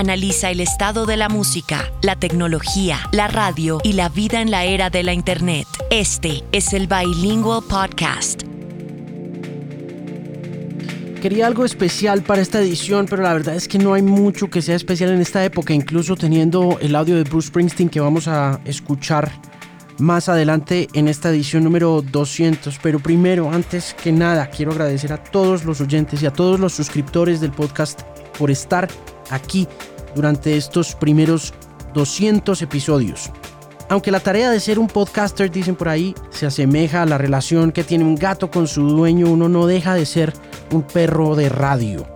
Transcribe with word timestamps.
analiza 0.00 0.50
el 0.50 0.60
estado 0.60 1.04
de 1.04 1.18
la 1.18 1.28
música, 1.28 1.92
la 2.00 2.16
tecnología, 2.16 3.00
la 3.12 3.28
radio 3.28 3.80
y 3.84 3.92
la 3.92 4.08
vida 4.08 4.40
en 4.40 4.50
la 4.50 4.64
era 4.64 4.88
de 4.88 5.02
la 5.02 5.12
Internet. 5.12 5.66
Este 5.90 6.42
es 6.52 6.72
el 6.72 6.86
Bilingual 6.86 7.62
Podcast. 7.68 8.44
Quería 11.20 11.46
algo 11.46 11.66
especial 11.66 12.22
para 12.22 12.40
esta 12.40 12.60
edición, 12.60 13.04
pero 13.10 13.22
la 13.22 13.34
verdad 13.34 13.54
es 13.54 13.68
que 13.68 13.78
no 13.78 13.92
hay 13.92 14.00
mucho 14.00 14.48
que 14.48 14.62
sea 14.62 14.74
especial 14.74 15.10
en 15.10 15.20
esta 15.20 15.44
época, 15.44 15.74
incluso 15.74 16.16
teniendo 16.16 16.78
el 16.80 16.96
audio 16.96 17.16
de 17.16 17.24
Bruce 17.24 17.48
Springsteen 17.48 17.90
que 17.90 18.00
vamos 18.00 18.26
a 18.26 18.58
escuchar 18.64 19.30
más 19.98 20.30
adelante 20.30 20.88
en 20.94 21.08
esta 21.08 21.28
edición 21.28 21.62
número 21.62 22.00
200. 22.00 22.78
Pero 22.82 23.00
primero, 23.00 23.52
antes 23.52 23.94
que 24.02 24.12
nada, 24.12 24.48
quiero 24.48 24.72
agradecer 24.72 25.12
a 25.12 25.22
todos 25.22 25.66
los 25.66 25.82
oyentes 25.82 26.22
y 26.22 26.26
a 26.26 26.32
todos 26.32 26.58
los 26.58 26.72
suscriptores 26.72 27.42
del 27.42 27.50
podcast 27.50 28.00
por 28.38 28.50
estar 28.50 28.88
aquí 29.30 29.66
durante 30.14 30.56
estos 30.56 30.94
primeros 30.94 31.54
200 31.94 32.60
episodios. 32.62 33.30
Aunque 33.88 34.12
la 34.12 34.20
tarea 34.20 34.50
de 34.50 34.60
ser 34.60 34.78
un 34.78 34.86
podcaster, 34.86 35.50
dicen 35.50 35.74
por 35.74 35.88
ahí, 35.88 36.14
se 36.30 36.46
asemeja 36.46 37.02
a 37.02 37.06
la 37.06 37.18
relación 37.18 37.72
que 37.72 37.82
tiene 37.82 38.04
un 38.04 38.14
gato 38.14 38.48
con 38.48 38.68
su 38.68 38.82
dueño, 38.88 39.26
uno 39.26 39.48
no 39.48 39.66
deja 39.66 39.94
de 39.94 40.06
ser 40.06 40.32
un 40.70 40.82
perro 40.82 41.34
de 41.34 41.48
radio, 41.48 42.06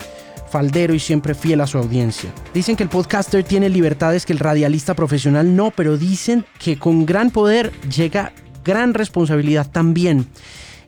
faldero 0.51 0.95
y 0.95 1.01
siempre 1.01 1.35
fiel 1.35 1.61
a 1.61 1.67
su 1.67 1.79
audiencia. 1.79 2.33
Dicen 2.55 2.77
que 2.77 2.85
el 2.85 2.89
podcaster 2.89 3.43
tiene 3.43 3.69
libertades 3.69 4.25
que 4.25 4.33
el 4.33 4.39
radialista 4.39 4.95
profesional 4.95 5.57
no, 5.57 5.73
pero 5.73 5.99
dicen 5.99 6.45
que 6.61 6.79
con 6.79 7.07
gran 7.07 7.33
poder 7.33 7.73
llega 7.89 8.33
gran 8.65 8.95
responsabilidad 8.95 9.69
también. 9.69 10.29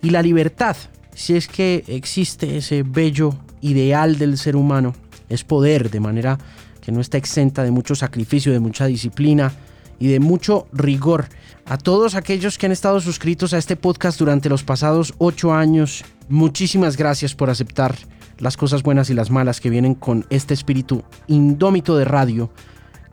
Y 0.02 0.10
la 0.10 0.22
libertad, 0.22 0.76
si 1.14 1.34
es 1.34 1.48
que 1.48 1.82
existe 1.88 2.58
ese 2.58 2.84
bello 2.84 3.34
ideal 3.60 4.18
del 4.18 4.38
ser 4.38 4.54
humano, 4.54 4.94
es 5.28 5.44
poder, 5.44 5.90
de 5.90 6.00
manera 6.00 6.38
que 6.80 6.92
no 6.92 7.00
está 7.00 7.18
exenta 7.18 7.62
de 7.62 7.70
mucho 7.70 7.94
sacrificio, 7.94 8.52
de 8.52 8.60
mucha 8.60 8.86
disciplina 8.86 9.52
y 9.98 10.08
de 10.08 10.20
mucho 10.20 10.66
rigor. 10.72 11.26
A 11.64 11.78
todos 11.78 12.14
aquellos 12.14 12.58
que 12.58 12.66
han 12.66 12.72
estado 12.72 13.00
suscritos 13.00 13.52
a 13.52 13.58
este 13.58 13.76
podcast 13.76 14.18
durante 14.18 14.48
los 14.48 14.62
pasados 14.62 15.14
ocho 15.18 15.52
años, 15.52 16.04
muchísimas 16.28 16.96
gracias 16.96 17.34
por 17.34 17.50
aceptar 17.50 17.96
las 18.38 18.56
cosas 18.56 18.82
buenas 18.82 19.10
y 19.10 19.14
las 19.14 19.30
malas 19.30 19.60
que 19.60 19.70
vienen 19.70 19.94
con 19.94 20.26
este 20.30 20.54
espíritu 20.54 21.02
indómito 21.26 21.96
de 21.96 22.04
radio 22.04 22.50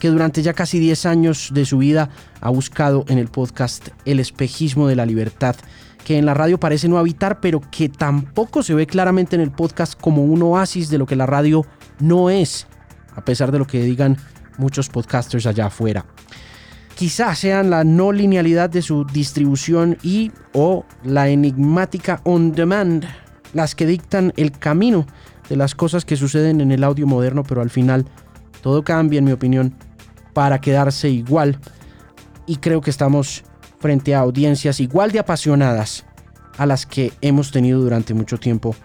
que 0.03 0.09
durante 0.09 0.41
ya 0.41 0.52
casi 0.52 0.80
10 0.80 1.06
años 1.06 1.50
de 1.53 1.64
su 1.64 1.78
vida 1.78 2.09
ha 2.41 2.50
buscado 2.50 3.06
en 3.08 3.17
el 3.17 3.30
podcast 3.30 3.88
el 4.03 4.19
espejismo 4.19 4.89
de 4.89 4.97
la 4.97 5.06
libertad, 5.06 5.56
que 6.03 6.17
en 6.17 6.25
la 6.25 6.34
radio 6.34 6.59
parece 6.59 6.89
no 6.89 6.97
habitar, 6.97 7.39
pero 7.39 7.61
que 7.72 7.88
tampoco 7.88 8.64
se 8.64 8.73
ve 8.73 8.86
claramente 8.86 9.38
en 9.38 9.41
el 9.41 9.52
podcast 9.52 9.97
como 9.97 10.25
un 10.25 10.41
oasis 10.41 10.89
de 10.89 10.97
lo 10.97 11.06
que 11.06 11.16
la 11.16 11.25
radio 11.25 11.66
no 12.00 12.30
es, 12.30 12.68
a 13.16 13.24
pesar 13.24 13.52
de 13.52 13.60
lo 13.60 13.68
que 13.68 13.84
digan 13.84 14.18
muchos 14.58 14.90
podcasters 14.90 15.46
allá 15.46 15.68
afuera. 15.68 16.06
Quizás 16.96 17.40
sean 17.40 17.70
la 17.70 17.84
no 17.84 18.12
linealidad 18.12 18.70
de 18.70 18.81
su 18.81 19.04
distribución 19.06 19.98
y 20.03 20.32
o 20.53 20.86
la 21.03 21.30
enigmática 21.30 22.22
on 22.24 22.52
demand 22.52 23.06
las 23.53 23.76
que 23.76 23.86
dictan 23.86 24.34
el 24.38 24.52
camino 24.52 25.06
de 25.50 25.56
las 25.56 25.76
cosas 25.76 26.06
que 26.06 26.16
suceden 26.16 26.62
en 26.62 26.72
el 26.72 26.84
audio 26.84 27.08
moderno, 27.08 27.44
pero 27.44 27.62
al 27.62 27.70
final 27.70 28.06
todo 28.62 28.84
cambia, 28.84 29.20
en 29.20 29.26
mi 29.26 29.32
opinión, 29.32 29.76
para 30.34 30.62
quedarse 30.62 31.09
igual. 31.09 31.59
Y 32.46 32.58
creo 32.58 32.82
que 32.82 32.90
estamos 32.90 33.44
frente 33.80 34.16
a 34.16 34.20
audiencias 34.20 34.80
igual 34.80 35.12
de 35.12 35.20
apasionadas 35.20 36.06
a 36.58 36.66
las 36.66 36.86
que 36.86 37.12
hemos 37.22 37.52
tenido 37.52 37.82
durante 37.82 38.14
mucho 38.14 38.38
tiempo 38.38 38.76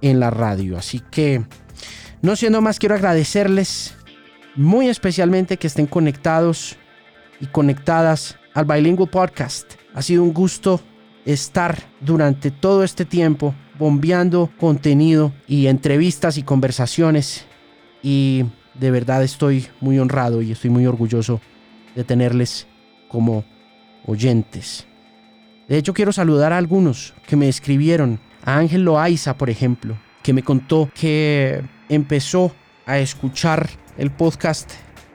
en 0.00 0.20
la 0.20 0.30
radio. 0.30 0.76
Así 0.76 1.00
que 1.10 1.44
no 2.24 2.36
siendo 2.36 2.62
más, 2.62 2.78
quiero 2.78 2.94
agradecerles 2.94 3.94
muy 4.56 4.88
especialmente 4.88 5.58
que 5.58 5.66
estén 5.66 5.86
conectados 5.86 6.76
y 7.38 7.44
conectadas 7.44 8.38
al 8.54 8.64
Bilingual 8.64 9.10
Podcast. 9.10 9.74
Ha 9.92 10.00
sido 10.00 10.22
un 10.22 10.32
gusto 10.32 10.80
estar 11.26 11.78
durante 12.00 12.50
todo 12.50 12.82
este 12.82 13.04
tiempo 13.04 13.54
bombeando 13.78 14.50
contenido 14.58 15.34
y 15.46 15.66
entrevistas 15.66 16.38
y 16.38 16.42
conversaciones. 16.42 17.44
Y 18.02 18.46
de 18.72 18.90
verdad 18.90 19.22
estoy 19.22 19.66
muy 19.82 19.98
honrado 19.98 20.40
y 20.40 20.52
estoy 20.52 20.70
muy 20.70 20.86
orgulloso 20.86 21.42
de 21.94 22.04
tenerles 22.04 22.66
como 23.06 23.44
oyentes. 24.06 24.86
De 25.68 25.76
hecho, 25.76 25.92
quiero 25.92 26.10
saludar 26.10 26.54
a 26.54 26.58
algunos 26.58 27.12
que 27.26 27.36
me 27.36 27.50
escribieron. 27.50 28.18
A 28.46 28.56
Ángel 28.56 28.82
Loaiza, 28.82 29.36
por 29.36 29.50
ejemplo, 29.50 29.98
que 30.22 30.32
me 30.32 30.42
contó 30.42 30.90
que 30.94 31.62
empezó 31.88 32.54
a 32.86 32.98
escuchar 32.98 33.68
el 33.98 34.10
podcast 34.10 34.70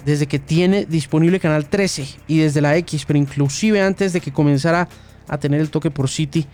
desde 0.05 0.27
que 0.27 0.39
tiene 0.39 0.85
disponible 0.85 1.39
Canal 1.39 1.65
13 1.65 2.07
y 2.27 2.39
desde 2.39 2.61
la 2.61 2.75
X, 2.77 3.05
pero 3.05 3.19
inclusive 3.19 3.81
antes 3.81 4.13
de 4.13 4.21
que 4.21 4.31
comenzara 4.31 4.87
a 5.27 5.37
tener 5.37 5.59
el 5.59 5.69
toque 5.69 5.91
por 5.91 6.09
City, 6.09 6.45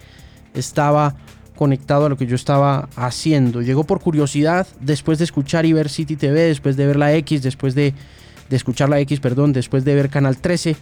estaba 0.54 1.16
conectado 1.56 2.06
a 2.06 2.10
lo 2.10 2.18
que 2.18 2.28
yo 2.28 2.36
estaba 2.36 2.90
haciendo. 2.96 3.62
Llegó 3.62 3.86
por 3.86 4.02
curiosidad, 4.02 4.68
después 4.82 5.18
de 5.18 5.24
escuchar 5.24 5.66
y 5.66 5.74
ver 5.74 5.90
City 5.90 6.16
TV, 6.16 6.42
después 6.42 6.76
de 6.76 6.86
ver 6.86 6.98
la 6.98 7.14
X, 7.14 7.42
después 7.42 7.76
de, 7.76 7.94
escuchar 8.50 8.90
la 8.90 9.00
X, 9.00 9.20
perdón, 9.20 9.54
después 9.54 9.86
de 9.86 9.96
ver 9.96 10.10
Canal 10.10 10.38
13. 10.38 10.76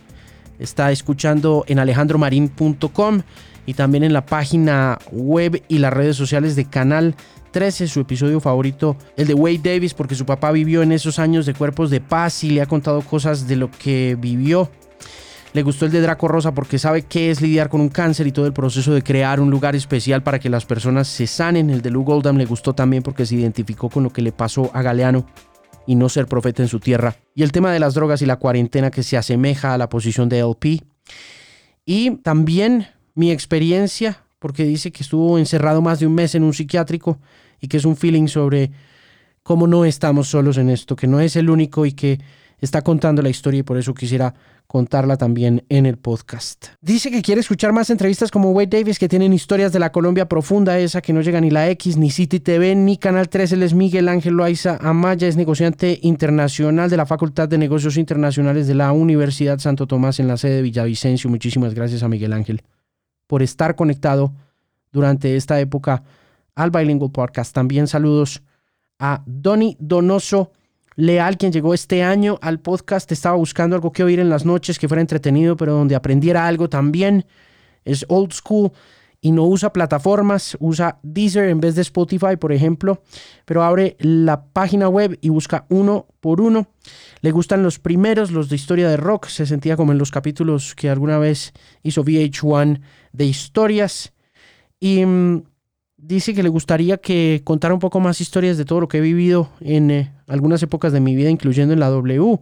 Está 0.59 0.91
escuchando 0.91 1.63
en 1.67 1.79
alejandromarin.com 1.79 3.21
y 3.65 3.73
también 3.73 4.03
en 4.03 4.13
la 4.13 4.25
página 4.25 4.99
web 5.11 5.63
y 5.67 5.79
las 5.79 5.93
redes 5.93 6.15
sociales 6.15 6.55
de 6.55 6.65
Canal 6.65 7.15
13, 7.53 7.87
su 7.87 8.01
episodio 8.01 8.41
favorito, 8.41 8.97
el 9.15 9.27
de 9.27 9.33
Wade 9.33 9.61
Davis, 9.63 9.93
porque 9.93 10.15
su 10.15 10.25
papá 10.25 10.51
vivió 10.51 10.81
en 10.81 10.91
esos 10.91 11.19
años 11.19 11.45
de 11.45 11.53
cuerpos 11.53 11.89
de 11.89 12.01
paz 12.01 12.43
y 12.43 12.49
le 12.49 12.61
ha 12.61 12.65
contado 12.65 12.99
cosas 13.01 13.47
de 13.47 13.55
lo 13.55 13.71
que 13.71 14.17
vivió. 14.19 14.69
Le 15.53 15.61
gustó 15.61 15.85
el 15.85 15.91
de 15.91 16.01
Draco 16.01 16.27
Rosa 16.27 16.55
porque 16.55 16.79
sabe 16.79 17.03
qué 17.03 17.29
es 17.29 17.39
lidiar 17.39 17.69
con 17.69 17.79
un 17.79 17.89
cáncer 17.89 18.25
y 18.25 18.31
todo 18.31 18.47
el 18.47 18.53
proceso 18.53 18.91
de 18.91 19.03
crear 19.03 19.39
un 19.39 19.51
lugar 19.51 19.75
especial 19.75 20.23
para 20.23 20.39
que 20.39 20.49
las 20.49 20.65
personas 20.65 21.07
se 21.07 21.27
sanen. 21.27 21.69
El 21.69 21.83
de 21.83 21.91
Lou 21.91 22.03
Goldham 22.03 22.37
le 22.37 22.45
gustó 22.45 22.73
también 22.73 23.03
porque 23.03 23.25
se 23.25 23.35
identificó 23.35 23.87
con 23.87 24.01
lo 24.01 24.09
que 24.09 24.23
le 24.23 24.31
pasó 24.31 24.71
a 24.73 24.81
Galeano 24.81 25.27
y 25.85 25.93
no 25.93 26.09
ser 26.09 26.25
profeta 26.25 26.63
en 26.63 26.69
su 26.69 26.79
tierra. 26.79 27.15
Y 27.35 27.43
el 27.43 27.51
tema 27.51 27.71
de 27.71 27.79
las 27.79 27.93
drogas 27.93 28.23
y 28.23 28.25
la 28.25 28.37
cuarentena 28.37 28.89
que 28.89 29.03
se 29.03 29.15
asemeja 29.15 29.75
a 29.75 29.77
la 29.77 29.89
posición 29.89 30.27
de 30.27 30.39
LP. 30.39 30.81
Y 31.85 32.15
también 32.17 32.87
mi 33.13 33.29
experiencia, 33.29 34.23
porque 34.39 34.63
dice 34.63 34.91
que 34.91 35.03
estuvo 35.03 35.37
encerrado 35.37 35.83
más 35.83 35.99
de 35.99 36.07
un 36.07 36.15
mes 36.15 36.33
en 36.33 36.41
un 36.41 36.53
psiquiátrico 36.55 37.19
y 37.63 37.69
que 37.69 37.77
es 37.77 37.85
un 37.85 37.95
feeling 37.95 38.27
sobre 38.27 38.71
cómo 39.41 39.67
no 39.67 39.85
estamos 39.85 40.27
solos 40.27 40.57
en 40.57 40.69
esto, 40.69 40.97
que 40.97 41.07
no 41.07 41.21
es 41.21 41.37
el 41.37 41.49
único 41.49 41.85
y 41.85 41.93
que 41.93 42.19
está 42.59 42.81
contando 42.81 43.21
la 43.21 43.29
historia 43.29 43.61
y 43.61 43.63
por 43.63 43.77
eso 43.77 43.93
quisiera 43.93 44.33
contarla 44.67 45.15
también 45.15 45.63
en 45.69 45.85
el 45.85 45.97
podcast. 45.97 46.67
Dice 46.81 47.09
que 47.09 47.21
quiere 47.21 47.39
escuchar 47.39 47.71
más 47.71 47.89
entrevistas 47.89 48.31
como 48.31 48.51
Wade 48.51 48.67
Davis 48.67 48.99
que 48.99 49.07
tienen 49.07 49.31
historias 49.31 49.71
de 49.71 49.79
la 49.79 49.93
Colombia 49.93 50.27
profunda, 50.27 50.77
esa 50.77 51.01
que 51.01 51.13
no 51.13 51.21
llega 51.21 51.39
ni 51.39 51.51
la 51.51 51.69
X, 51.69 51.95
ni 51.95 52.11
City 52.11 52.41
TV, 52.41 52.75
ni 52.75 52.97
Canal 52.97 53.29
13. 53.29 53.55
Él 53.55 53.63
es 53.63 53.73
Miguel 53.73 54.09
Ángel 54.09 54.33
Loaiza 54.33 54.77
Amaya, 54.81 55.29
es 55.29 55.37
negociante 55.37 55.99
internacional 56.01 56.89
de 56.89 56.97
la 56.97 57.05
Facultad 57.05 57.47
de 57.47 57.57
Negocios 57.57 57.95
Internacionales 57.95 58.67
de 58.67 58.75
la 58.75 58.91
Universidad 58.91 59.59
Santo 59.59 59.87
Tomás 59.87 60.19
en 60.19 60.27
la 60.27 60.35
sede 60.35 60.55
de 60.55 60.61
Villavicencio. 60.63 61.29
Muchísimas 61.29 61.73
gracias 61.73 62.03
a 62.03 62.09
Miguel 62.09 62.33
Ángel 62.33 62.61
por 63.25 63.41
estar 63.41 63.77
conectado 63.77 64.33
durante 64.91 65.37
esta 65.37 65.61
época 65.61 66.03
al 66.55 66.71
Bilingual 66.71 67.11
Podcast. 67.11 67.53
También 67.53 67.87
saludos 67.87 68.43
a 68.99 69.23
Donny 69.25 69.75
Donoso 69.79 70.51
Leal, 70.95 71.37
quien 71.37 71.51
llegó 71.51 71.73
este 71.73 72.03
año 72.03 72.37
al 72.41 72.59
podcast. 72.59 73.11
Estaba 73.11 73.35
buscando 73.35 73.75
algo 73.75 73.91
que 73.91 74.03
oír 74.03 74.19
en 74.19 74.29
las 74.29 74.45
noches 74.45 74.77
que 74.77 74.87
fuera 74.87 75.01
entretenido, 75.01 75.57
pero 75.57 75.73
donde 75.73 75.95
aprendiera 75.95 76.47
algo 76.47 76.69
también. 76.69 77.25
Es 77.83 78.05
old 78.09 78.31
school 78.31 78.71
y 79.19 79.31
no 79.31 79.45
usa 79.45 79.71
plataformas, 79.71 80.57
usa 80.59 80.99
Deezer 81.01 81.49
en 81.49 81.61
vez 81.61 81.75
de 81.75 81.81
Spotify, 81.81 82.35
por 82.37 82.51
ejemplo, 82.51 83.01
pero 83.45 83.63
abre 83.63 83.95
la 83.99 84.45
página 84.47 84.89
web 84.89 85.17
y 85.21 85.29
busca 85.29 85.65
uno 85.69 86.07
por 86.19 86.41
uno. 86.41 86.67
Le 87.21 87.31
gustan 87.31 87.63
los 87.63 87.79
primeros, 87.79 88.31
los 88.31 88.49
de 88.49 88.57
historia 88.57 88.89
de 88.89 88.97
rock, 88.97 89.27
se 89.27 89.45
sentía 89.45 89.77
como 89.77 89.93
en 89.93 89.97
los 89.97 90.11
capítulos 90.11 90.75
que 90.75 90.89
alguna 90.89 91.19
vez 91.19 91.53
hizo 91.83 92.03
VH1 92.03 92.81
de 93.13 93.25
historias. 93.25 94.13
Y 94.81 95.05
mm, 95.05 95.43
dice 96.05 96.33
que 96.33 96.43
le 96.43 96.49
gustaría 96.49 96.97
que 96.97 97.41
contara 97.43 97.73
un 97.73 97.79
poco 97.79 97.99
más 97.99 98.19
historias 98.19 98.57
de 98.57 98.65
todo 98.65 98.81
lo 98.81 98.87
que 98.87 98.97
he 98.97 99.01
vivido 99.01 99.49
en 99.61 99.89
eh, 99.89 100.13
algunas 100.27 100.61
épocas 100.61 100.91
de 100.91 100.99
mi 100.99 101.15
vida, 101.15 101.29
incluyendo 101.29 101.73
en 101.73 101.79
la 101.79 101.89
W, 101.89 102.39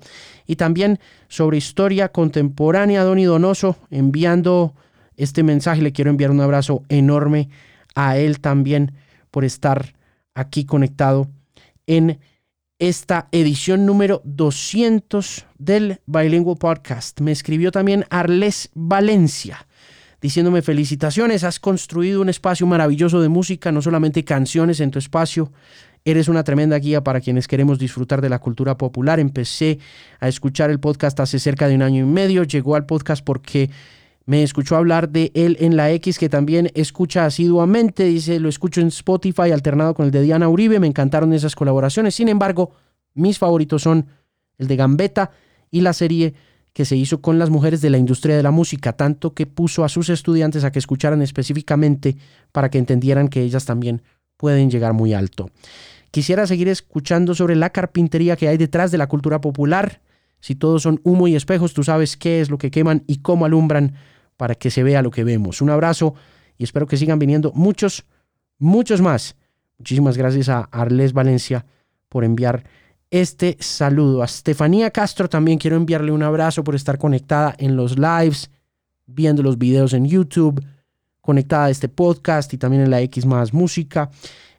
y 0.47 0.55
también 0.55 0.99
sobre 1.27 1.57
historia 1.57 2.09
contemporánea, 2.09 3.03
Don 3.03 3.23
Donoso, 3.23 3.77
enviando 3.91 4.73
este 5.15 5.43
mensaje. 5.43 5.81
Le 5.81 5.91
quiero 5.91 6.09
enviar 6.09 6.31
un 6.31 6.41
abrazo 6.41 6.83
enorme 6.89 7.49
a 7.93 8.17
él 8.17 8.39
también 8.39 8.93
por 9.29 9.45
estar 9.45 9.93
aquí 10.33 10.65
conectado 10.65 11.29
en 11.85 12.19
esta 12.79 13.27
edición 13.31 13.85
número 13.85 14.21
200 14.25 15.45
del 15.59 16.01
Bilingual 16.07 16.57
Podcast. 16.57 17.21
Me 17.21 17.31
escribió 17.31 17.71
también 17.71 18.05
Arles 18.09 18.71
Valencia 18.73 19.67
diciéndome 20.21 20.61
felicitaciones, 20.61 21.43
has 21.43 21.59
construido 21.59 22.21
un 22.21 22.29
espacio 22.29 22.67
maravilloso 22.67 23.21
de 23.21 23.29
música, 23.29 23.71
no 23.71 23.81
solamente 23.81 24.23
canciones 24.23 24.79
en 24.79 24.91
tu 24.91 24.99
espacio, 24.99 25.51
Eres 26.03 26.27
una 26.29 26.43
tremenda 26.43 26.79
guía 26.79 27.03
para 27.03 27.21
quienes 27.21 27.47
queremos 27.47 27.77
disfrutar 27.77 28.21
de 28.21 28.29
la 28.29 28.39
cultura 28.39 28.75
popular. 28.75 29.19
Empecé 29.19 29.77
a 30.19 30.27
escuchar 30.27 30.71
el 30.71 30.79
podcast 30.79 31.19
hace 31.19 31.37
cerca 31.37 31.67
de 31.67 31.75
un 31.75 31.83
año 31.83 32.03
y 32.03 32.07
medio. 32.07 32.43
Llegó 32.43 32.75
al 32.75 32.87
podcast 32.87 33.23
porque 33.23 33.69
me 34.25 34.41
escuchó 34.41 34.77
hablar 34.77 35.09
de 35.09 35.31
él 35.35 35.57
en 35.59 35.75
la 35.75 35.91
X, 35.91 36.17
que 36.17 36.27
también 36.27 36.71
escucha 36.73 37.25
asiduamente. 37.25 38.05
Dice, 38.05 38.39
lo 38.39 38.49
escucho 38.49 38.81
en 38.81 38.87
Spotify 38.87 39.51
alternado 39.51 39.93
con 39.93 40.07
el 40.07 40.11
de 40.11 40.23
Diana 40.23 40.49
Uribe. 40.49 40.79
Me 40.79 40.87
encantaron 40.87 41.33
esas 41.33 41.55
colaboraciones. 41.55 42.15
Sin 42.15 42.29
embargo, 42.29 42.71
mis 43.13 43.37
favoritos 43.37 43.83
son 43.83 44.07
el 44.57 44.67
de 44.67 44.75
Gambetta 44.77 45.29
y 45.69 45.81
la 45.81 45.93
serie 45.93 46.33
que 46.73 46.85
se 46.85 46.95
hizo 46.95 47.21
con 47.21 47.37
las 47.37 47.49
mujeres 47.49 47.81
de 47.81 47.89
la 47.89 47.97
industria 47.97 48.37
de 48.37 48.43
la 48.43 48.51
música, 48.51 48.93
tanto 48.93 49.33
que 49.33 49.45
puso 49.45 49.83
a 49.83 49.89
sus 49.89 50.09
estudiantes 50.09 50.63
a 50.63 50.71
que 50.71 50.79
escucharan 50.79 51.21
específicamente 51.21 52.17
para 52.51 52.69
que 52.69 52.77
entendieran 52.77 53.27
que 53.27 53.41
ellas 53.41 53.65
también 53.65 54.01
pueden 54.37 54.71
llegar 54.71 54.93
muy 54.93 55.13
alto. 55.13 55.49
Quisiera 56.11 56.47
seguir 56.47 56.67
escuchando 56.67 57.35
sobre 57.35 57.55
la 57.55 57.69
carpintería 57.69 58.35
que 58.35 58.47
hay 58.47 58.57
detrás 58.57 58.91
de 58.91 58.97
la 58.97 59.07
cultura 59.07 59.39
popular. 59.41 60.01
Si 60.39 60.55
todos 60.55 60.83
son 60.83 60.99
humo 61.03 61.27
y 61.27 61.35
espejos, 61.35 61.73
tú 61.73 61.83
sabes 61.83 62.17
qué 62.17 62.41
es 62.41 62.49
lo 62.49 62.57
que 62.57 62.71
queman 62.71 63.03
y 63.07 63.17
cómo 63.17 63.45
alumbran 63.45 63.95
para 64.37 64.55
que 64.55 64.71
se 64.71 64.83
vea 64.83 65.01
lo 65.01 65.11
que 65.11 65.23
vemos. 65.23 65.61
Un 65.61 65.69
abrazo 65.69 66.15
y 66.57 66.63
espero 66.63 66.87
que 66.87 66.97
sigan 66.97 67.19
viniendo 67.19 67.51
muchos, 67.53 68.05
muchos 68.57 69.01
más. 69.01 69.35
Muchísimas 69.77 70.17
gracias 70.17 70.49
a 70.49 70.61
Arles 70.71 71.13
Valencia 71.13 71.65
por 72.09 72.23
enviar 72.23 72.63
este 73.11 73.57
saludo. 73.59 74.21
A 74.21 74.25
Estefanía 74.25 74.89
Castro 74.89 75.29
también 75.29 75.59
quiero 75.59 75.75
enviarle 75.75 76.13
un 76.13 76.23
abrazo 76.23 76.63
por 76.63 76.75
estar 76.75 76.97
conectada 76.97 77.53
en 77.57 77.75
los 77.75 77.99
lives, 77.99 78.49
viendo 79.05 79.43
los 79.43 79.57
videos 79.57 79.93
en 79.93 80.05
YouTube, 80.05 80.63
conectada 81.19 81.65
a 81.65 81.69
este 81.69 81.89
podcast 81.89 82.53
y 82.53 82.57
también 82.57 82.83
en 82.83 82.89
la 82.89 83.01
X 83.01 83.25
más 83.25 83.53
música. 83.53 84.09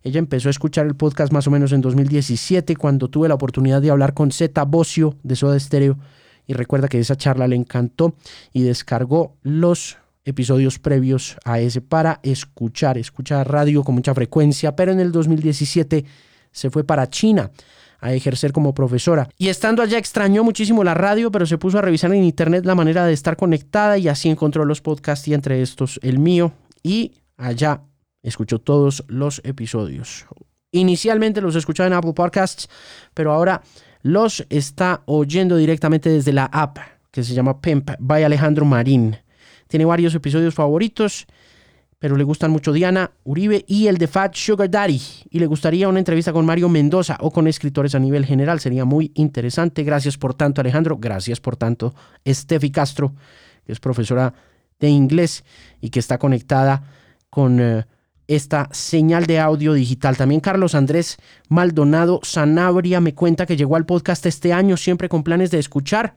Ella 0.03 0.19
empezó 0.19 0.49
a 0.49 0.51
escuchar 0.51 0.87
el 0.87 0.95
podcast 0.95 1.33
más 1.33 1.47
o 1.47 1.51
menos 1.51 1.73
en 1.73 1.81
2017 1.81 2.77
cuando 2.77 3.09
tuve 3.09 3.29
la 3.29 3.35
oportunidad 3.35 3.81
de 3.81 3.91
hablar 3.91 4.13
con 4.13 4.31
Zeta 4.31 4.65
Bocio 4.65 5.17
de 5.23 5.35
Soda 5.35 5.59
Stereo 5.59 5.99
y 6.47 6.53
recuerda 6.53 6.89
que 6.89 6.99
esa 6.99 7.17
charla 7.17 7.49
le 7.49 7.57
encantó 7.57 8.15
y 8.53 8.63
descargó 8.63 9.37
los 9.43 9.97
episodios 10.25 10.79
previos 10.79 11.37
a 11.45 11.59
ese 11.59 11.81
para 11.81 12.21
escuchar, 12.23 12.99
escuchar 12.99 13.51
radio 13.51 13.83
con 13.83 13.95
mucha 13.95 14.15
frecuencia, 14.15 14.77
pero 14.77 14.93
en 14.93 15.01
el 15.01 15.11
2017 15.11 16.05
se 16.51 16.71
fue 16.71 16.85
para 16.85 17.09
China 17.09 17.51
a 18.03 18.13
ejercer 18.13 18.53
como 18.53 18.75
profesora. 18.75 19.29
Y 19.39 19.49
estando 19.49 19.81
allá 19.81 19.97
extrañó 19.97 20.45
muchísimo 20.45 20.85
la 20.85 20.93
radio, 20.93 21.31
pero 21.31 21.47
se 21.47 21.57
puso 21.57 21.79
a 21.79 21.83
revisar 21.83 22.13
en 22.13 22.25
internet 22.25 22.67
la 22.67 22.75
manera 22.75 23.07
de 23.07 23.13
estar 23.13 23.37
conectada 23.37 23.97
y 23.97 24.09
así 24.09 24.29
encontró 24.29 24.65
los 24.65 24.83
podcasts 24.83 25.29
y 25.29 25.35
entre 25.35 25.63
estos 25.63 25.99
el 26.03 26.19
mío. 26.19 26.53
Y 26.83 27.13
allá 27.37 27.83
escuchó 28.23 28.59
todos 28.59 29.05
los 29.07 29.41
episodios. 29.45 30.27
Inicialmente 30.73 31.41
los 31.41 31.55
escuchaba 31.55 31.87
en 31.87 31.93
Apple 31.93 32.13
Podcasts, 32.13 32.69
pero 33.15 33.33
ahora 33.33 33.63
los 34.03 34.45
está 34.51 35.03
oyendo 35.07 35.57
directamente 35.57 36.11
desde 36.11 36.33
la 36.33 36.47
app 36.47 36.79
que 37.13 37.23
se 37.23 37.35
llama 37.35 37.61
Pimp 37.61 37.93
by 38.01 38.25
Alejandro 38.25 38.65
Marín. 38.65 39.17
Tiene 39.69 39.85
varios 39.85 40.15
episodios 40.15 40.55
favoritos 40.55 41.27
pero 42.03 42.17
le 42.17 42.25
gustan 42.25 42.51
mucho 42.51 42.73
Diana 42.73 43.13
Uribe 43.23 43.65
y 43.69 43.87
el 43.87 43.97
de 43.97 44.09
Fat 44.09 44.35
Sugar 44.35 44.69
Daddy. 44.69 45.01
Y 45.31 45.39
le 45.39 45.47
gustaría 45.47 45.89
una 45.89 46.01
entrevista 46.01 46.33
con 46.33 46.45
Mario 46.45 46.69
Mendoza 46.69 47.17
o 47.21 47.31
con 47.31 47.47
escritores 47.47 47.95
a 47.95 48.01
nivel 48.01 48.27
general. 48.27 48.59
Sería 48.59 48.85
muy 48.85 49.13
interesante. 49.15 49.85
Gracias 49.85 50.19
por 50.19 50.35
tanto, 50.35 50.61
Alejandro. 50.61 50.99
Gracias 50.99 51.39
por 51.39 51.55
tanto, 51.55 51.95
Steffi 52.27 52.73
Castro, 52.73 53.15
que 53.65 53.71
es 53.71 53.79
profesora 53.79 54.35
de 54.81 54.89
inglés 54.89 55.45
y 55.81 55.91
que 55.91 56.01
está 56.01 56.19
conectada 56.19 56.83
con 57.31 57.61
eh, 57.61 57.87
esta 58.27 58.69
señal 58.73 59.27
de 59.27 59.39
audio 59.39 59.73
digital. 59.73 60.17
También 60.17 60.41
Carlos 60.41 60.75
Andrés 60.75 61.19
Maldonado 61.49 62.19
Sanabria 62.25 63.01
me 63.01 63.15
cuenta 63.15 63.47
que 63.47 63.57
llegó 63.57 63.77
al 63.77 63.87
podcast 63.87 64.27
este 64.27 64.53
año 64.53 64.77
siempre 64.77 65.09
con 65.09 65.23
planes 65.23 65.53
de 65.53 65.61
escuchar 65.61 66.17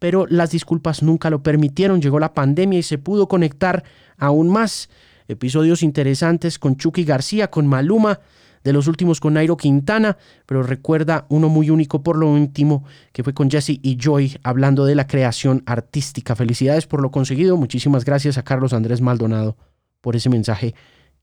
pero 0.00 0.26
las 0.28 0.50
disculpas 0.50 1.00
nunca 1.04 1.30
lo 1.30 1.44
permitieron. 1.44 2.02
Llegó 2.02 2.18
la 2.18 2.34
pandemia 2.34 2.80
y 2.80 2.82
se 2.82 2.98
pudo 2.98 3.28
conectar 3.28 3.84
aún 4.18 4.48
más 4.48 4.88
episodios 5.32 5.82
interesantes 5.82 6.58
con 6.58 6.76
Chucky 6.76 7.04
García, 7.04 7.50
con 7.50 7.66
Maluma, 7.66 8.20
de 8.64 8.72
los 8.72 8.86
últimos 8.86 9.20
con 9.20 9.34
Nairo 9.34 9.56
Quintana, 9.56 10.16
pero 10.46 10.62
recuerda 10.62 11.26
uno 11.28 11.48
muy 11.48 11.70
único 11.70 12.02
por 12.02 12.16
lo 12.16 12.36
íntimo, 12.36 12.84
que 13.12 13.24
fue 13.24 13.34
con 13.34 13.50
Jesse 13.50 13.80
y 13.82 13.98
Joy 14.00 14.38
hablando 14.42 14.84
de 14.84 14.94
la 14.94 15.06
creación 15.06 15.62
artística. 15.66 16.36
Felicidades 16.36 16.86
por 16.86 17.02
lo 17.02 17.10
conseguido. 17.10 17.56
Muchísimas 17.56 18.04
gracias 18.04 18.38
a 18.38 18.44
Carlos 18.44 18.72
Andrés 18.72 19.00
Maldonado 19.00 19.56
por 20.00 20.16
ese 20.16 20.28
mensaje 20.28 20.74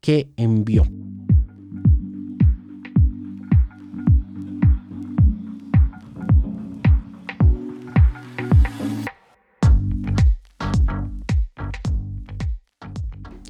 que 0.01 0.29
envió. 0.38 0.85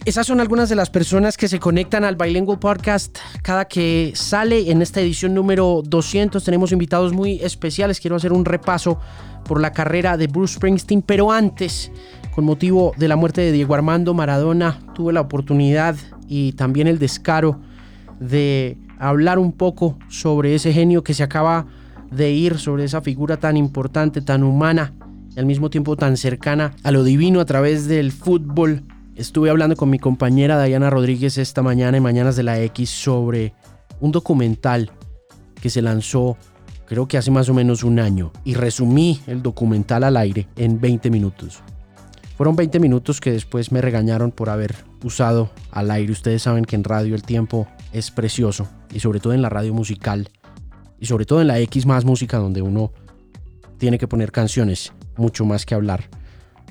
Esas 0.10 0.26
son 0.26 0.40
algunas 0.40 0.70
de 0.70 0.76
las 0.76 0.90
personas 0.90 1.38
que 1.38 1.48
se 1.48 1.60
conectan 1.60 2.04
al 2.04 2.16
Bilingual 2.16 2.58
Podcast 2.58 3.20
cada 3.44 3.66
que 3.66 4.12
sale 4.16 4.72
en 4.72 4.82
esta 4.82 5.02
edición 5.02 5.36
número 5.36 5.84
200. 5.86 6.44
Tenemos 6.44 6.72
invitados 6.72 7.14
muy 7.14 7.40
especiales. 7.44 8.00
Quiero 8.00 8.16
hacer 8.16 8.34
un 8.34 8.44
repaso 8.44 9.00
por 9.46 9.62
la 9.62 9.72
carrera 9.72 10.18
de 10.18 10.26
Bruce 10.26 10.56
Springsteen, 10.56 11.04
pero 11.04 11.32
antes, 11.32 11.92
con 12.34 12.44
motivo 12.44 12.92
de 12.98 13.08
la 13.08 13.18
muerte 13.18 13.42
de 13.42 13.52
Diego 13.52 13.76
Armando 13.76 14.16
Maradona, 14.16 14.80
tuve 14.96 15.14
la 15.14 15.22
oportunidad 15.22 15.96
y 16.28 16.54
también 16.54 16.88
el 16.88 16.98
descaro 16.98 17.60
de 18.20 18.80
hablar 18.98 19.38
un 19.38 19.52
poco 19.52 20.00
sobre 20.08 20.56
ese 20.56 20.74
genio 20.74 21.04
que 21.04 21.14
se 21.14 21.22
acaba 21.22 21.68
de 22.10 22.32
ir, 22.32 22.58
sobre 22.58 22.84
esa 22.84 23.02
figura 23.02 23.38
tan 23.38 23.58
importante, 23.58 24.22
tan 24.22 24.42
humana 24.42 24.92
y 25.36 25.40
al 25.40 25.46
mismo 25.46 25.70
tiempo 25.70 25.96
tan 25.96 26.18
cercana 26.18 26.74
a 26.82 26.90
lo 26.90 27.04
divino 27.04 27.42
a 27.42 27.46
través 27.46 27.88
del 27.88 28.12
fútbol 28.12 28.86
Estuve 29.20 29.50
hablando 29.50 29.76
con 29.76 29.90
mi 29.90 30.00
compañera 30.00 30.64
Diana 30.64 30.90
Rodríguez 30.90 31.38
esta 31.38 31.62
mañana 31.62 31.98
en 31.98 32.04
Mañanas 32.04 32.38
de 32.38 32.44
la 32.44 32.58
X 32.62 32.90
sobre 32.90 33.54
un 34.00 34.14
documental 34.14 34.94
que 35.62 35.70
se 35.70 35.82
lanzó 35.82 36.38
creo 36.86 37.06
que 37.10 37.18
hace 37.18 37.30
más 37.30 37.50
o 37.50 37.54
menos 37.54 37.84
un 37.84 38.00
año 38.00 38.32
y 38.46 38.54
resumí 38.54 39.20
el 39.28 39.42
documental 39.42 40.06
al 40.06 40.16
aire 40.16 40.48
en 40.56 40.80
20 40.80 41.10
minutos. 41.10 41.62
Fueron 42.38 42.56
20 42.56 42.80
minutos 42.80 43.20
que 43.20 43.34
después 43.34 43.74
me 43.74 43.82
regañaron 43.82 44.32
por 44.32 44.50
haber 44.50 44.74
usado 45.04 45.50
al 45.72 45.92
aire. 45.92 46.14
Ustedes 46.14 46.44
saben 46.44 46.64
que 46.64 46.78
en 46.78 46.86
radio 46.86 47.14
el 47.14 47.24
tiempo 47.24 47.68
es 47.92 48.12
precioso 48.12 48.70
y 48.94 49.02
sobre 49.02 49.20
todo 49.20 49.34
en 49.34 49.42
la 49.42 49.50
radio 49.50 49.74
musical 49.74 50.30
y 50.98 51.08
sobre 51.08 51.26
todo 51.26 51.42
en 51.42 51.48
la 51.48 51.60
X 51.60 51.86
más 51.86 52.06
música 52.06 52.38
donde 52.38 52.62
uno 52.62 52.94
tiene 53.80 53.98
que 53.98 54.08
poner 54.08 54.32
canciones 54.32 54.94
mucho 55.18 55.44
más 55.44 55.66
que 55.66 55.76
hablar, 55.76 56.06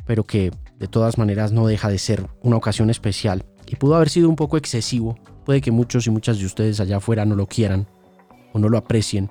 pero 0.06 0.24
que 0.24 0.50
de 0.78 0.86
todas 0.86 1.18
maneras 1.18 1.52
no 1.52 1.66
deja 1.66 1.88
de 1.88 1.98
ser 1.98 2.26
una 2.42 2.56
ocasión 2.56 2.90
especial 2.90 3.44
y 3.66 3.76
pudo 3.76 3.96
haber 3.96 4.08
sido 4.08 4.28
un 4.28 4.36
poco 4.36 4.56
excesivo. 4.56 5.18
Puede 5.44 5.60
que 5.60 5.70
muchos 5.70 6.06
y 6.06 6.10
muchas 6.10 6.38
de 6.38 6.46
ustedes 6.46 6.80
allá 6.80 6.98
afuera 6.98 7.24
no 7.24 7.34
lo 7.34 7.46
quieran 7.46 7.86
o 8.52 8.58
no 8.58 8.68
lo 8.68 8.78
aprecien 8.78 9.30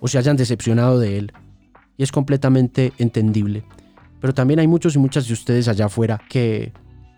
o 0.00 0.08
se 0.08 0.18
hayan 0.18 0.36
decepcionado 0.36 0.98
de 0.98 1.18
él 1.18 1.32
y 1.96 2.02
es 2.02 2.12
completamente 2.12 2.92
entendible. 2.98 3.64
Pero 4.20 4.34
también 4.34 4.60
hay 4.60 4.66
muchos 4.66 4.96
y 4.96 4.98
muchas 4.98 5.26
de 5.26 5.32
ustedes 5.32 5.68
allá 5.68 5.86
afuera 5.86 6.20
que 6.28 6.72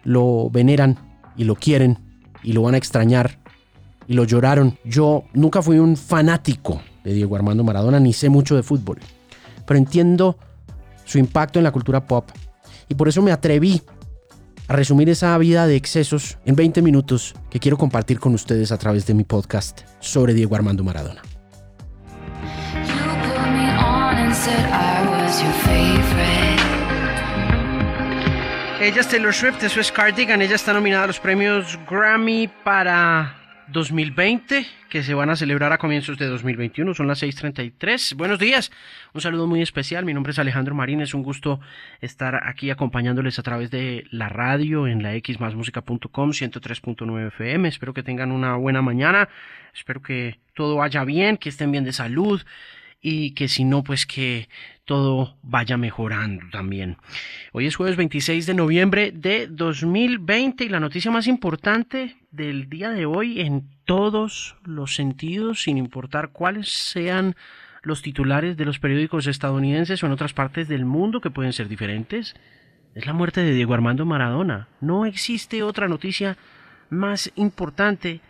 lo 0.05 0.51
veneran 0.51 0.97
y 1.37 1.45
lo 1.45 1.57
quieren 1.57 1.99
y 2.43 2.53
lo 2.53 2.63
van 2.63 2.75
a 2.75 2.79
extrañar 2.79 3.39
y 4.07 4.15
lo 4.15 4.25
lloraron. 4.25 4.79
Yo 4.85 5.25
nunca 5.33 5.63
fui 5.63 5.79
un 5.79 5.97
fanático 5.97 6.81
de 7.03 7.15
Diego 7.15 7.35
Armando 7.37 7.65
Maradona 7.65 7.99
ni 7.99 8.13
sé 8.13 8.29
mucho 8.29 8.57
de 8.57 8.63
fútbol, 8.63 8.99
pero 9.67 9.79
entiendo 9.79 10.39
su 11.05 11.19
impacto 11.19 11.59
en 11.59 11.65
la 11.65 11.73
cultura 11.73 12.07
pop 12.07 12.31
y 12.89 12.95
por 12.95 13.09
eso 13.09 13.23
me 13.23 13.33
atreví 13.33 13.83
a 14.69 14.73
resumir 14.75 15.09
esa 15.09 15.37
vida 15.39 15.67
de 15.67 15.77
excesos 15.77 16.39
en 16.45 16.57
20 16.57 16.83
minutos 16.83 17.35
que 17.51 17.61
quiero 17.61 17.79
compartir 17.79 18.19
con 18.19 18.35
ustedes 18.35 18.73
a 18.73 18.79
través 18.79 19.07
de 19.07 19.15
mi 19.15 19.25
podcast 19.25 19.83
sobre 20.01 20.35
Diego 20.35 20.57
Armando 20.57 20.83
Maradona. 20.83 21.23
Ella 28.81 29.01
es 29.01 29.09
Taylor 29.09 29.35
Swift, 29.35 29.63
eso 29.65 29.81
es 29.81 29.91
Cardigan. 29.91 30.43
Ella 30.43 30.55
está 30.55 30.73
nominada 30.73 31.05
a 31.05 31.07
los 31.09 31.19
premios 31.19 31.79
Grammy 31.91 32.49
para 32.63 33.46
2020, 33.69 34.67
que 34.89 35.03
se 35.03 35.15
van 35.15 35.31
a 35.31 35.37
celebrar 35.37 35.73
a 35.73 35.79
comienzos 35.79 36.19
de 36.19 36.27
2021. 36.27 36.95
Son 36.95 37.07
las 37.07 37.23
6:33. 37.23 38.15
Buenos 38.15 38.39
días. 38.39 38.71
Un 39.13 39.21
saludo 39.21 39.47
muy 39.47 39.63
especial. 39.63 40.05
Mi 40.05 40.15
nombre 40.15 40.31
es 40.31 40.39
Alejandro 40.39 40.75
Marín. 40.75 41.01
Es 41.01 41.15
un 41.15 41.23
gusto 41.23 41.61
estar 42.01 42.49
aquí 42.49 42.71
acompañándoles 42.71 43.39
a 43.39 43.43
través 43.43 43.71
de 43.71 44.05
la 44.11 44.29
radio 44.29 44.87
en 44.87 45.03
la 45.03 45.13
xmasmusica.com 45.13 46.31
103.9 46.31 47.29
FM. 47.29 47.69
Espero 47.69 47.93
que 47.93 48.03
tengan 48.03 48.33
una 48.33 48.57
buena 48.57 48.83
mañana. 48.83 49.29
Espero 49.75 50.01
que 50.01 50.39
todo 50.55 50.77
vaya 50.77 51.05
bien, 51.05 51.37
que 51.37 51.49
estén 51.49 51.73
bien 51.73 51.85
de 51.85 51.93
salud 51.93 52.43
y 53.01 53.33
que 53.33 53.49
si 53.49 53.65
no, 53.65 53.83
pues 53.85 54.07
que 54.07 54.49
todo 54.87 55.37
vaya 55.43 55.77
mejorando 55.77 56.47
también. 56.51 56.97
Hoy 57.53 57.67
es 57.67 57.77
jueves 57.77 57.97
26 57.97 58.47
de 58.47 58.55
noviembre 58.55 59.13
de 59.13 59.49
2020 59.49 60.65
y 60.65 60.69
la 60.69 60.81
noticia 60.81 61.11
más 61.11 61.27
importante 61.27 62.17
del 62.31 62.71
día 62.71 62.91
de 62.91 63.05
hoy 63.05 63.41
en 63.41 63.69
todos 63.85 64.57
los 64.65 64.95
sentidos, 64.95 65.65
sin 65.65 65.77
importar 65.77 66.31
cuáles 66.31 66.69
sean 66.71 67.35
los 67.83 68.01
titulares 68.01 68.57
de 68.57 68.65
los 68.65 68.79
periódicos 68.79 69.27
estadounidenses 69.27 70.03
o 70.03 70.07
en 70.07 70.13
otras 70.13 70.33
partes 70.33 70.69
del 70.69 70.85
mundo 70.85 71.21
que 71.21 71.31
pueden 71.31 71.53
ser 71.53 71.69
diferentes, 71.69 72.37
es 72.95 73.07
la 73.07 73.13
muerte 73.13 73.43
de 73.43 73.55
Diego 73.55 73.75
Armando 73.75 74.07
Maradona. 74.07 74.69
No 74.81 75.05
existe 75.05 75.65
otra 75.65 75.89
noticia 75.89 76.37
más 76.91 77.33
importante 77.35 78.21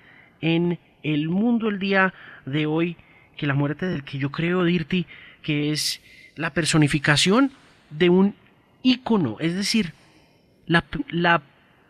en 0.41 0.79
el 1.03 1.29
mundo 1.29 1.69
el 1.69 1.79
día 1.79 2.15
de 2.47 2.65
hoy 2.65 2.97
que 3.37 3.47
la 3.47 3.55
muerte 3.55 3.87
del 3.87 4.05
que 4.05 4.19
yo 4.19 4.33
creo, 4.33 4.65
Dirty, 4.65 5.07
que 5.43 5.71
es 5.71 6.01
la 6.37 6.51
personificación 6.51 7.51
de 7.91 8.11
un 8.11 8.35
ícono, 8.83 9.37
es 9.41 9.55
decir, 9.55 9.95
la, 10.67 10.85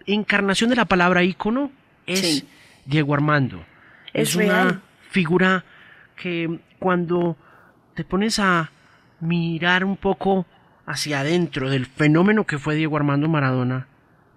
encarnación 0.06 0.70
de 0.70 0.76
la 0.76 0.84
palabra 0.84 1.24
ícono 1.24 1.72
es 2.06 2.44
Diego 2.84 3.14
Armando. 3.14 3.64
Es, 4.14 4.36
una 4.36 4.82
figura 5.10 5.64
que 6.14 6.60
cuando 6.78 7.36
te 7.94 8.04
pones 8.04 8.38
a 8.38 8.70
mirar 9.20 9.84
un 9.84 9.96
poco 9.96 10.46
hacia 10.86 11.20
adentro 11.20 11.68
del 11.68 11.86
fenómeno 11.86 12.46
que 12.46 12.58
fue 12.58 12.76
Diego 12.76 12.96
Armando 12.96 13.28
Maradona, 13.28 13.88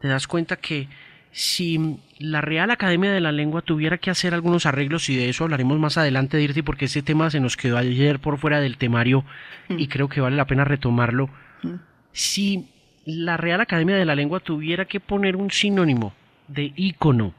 te 0.01 0.07
das 0.07 0.27
cuenta 0.27 0.55
que 0.55 0.89
si 1.31 1.99
la 2.17 2.41
Real 2.41 2.71
Academia 2.71 3.11
de 3.11 3.19
la 3.19 3.31
Lengua 3.31 3.61
tuviera 3.61 3.97
que 3.97 4.09
hacer 4.09 4.33
algunos 4.33 4.65
arreglos, 4.65 5.09
y 5.09 5.15
de 5.15 5.29
eso 5.29 5.43
hablaremos 5.43 5.79
más 5.79 5.97
adelante, 5.97 6.37
Dirty, 6.37 6.61
porque 6.61 6.85
ese 6.85 7.01
tema 7.01 7.29
se 7.29 7.39
nos 7.39 7.55
quedó 7.55 7.77
ayer 7.77 8.19
por 8.19 8.37
fuera 8.37 8.59
del 8.59 8.77
temario 8.77 9.23
y 9.69 9.85
mm. 9.85 9.89
creo 9.89 10.09
que 10.09 10.21
vale 10.21 10.35
la 10.35 10.45
pena 10.45 10.65
retomarlo. 10.65 11.29
Mm. 11.63 11.75
Si 12.11 12.67
la 13.05 13.37
Real 13.37 13.61
Academia 13.61 13.95
de 13.95 14.05
la 14.05 14.15
Lengua 14.15 14.39
tuviera 14.39 14.85
que 14.85 14.99
poner 14.99 15.35
un 15.35 15.51
sinónimo 15.51 16.13
de 16.47 16.73
ícono 16.75 17.33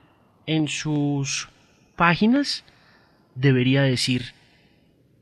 en 0.46 0.68
sus 0.68 1.48
páginas, 1.96 2.64
debería 3.34 3.82
decir 3.82 4.32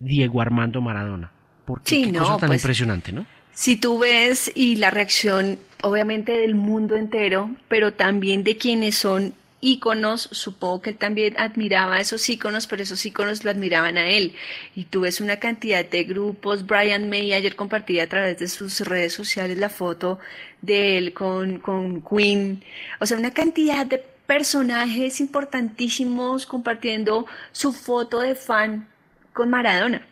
Diego 0.00 0.40
Armando 0.40 0.80
Maradona. 0.80 1.32
Porque 1.64 2.02
qué 2.02 2.18
cosa 2.18 2.38
tan 2.38 2.48
pues, 2.48 2.62
impresionante, 2.62 3.12
¿no? 3.12 3.26
Si 3.52 3.76
tú 3.76 3.98
ves 3.98 4.50
y 4.54 4.76
la 4.76 4.90
reacción 4.90 5.58
obviamente 5.82 6.32
del 6.32 6.54
mundo 6.54 6.96
entero, 6.96 7.50
pero 7.68 7.92
también 7.92 8.44
de 8.44 8.56
quienes 8.56 8.96
son 8.96 9.34
íconos, 9.60 10.28
supongo 10.32 10.82
que 10.82 10.90
él 10.90 10.98
también 10.98 11.34
admiraba 11.38 11.96
a 11.96 12.00
esos 12.00 12.28
íconos, 12.28 12.66
pero 12.66 12.82
esos 12.82 13.04
íconos 13.04 13.44
lo 13.44 13.50
admiraban 13.50 13.98
a 13.98 14.08
él. 14.08 14.34
Y 14.74 14.84
tú 14.84 15.00
ves 15.00 15.20
una 15.20 15.38
cantidad 15.38 15.84
de 15.84 16.04
grupos, 16.04 16.66
Brian 16.66 17.08
May 17.08 17.32
ayer 17.32 17.56
compartía 17.56 18.04
a 18.04 18.06
través 18.06 18.38
de 18.38 18.48
sus 18.48 18.80
redes 18.80 19.12
sociales 19.12 19.58
la 19.58 19.68
foto 19.68 20.18
de 20.62 20.98
él 20.98 21.12
con, 21.12 21.58
con 21.58 22.02
Queen, 22.02 22.62
o 23.00 23.06
sea, 23.06 23.16
una 23.18 23.32
cantidad 23.32 23.86
de 23.86 23.98
personajes 24.26 25.20
importantísimos 25.20 26.46
compartiendo 26.46 27.26
su 27.50 27.72
foto 27.72 28.20
de 28.20 28.34
fan 28.34 28.86
con 29.32 29.50
Maradona. 29.50 30.06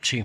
Sí. 0.00 0.24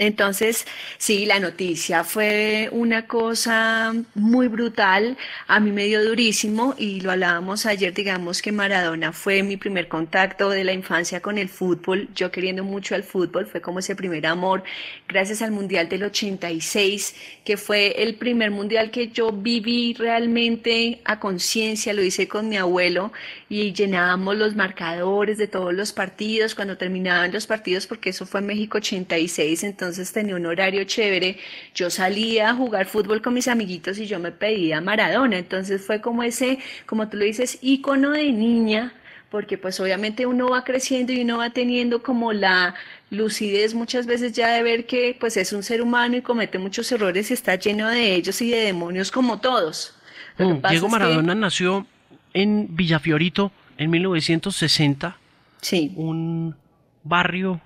Entonces, 0.00 0.66
sí, 0.96 1.26
la 1.26 1.40
noticia 1.40 2.04
fue 2.04 2.70
una 2.72 3.06
cosa 3.06 3.92
muy 4.14 4.48
brutal, 4.48 5.18
a 5.46 5.60
mí 5.60 5.72
me 5.72 5.84
dio 5.84 6.02
durísimo 6.02 6.74
y 6.78 7.02
lo 7.02 7.12
hablábamos 7.12 7.66
ayer, 7.66 7.92
digamos 7.92 8.40
que 8.40 8.50
Maradona 8.50 9.12
fue 9.12 9.42
mi 9.42 9.58
primer 9.58 9.88
contacto 9.88 10.48
de 10.48 10.64
la 10.64 10.72
infancia 10.72 11.20
con 11.20 11.36
el 11.36 11.50
fútbol, 11.50 12.08
yo 12.14 12.30
queriendo 12.30 12.64
mucho 12.64 12.94
al 12.94 13.02
fútbol, 13.02 13.44
fue 13.44 13.60
como 13.60 13.80
ese 13.80 13.94
primer 13.94 14.24
amor, 14.24 14.62
gracias 15.06 15.42
al 15.42 15.50
Mundial 15.50 15.90
del 15.90 16.04
86, 16.04 17.14
que 17.44 17.58
fue 17.58 18.02
el 18.02 18.14
primer 18.14 18.50
Mundial 18.50 18.90
que 18.90 19.08
yo 19.08 19.32
viví 19.32 19.92
realmente 19.98 21.02
a 21.04 21.20
conciencia, 21.20 21.92
lo 21.92 22.02
hice 22.02 22.26
con 22.26 22.48
mi 22.48 22.56
abuelo 22.56 23.12
y 23.52 23.72
llenábamos 23.72 24.36
los 24.36 24.54
marcadores 24.54 25.36
de 25.36 25.48
todos 25.48 25.74
los 25.74 25.92
partidos, 25.92 26.54
cuando 26.54 26.76
terminaban 26.78 27.32
los 27.32 27.48
partidos, 27.48 27.84
porque 27.88 28.10
eso 28.10 28.24
fue 28.24 28.38
en 28.38 28.46
México 28.46 28.78
86, 28.78 29.64
entonces 29.64 30.12
tenía 30.12 30.36
un 30.36 30.46
horario 30.46 30.84
chévere, 30.84 31.36
yo 31.74 31.90
salía 31.90 32.50
a 32.50 32.54
jugar 32.54 32.86
fútbol 32.86 33.20
con 33.20 33.34
mis 33.34 33.48
amiguitos 33.48 33.98
y 33.98 34.06
yo 34.06 34.20
me 34.20 34.30
pedía 34.30 34.80
Maradona, 34.80 35.36
entonces 35.36 35.84
fue 35.84 36.00
como 36.00 36.22
ese, 36.22 36.60
como 36.86 37.08
tú 37.08 37.16
lo 37.16 37.24
dices, 37.24 37.58
ícono 37.60 38.12
de 38.12 38.30
niña, 38.30 38.94
porque 39.30 39.58
pues 39.58 39.80
obviamente 39.80 40.26
uno 40.26 40.50
va 40.50 40.62
creciendo 40.62 41.12
y 41.12 41.22
uno 41.22 41.38
va 41.38 41.50
teniendo 41.50 42.04
como 42.04 42.32
la 42.32 42.76
lucidez 43.10 43.74
muchas 43.74 44.06
veces 44.06 44.32
ya 44.32 44.50
de 44.50 44.62
ver 44.62 44.86
que 44.86 45.16
pues 45.18 45.36
es 45.36 45.52
un 45.52 45.64
ser 45.64 45.82
humano 45.82 46.16
y 46.16 46.22
comete 46.22 46.60
muchos 46.60 46.90
errores 46.92 47.32
y 47.32 47.34
está 47.34 47.56
lleno 47.56 47.88
de 47.88 48.14
ellos 48.14 48.40
y 48.42 48.50
de 48.50 48.58
demonios 48.58 49.10
como 49.10 49.40
todos. 49.40 49.96
Mm, 50.38 50.68
Diego 50.68 50.88
Maradona 50.88 51.34
nació 51.34 51.84
en 52.34 52.74
Villafiorito 52.76 53.52
en 53.78 53.90
1960. 53.90 55.16
Sí. 55.60 55.92
Un 55.96 56.56
barrio 57.02 57.60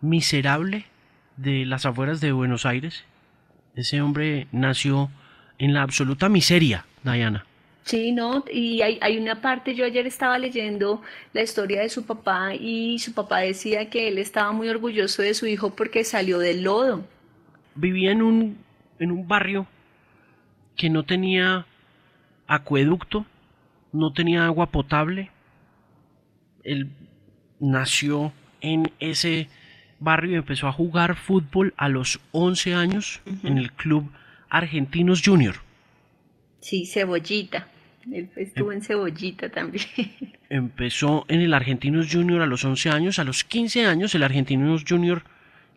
miserable 0.00 0.86
de 1.36 1.64
las 1.66 1.86
afueras 1.86 2.20
de 2.20 2.32
Buenos 2.32 2.66
Aires. 2.66 3.04
Ese 3.74 4.00
hombre 4.00 4.46
nació 4.52 5.10
en 5.58 5.74
la 5.74 5.82
absoluta 5.82 6.28
miseria, 6.28 6.86
Diana. 7.02 7.44
Sí, 7.84 8.12
no, 8.12 8.44
y 8.50 8.80
hay, 8.80 8.98
hay, 9.02 9.18
una 9.18 9.42
parte, 9.42 9.74
yo 9.74 9.84
ayer 9.84 10.06
estaba 10.06 10.38
leyendo 10.38 11.02
la 11.34 11.42
historia 11.42 11.82
de 11.82 11.90
su 11.90 12.06
papá 12.06 12.54
y 12.54 12.98
su 12.98 13.12
papá 13.12 13.40
decía 13.40 13.90
que 13.90 14.08
él 14.08 14.16
estaba 14.16 14.52
muy 14.52 14.70
orgulloso 14.70 15.20
de 15.20 15.34
su 15.34 15.46
hijo 15.46 15.74
porque 15.74 16.02
salió 16.02 16.38
del 16.38 16.62
lodo. 16.62 17.04
Vivía 17.74 18.12
en 18.12 18.22
un, 18.22 18.56
en 18.98 19.10
un 19.10 19.28
barrio 19.28 19.66
que 20.76 20.88
no 20.88 21.02
tenía 21.02 21.66
acueducto, 22.46 23.26
no 23.94 24.12
tenía 24.12 24.44
agua 24.44 24.66
potable. 24.66 25.30
Él 26.62 26.90
nació 27.60 28.32
en 28.60 28.90
ese 28.98 29.48
barrio 30.00 30.36
empezó 30.36 30.68
a 30.68 30.72
jugar 30.72 31.16
fútbol 31.16 31.72
a 31.76 31.88
los 31.88 32.20
11 32.32 32.74
años 32.74 33.20
en 33.42 33.58
el 33.58 33.72
club 33.72 34.10
Argentinos 34.50 35.22
Junior. 35.24 35.56
Sí, 36.60 36.86
Cebollita. 36.86 37.68
Él 38.12 38.28
estuvo 38.36 38.72
en 38.72 38.82
Cebollita 38.82 39.48
también. 39.48 39.86
Empezó 40.50 41.24
en 41.28 41.40
el 41.40 41.54
Argentinos 41.54 42.08
Junior 42.12 42.42
a 42.42 42.46
los 42.46 42.64
11 42.64 42.90
años. 42.90 43.18
A 43.18 43.24
los 43.24 43.44
15 43.44 43.86
años 43.86 44.14
el 44.14 44.22
Argentinos 44.22 44.84
Junior 44.86 45.22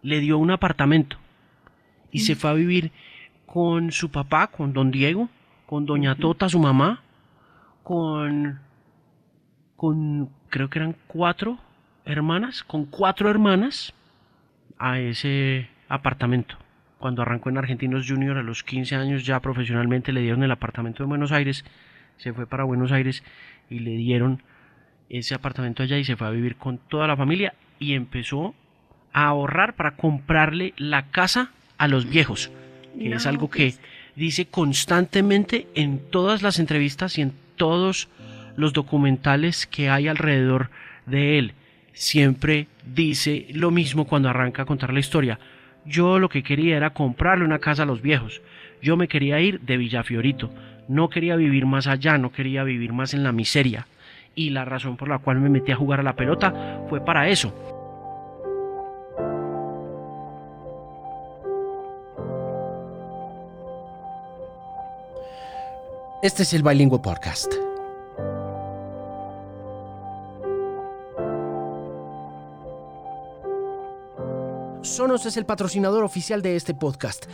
le 0.02 0.20
dio 0.20 0.38
un 0.38 0.52
apartamento 0.52 1.18
y 2.12 2.20
se 2.20 2.36
fue 2.36 2.50
a 2.50 2.54
vivir 2.54 2.92
con 3.46 3.92
su 3.92 4.12
papá, 4.12 4.48
con 4.48 4.74
don 4.74 4.92
Diego, 4.92 5.30
con 5.66 5.86
doña 5.86 6.16
Tota, 6.16 6.50
su 6.50 6.60
mamá, 6.60 7.02
con, 7.88 8.60
con 9.77 10.29
creo 10.50 10.70
que 10.70 10.79
eran 10.79 10.98
cuatro 11.08 11.58
hermanas, 12.03 12.65
con 12.65 12.84
cuatro 12.84 13.29
hermanas 13.29 13.94
a 14.77 15.00
ese 15.00 15.70
apartamento. 15.88 16.58
Cuando 17.00 17.22
arrancó 17.22 17.50
en 17.50 17.60
Argentinos 17.60 18.06
Junior 18.06 18.38
a 18.38 18.44
los 18.44 18.65
15 18.65 18.98
años 18.98 19.25
ya 19.25 19.39
profesionalmente 19.39 20.12
le 20.12 20.20
dieron 20.20 20.44
el 20.44 20.51
apartamento 20.51 21.01
de 21.01 21.08
Buenos 21.08 21.32
Aires, 21.32 21.63
se 22.17 22.34
fue 22.34 22.46
para 22.46 22.65
Buenos 22.65 22.91
Aires 22.91 23.24
y 23.70 23.79
le 23.79 23.91
dieron 23.91 24.44
ese 25.08 25.34
apartamento 25.34 25.82
allá 25.82 25.98
y 25.98 26.03
se 26.03 26.17
fue 26.17 26.27
a 26.27 26.32
vivir 26.32 26.58
con 26.58 26.79
toda 26.79 27.08
la 27.08 27.15
familia 27.15 27.53
y 27.79 27.94
empezó 27.94 28.53
a 29.13 29.27
ahorrar 29.27 29.77
para 29.77 29.96
comprarle 29.96 30.74
la 30.75 31.03
casa 31.03 31.51
a 31.77 31.88
los 31.88 32.10
viejos, 32.10 32.51
que 33.00 33.13
es 33.13 33.25
algo 33.25 33.50
que 33.50 33.75
dice 34.17 34.48
constantemente 34.48 35.67
en 35.74 36.00
todas 36.12 36.41
las 36.41 36.60
entrevistas 36.60 37.17
y 37.17 37.22
en 37.22 37.47
todos 37.58 38.08
los 38.56 38.72
documentales 38.74 39.68
que 39.68 39.90
hay 39.90 40.08
alrededor 40.08 40.70
de 41.06 41.38
él 41.38 41.54
siempre 41.98 42.68
dice 42.86 43.48
lo 43.54 43.72
mismo 43.72 44.06
cuando 44.06 44.30
arranca 44.30 44.62
a 44.62 44.66
contar 44.66 44.94
la 44.94 45.00
historia. 45.00 45.40
Yo 45.86 46.20
lo 46.20 46.30
que 46.30 46.44
quería 46.44 46.78
era 46.78 46.92
comprarle 46.92 47.46
una 47.46 47.60
casa 47.60 47.84
a 47.84 47.86
los 47.86 48.02
viejos. 48.02 48.42
Yo 48.82 48.98
me 48.98 49.08
quería 49.08 49.40
ir 49.40 49.62
de 49.62 49.78
Villafiorito. 49.78 50.52
No 50.88 51.10
quería 51.10 51.36
vivir 51.36 51.66
más 51.66 51.88
allá, 51.88 52.18
no 52.18 52.32
quería 52.32 52.64
vivir 52.64 52.94
más 52.94 53.14
en 53.14 53.24
la 53.24 53.32
miseria. 53.32 53.88
Y 54.36 54.52
la 54.52 54.66
razón 54.66 54.96
por 54.96 55.10
la 55.10 55.18
cual 55.18 55.40
me 55.40 55.50
metí 55.50 55.72
a 55.72 55.76
jugar 55.76 56.00
a 56.00 56.04
la 56.04 56.16
pelota 56.16 56.84
fue 56.88 57.04
para 57.04 57.28
eso. 57.30 57.77
Este 66.24 66.42
es 66.42 66.54
el 66.54 66.64
Bilingüe 66.64 66.98
Podcast. 66.98 67.54
Sonos 74.82 75.28
es 75.28 75.38
el 75.38 75.46
patrocinador 75.46 76.04
oficial 76.04 76.42
de 76.42 76.56
este 76.56 76.74
podcast. 76.74 77.28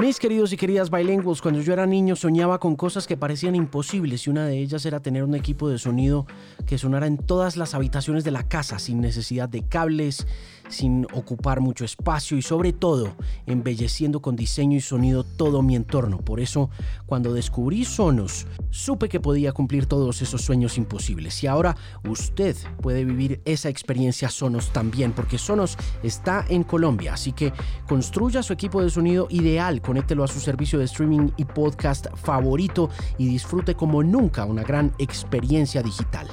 Mis 0.00 0.18
queridos 0.18 0.50
y 0.50 0.56
queridas 0.56 0.90
bilingües, 0.90 1.42
cuando 1.42 1.60
yo 1.60 1.74
era 1.74 1.84
niño 1.84 2.16
soñaba 2.16 2.58
con 2.58 2.74
cosas 2.74 3.06
que 3.06 3.18
parecían 3.18 3.54
imposibles 3.54 4.26
y 4.26 4.30
una 4.30 4.46
de 4.46 4.58
ellas 4.58 4.86
era 4.86 5.00
tener 5.00 5.24
un 5.24 5.34
equipo 5.34 5.68
de 5.68 5.78
sonido 5.78 6.26
que 6.64 6.78
sonara 6.78 7.06
en 7.06 7.18
todas 7.18 7.58
las 7.58 7.74
habitaciones 7.74 8.24
de 8.24 8.30
la 8.30 8.48
casa 8.48 8.78
sin 8.78 9.02
necesidad 9.02 9.46
de 9.46 9.62
cables, 9.62 10.26
sin 10.70 11.06
ocupar 11.12 11.60
mucho 11.60 11.84
espacio 11.84 12.38
y 12.38 12.42
sobre 12.42 12.72
todo 12.72 13.14
embelleciendo 13.46 14.22
con 14.22 14.36
diseño 14.36 14.78
y 14.78 14.80
sonido 14.80 15.22
todo 15.22 15.60
mi 15.60 15.76
entorno. 15.76 16.18
Por 16.18 16.40
eso, 16.40 16.70
cuando 17.04 17.34
descubrí 17.34 17.84
Sonos, 17.84 18.46
supe 18.70 19.08
que 19.08 19.20
podía 19.20 19.52
cumplir 19.52 19.84
todos 19.84 20.22
esos 20.22 20.42
sueños 20.42 20.78
imposibles. 20.78 21.42
Y 21.42 21.46
ahora 21.46 21.76
usted 22.08 22.56
puede 22.80 23.04
vivir 23.04 23.42
esa 23.44 23.68
experiencia 23.68 24.30
Sonos 24.30 24.70
también, 24.72 25.12
porque 25.12 25.36
Sonos 25.36 25.76
está 26.02 26.46
en 26.48 26.62
Colombia. 26.64 27.14
Así 27.14 27.32
que 27.32 27.52
construya 27.86 28.42
su 28.42 28.52
equipo 28.54 28.82
de 28.82 28.90
sonido 28.90 29.26
ideal, 29.30 29.82
conéctelo 29.90 30.22
a 30.22 30.28
su 30.28 30.38
servicio 30.38 30.78
de 30.78 30.84
streaming 30.84 31.30
y 31.36 31.44
podcast 31.44 32.06
favorito 32.14 32.90
y 33.18 33.26
disfrute 33.26 33.74
como 33.74 34.04
nunca 34.04 34.44
una 34.44 34.62
gran 34.62 34.92
experiencia 35.00 35.82
digital. 35.82 36.28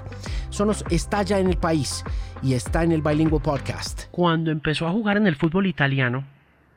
Sonos 0.51 0.85
está 0.91 1.23
ya 1.23 1.39
en 1.39 1.47
el 1.47 1.57
país 1.57 2.03
y 2.43 2.53
está 2.53 2.83
en 2.83 2.91
el 2.91 3.01
Bilingual 3.01 3.41
Podcast. 3.41 4.11
Cuando 4.11 4.51
empezó 4.51 4.85
a 4.85 4.91
jugar 4.91 5.17
en 5.17 5.25
el 5.25 5.35
fútbol 5.35 5.65
italiano, 5.65 6.23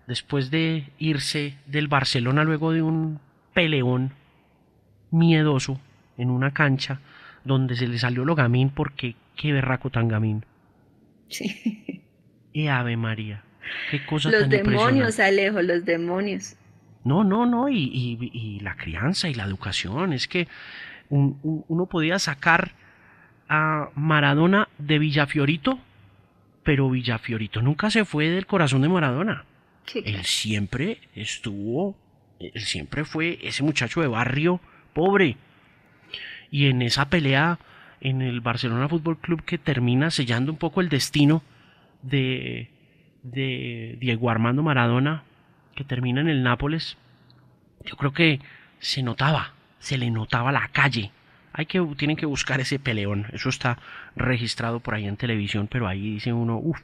después 0.06 0.50
de 0.50 0.88
irse 0.98 1.58
del 1.66 1.88
Barcelona 1.88 2.44
luego 2.44 2.72
de 2.72 2.80
un 2.80 3.20
peleón 3.52 4.14
miedoso 5.10 5.78
en 6.16 6.30
una 6.30 6.54
cancha 6.54 7.00
donde 7.44 7.76
se 7.76 7.88
le 7.88 7.98
salió 7.98 8.24
lo 8.24 8.34
gamín 8.34 8.70
porque 8.70 9.16
qué 9.36 9.52
berraco 9.52 9.90
tan 9.90 10.08
gamín. 10.08 10.46
Sí. 11.28 12.02
Y 12.52 12.66
Ave 12.66 12.96
María. 12.96 13.44
Qué 13.92 14.04
cosa 14.04 14.28
los 14.30 14.40
tan 14.40 14.50
demonios, 14.50 15.20
Alejo, 15.20 15.62
los 15.62 15.84
demonios. 15.84 16.56
No, 17.04 17.24
no, 17.24 17.46
no, 17.46 17.68
y, 17.68 18.18
y, 18.32 18.60
la 18.60 18.76
crianza 18.76 19.28
y 19.28 19.34
la 19.34 19.44
educación. 19.44 20.12
Es 20.12 20.28
que 20.28 20.48
uno 21.08 21.86
podía 21.86 22.18
sacar 22.18 22.72
a 23.48 23.88
Maradona 23.94 24.68
de 24.78 24.98
Villafiorito, 24.98 25.78
pero 26.62 26.90
Villafiorito 26.90 27.62
nunca 27.62 27.90
se 27.90 28.04
fue 28.04 28.28
del 28.28 28.46
corazón 28.46 28.82
de 28.82 28.88
Maradona. 28.88 29.44
Él 29.94 30.24
siempre 30.24 30.98
estuvo, 31.14 31.96
él 32.38 32.60
siempre 32.60 33.04
fue 33.04 33.38
ese 33.42 33.62
muchacho 33.62 34.00
de 34.00 34.06
barrio 34.06 34.60
pobre. 34.92 35.36
Y 36.50 36.66
en 36.66 36.82
esa 36.82 37.08
pelea 37.08 37.58
en 38.00 38.22
el 38.22 38.40
Barcelona 38.40 38.88
Fútbol 38.88 39.18
Club 39.18 39.42
que 39.44 39.58
termina 39.58 40.10
sellando 40.10 40.52
un 40.52 40.58
poco 40.58 40.80
el 40.80 40.88
destino 40.88 41.42
de, 42.02 42.70
de 43.22 43.96
Diego 44.00 44.30
Armando 44.30 44.62
Maradona, 44.62 45.24
que 45.80 45.84
termina 45.86 46.20
en 46.20 46.28
el 46.28 46.42
Nápoles, 46.42 46.98
yo 47.86 47.96
creo 47.96 48.12
que 48.12 48.38
se 48.80 49.02
notaba, 49.02 49.54
se 49.78 49.96
le 49.96 50.10
notaba 50.10 50.52
la 50.52 50.68
calle. 50.68 51.10
Hay 51.54 51.64
que, 51.64 51.80
tienen 51.96 52.18
que 52.18 52.26
buscar 52.26 52.60
ese 52.60 52.78
peleón. 52.78 53.24
Eso 53.32 53.48
está 53.48 53.78
registrado 54.14 54.80
por 54.80 54.94
ahí 54.94 55.06
en 55.06 55.16
televisión, 55.16 55.68
pero 55.68 55.88
ahí 55.88 56.12
dice 56.12 56.34
uno, 56.34 56.58
uff, 56.58 56.82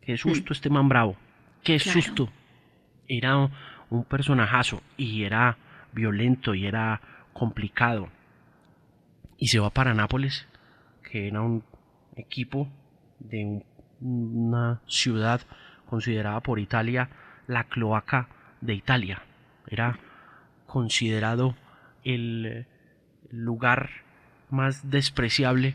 qué 0.00 0.16
susto 0.16 0.54
este 0.54 0.70
man 0.70 0.88
bravo, 0.88 1.18
qué 1.62 1.78
susto. 1.78 2.30
Era 3.08 3.50
un 3.90 4.04
personajazo 4.04 4.82
y 4.96 5.24
era 5.24 5.58
violento 5.92 6.54
y 6.54 6.64
era 6.64 7.02
complicado. 7.34 8.08
Y 9.36 9.48
se 9.48 9.58
va 9.58 9.68
para 9.68 9.92
Nápoles, 9.92 10.48
que 11.02 11.28
era 11.28 11.42
un 11.42 11.62
equipo 12.16 12.70
de 13.18 13.62
una 14.00 14.80
ciudad 14.86 15.42
considerada 15.84 16.40
por 16.40 16.58
Italia 16.58 17.10
la 17.48 17.64
cloaca 17.64 18.28
de 18.60 18.74
Italia. 18.74 19.22
Era 19.66 19.98
considerado 20.66 21.56
el 22.04 22.66
lugar 23.30 23.90
más 24.50 24.90
despreciable 24.90 25.74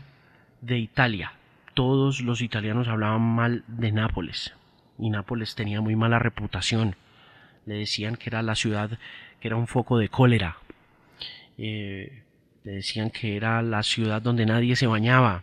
de 0.62 0.78
Italia. 0.78 1.32
Todos 1.74 2.22
los 2.22 2.40
italianos 2.40 2.88
hablaban 2.88 3.20
mal 3.20 3.64
de 3.66 3.92
Nápoles 3.92 4.54
y 4.98 5.10
Nápoles 5.10 5.54
tenía 5.54 5.80
muy 5.80 5.96
mala 5.96 6.18
reputación. 6.18 6.96
Le 7.66 7.74
decían 7.74 8.16
que 8.16 8.30
era 8.30 8.42
la 8.42 8.54
ciudad 8.54 8.98
que 9.40 9.48
era 9.48 9.56
un 9.56 9.66
foco 9.66 9.98
de 9.98 10.08
cólera. 10.08 10.56
Eh, 11.58 12.22
le 12.62 12.72
decían 12.72 13.10
que 13.10 13.36
era 13.36 13.60
la 13.62 13.82
ciudad 13.82 14.22
donde 14.22 14.46
nadie 14.46 14.76
se 14.76 14.86
bañaba. 14.86 15.42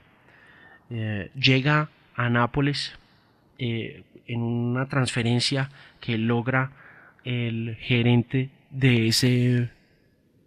Eh, 0.90 1.30
llega 1.36 1.90
a 2.16 2.30
Nápoles 2.30 2.98
eh, 3.64 4.06
en 4.26 4.42
una 4.42 4.88
transferencia 4.88 5.70
que 6.00 6.18
logra 6.18 6.72
el 7.24 7.78
gerente 7.80 8.50
de 8.72 9.08
ese, 9.08 9.70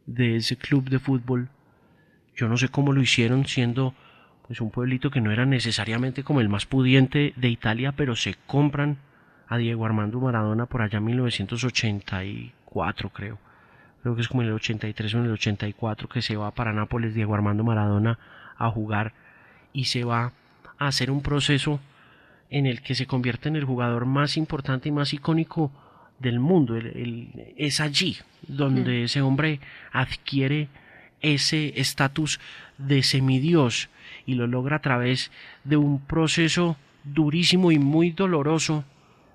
de 0.06 0.34
ese 0.34 0.56
club 0.56 0.90
de 0.90 0.98
fútbol. 0.98 1.48
Yo 2.34 2.48
no 2.48 2.56
sé 2.56 2.70
cómo 2.70 2.92
lo 2.92 3.00
hicieron 3.00 3.46
siendo 3.46 3.94
pues 4.48 4.60
un 4.60 4.72
pueblito 4.72 5.12
que 5.12 5.20
no 5.20 5.30
era 5.30 5.46
necesariamente 5.46 6.24
como 6.24 6.40
el 6.40 6.48
más 6.48 6.66
pudiente 6.66 7.34
de 7.36 7.50
Italia, 7.50 7.92
pero 7.92 8.16
se 8.16 8.34
compran 8.48 8.98
a 9.46 9.58
Diego 9.58 9.86
Armando 9.86 10.18
Maradona 10.18 10.66
por 10.66 10.82
allá 10.82 10.98
en 10.98 11.04
1984 11.04 13.10
creo. 13.10 13.38
Creo 14.02 14.16
que 14.16 14.22
es 14.22 14.28
como 14.28 14.42
en 14.42 14.48
el 14.48 14.54
83 14.54 15.14
o 15.14 15.18
en 15.18 15.26
el 15.26 15.30
84 15.30 16.08
que 16.08 16.20
se 16.20 16.34
va 16.34 16.50
para 16.50 16.72
Nápoles 16.72 17.14
Diego 17.14 17.36
Armando 17.36 17.62
Maradona 17.62 18.18
a 18.58 18.68
jugar 18.70 19.12
y 19.72 19.84
se 19.84 20.02
va 20.02 20.32
a 20.78 20.88
hacer 20.88 21.12
un 21.12 21.22
proceso 21.22 21.78
en 22.54 22.66
el 22.66 22.82
que 22.82 22.94
se 22.94 23.06
convierte 23.06 23.48
en 23.48 23.56
el 23.56 23.64
jugador 23.64 24.06
más 24.06 24.36
importante 24.36 24.88
y 24.88 24.92
más 24.92 25.12
icónico 25.12 25.72
del 26.20 26.38
mundo. 26.38 26.76
es 27.56 27.80
allí 27.80 28.16
donde 28.46 29.00
mm. 29.00 29.04
ese 29.06 29.22
hombre 29.22 29.58
adquiere 29.90 30.68
ese 31.20 31.80
estatus 31.80 32.38
de 32.78 33.02
semidios 33.02 33.88
y 34.24 34.34
lo 34.34 34.46
logra 34.46 34.76
a 34.76 34.82
través 34.82 35.32
de 35.64 35.76
un 35.76 35.98
proceso 35.98 36.76
durísimo 37.02 37.72
y 37.72 37.80
muy 37.80 38.12
doloroso 38.12 38.84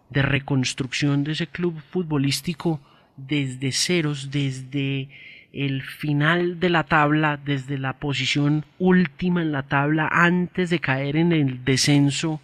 de 0.09 0.21
reconstrucción 0.21 1.25
de 1.25 1.33
ese 1.33 1.47
club 1.47 1.77
futbolístico 1.91 2.79
desde 3.17 3.73
ceros, 3.73 4.31
desde 4.31 5.09
el 5.51 5.81
final 5.81 6.61
de 6.61 6.69
la 6.69 6.85
tabla, 6.85 7.35
desde 7.35 7.77
la 7.77 7.93
posición 7.99 8.63
última 8.77 9.41
en 9.41 9.51
la 9.51 9.63
tabla, 9.63 10.07
antes 10.09 10.69
de 10.69 10.79
caer 10.79 11.17
en 11.17 11.33
el 11.33 11.65
descenso 11.65 12.39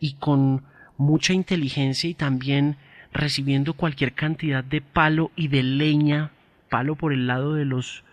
y 0.00 0.14
con 0.14 0.62
mucha 0.96 1.32
inteligencia 1.32 2.10
y 2.10 2.14
también 2.14 2.76
recibiendo 3.12 3.74
cualquier 3.74 4.12
cantidad 4.12 4.62
de 4.62 4.80
palo 4.80 5.30
y 5.36 5.48
de 5.48 5.62
leña, 5.62 6.30
palo 6.68 6.96
por 6.96 7.12
el 7.12 7.26
lado 7.26 7.54
de 7.54 7.64
los 7.64 8.04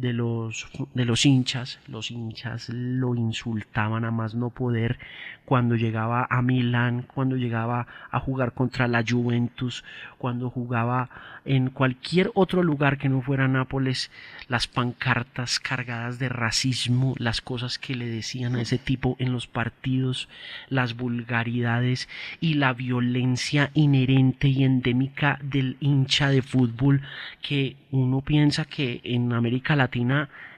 de 0.00 0.12
los, 0.12 0.66
de 0.94 1.04
los 1.04 1.26
hinchas. 1.26 1.78
Los 1.86 2.10
hinchas 2.10 2.68
lo 2.70 3.14
insultaban 3.14 4.04
a 4.04 4.10
más 4.10 4.34
no 4.34 4.50
poder 4.50 4.98
cuando 5.44 5.74
llegaba 5.74 6.26
a 6.30 6.42
Milán, 6.42 7.02
cuando 7.02 7.36
llegaba 7.36 7.86
a 8.10 8.20
jugar 8.20 8.52
contra 8.52 8.86
la 8.86 9.04
Juventus, 9.06 9.84
cuando 10.16 10.48
jugaba 10.48 11.10
en 11.44 11.70
cualquier 11.70 12.30
otro 12.34 12.62
lugar 12.62 12.98
que 12.98 13.08
no 13.08 13.20
fuera 13.20 13.48
Nápoles, 13.48 14.10
las 14.48 14.68
pancartas 14.68 15.58
cargadas 15.58 16.18
de 16.18 16.28
racismo, 16.28 17.14
las 17.18 17.40
cosas 17.40 17.78
que 17.78 17.94
le 17.94 18.06
decían 18.06 18.54
a 18.54 18.62
ese 18.62 18.78
tipo 18.78 19.16
en 19.18 19.32
los 19.32 19.46
partidos, 19.46 20.28
las 20.68 20.94
vulgaridades 20.96 22.08
y 22.40 22.54
la 22.54 22.72
violencia 22.72 23.70
inherente 23.74 24.48
y 24.48 24.62
endémica 24.62 25.38
del 25.42 25.76
hincha 25.80 26.28
de 26.28 26.42
fútbol 26.42 27.02
que 27.42 27.76
uno 27.90 28.20
piensa 28.20 28.66
que 28.66 29.00
en 29.02 29.32
América 29.32 29.74
Latina 29.74 29.89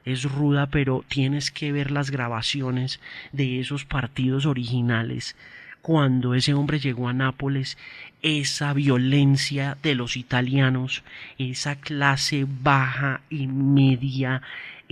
es 0.05 0.25
ruda, 0.25 0.67
pero 0.67 1.05
tienes 1.09 1.51
que 1.51 1.73
ver 1.73 1.91
las 1.91 2.11
grabaciones 2.11 3.01
de 3.33 3.61
esos 3.61 3.85
partidos 3.85 4.47
originales. 4.47 5.37
Cuando 5.81 6.35
ese 6.35 6.55
hombre 6.55 6.79
llegó 6.79 7.09
a 7.09 7.13
Nápoles, 7.13 7.77
esa 8.23 8.73
violencia 8.73 9.77
de 9.83 9.97
los 9.97 10.17
italianos, 10.17 11.03
esa 11.39 11.77
clase 11.77 12.47
baja 12.47 13.21
y 13.31 13.49
media, 13.49 14.43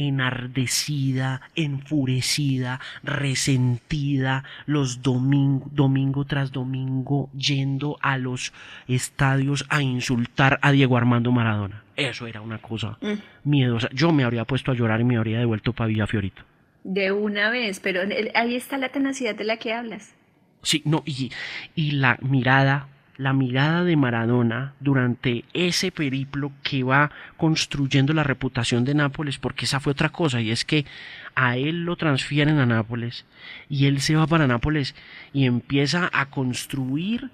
enardecida, 0.01 1.43
enfurecida, 1.55 2.81
resentida, 3.03 4.45
los 4.67 5.03
domingo, 5.03 5.69
domingo 5.73 6.25
tras 6.25 6.53
domingo 6.53 7.31
yendo 7.37 7.99
a 8.01 8.19
los 8.19 8.53
estadios 8.89 9.67
a 9.69 9.83
insultar 9.83 10.59
a 10.63 10.73
Diego 10.73 10.97
Armando 10.97 11.33
Maradona. 11.33 11.85
Eso 11.97 12.27
era 12.27 12.41
una 12.41 12.59
cosa 12.59 12.99
mm. 13.01 13.49
miedosa. 13.49 13.89
Yo 13.93 14.13
me 14.13 14.25
habría 14.25 14.45
puesto 14.45 14.71
a 14.71 14.75
llorar 14.75 15.01
y 15.01 15.05
me 15.05 15.17
habría 15.17 15.39
devuelto 15.39 15.73
para 15.73 15.89
Villafiorito. 15.89 16.43
De 16.83 17.13
una 17.13 17.51
vez, 17.51 17.79
pero 17.81 18.01
ahí 18.35 18.57
está 18.57 18.79
la 18.79 18.89
tenacidad 18.89 19.35
de 19.35 19.45
la 19.45 19.59
que 19.59 19.75
hablas. 19.75 20.15
Sí, 20.63 20.83
no, 20.85 21.03
y, 21.05 21.31
y 21.75 21.93
la 21.93 22.19
mirada, 22.23 22.89
la 23.21 23.35
mirada 23.35 23.85
de 23.85 23.97
Maradona 23.97 24.73
durante 24.81 25.45
ese 25.53 25.93
periplo 25.93 26.53
que 26.63 26.85
va 26.85 27.11
construyendo 27.37 28.15
la 28.15 28.25
reputación 28.25 28.87
de 28.87 28.95
Nápoles, 28.95 29.37
porque 29.37 29.67
esa 29.67 29.79
fue 29.79 29.93
otra 29.93 30.09
cosa, 30.09 30.41
y 30.41 30.51
es 30.51 30.65
que 30.65 30.87
a 31.35 31.59
él 31.59 31.85
lo 31.85 31.97
transfieren 31.97 32.59
a 32.59 32.65
Nápoles, 32.65 33.27
y 33.69 33.85
él 33.85 34.01
se 34.01 34.17
va 34.17 34.27
para 34.27 34.47
Nápoles 34.47 34.95
y 35.35 35.45
empieza 35.45 36.09
a 36.15 36.31
construir 36.31 37.31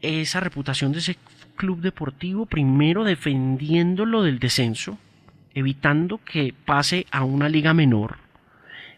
esa 0.00 0.38
reputación 0.38 0.92
de 0.92 1.00
ese 1.00 1.16
club 1.56 1.80
deportivo, 1.80 2.46
primero 2.46 3.02
defendiéndolo 3.02 4.22
del 4.22 4.38
descenso, 4.38 4.96
evitando 5.54 6.20
que 6.24 6.54
pase 6.64 7.06
a 7.10 7.24
una 7.24 7.48
liga 7.48 7.74
menor, 7.74 8.18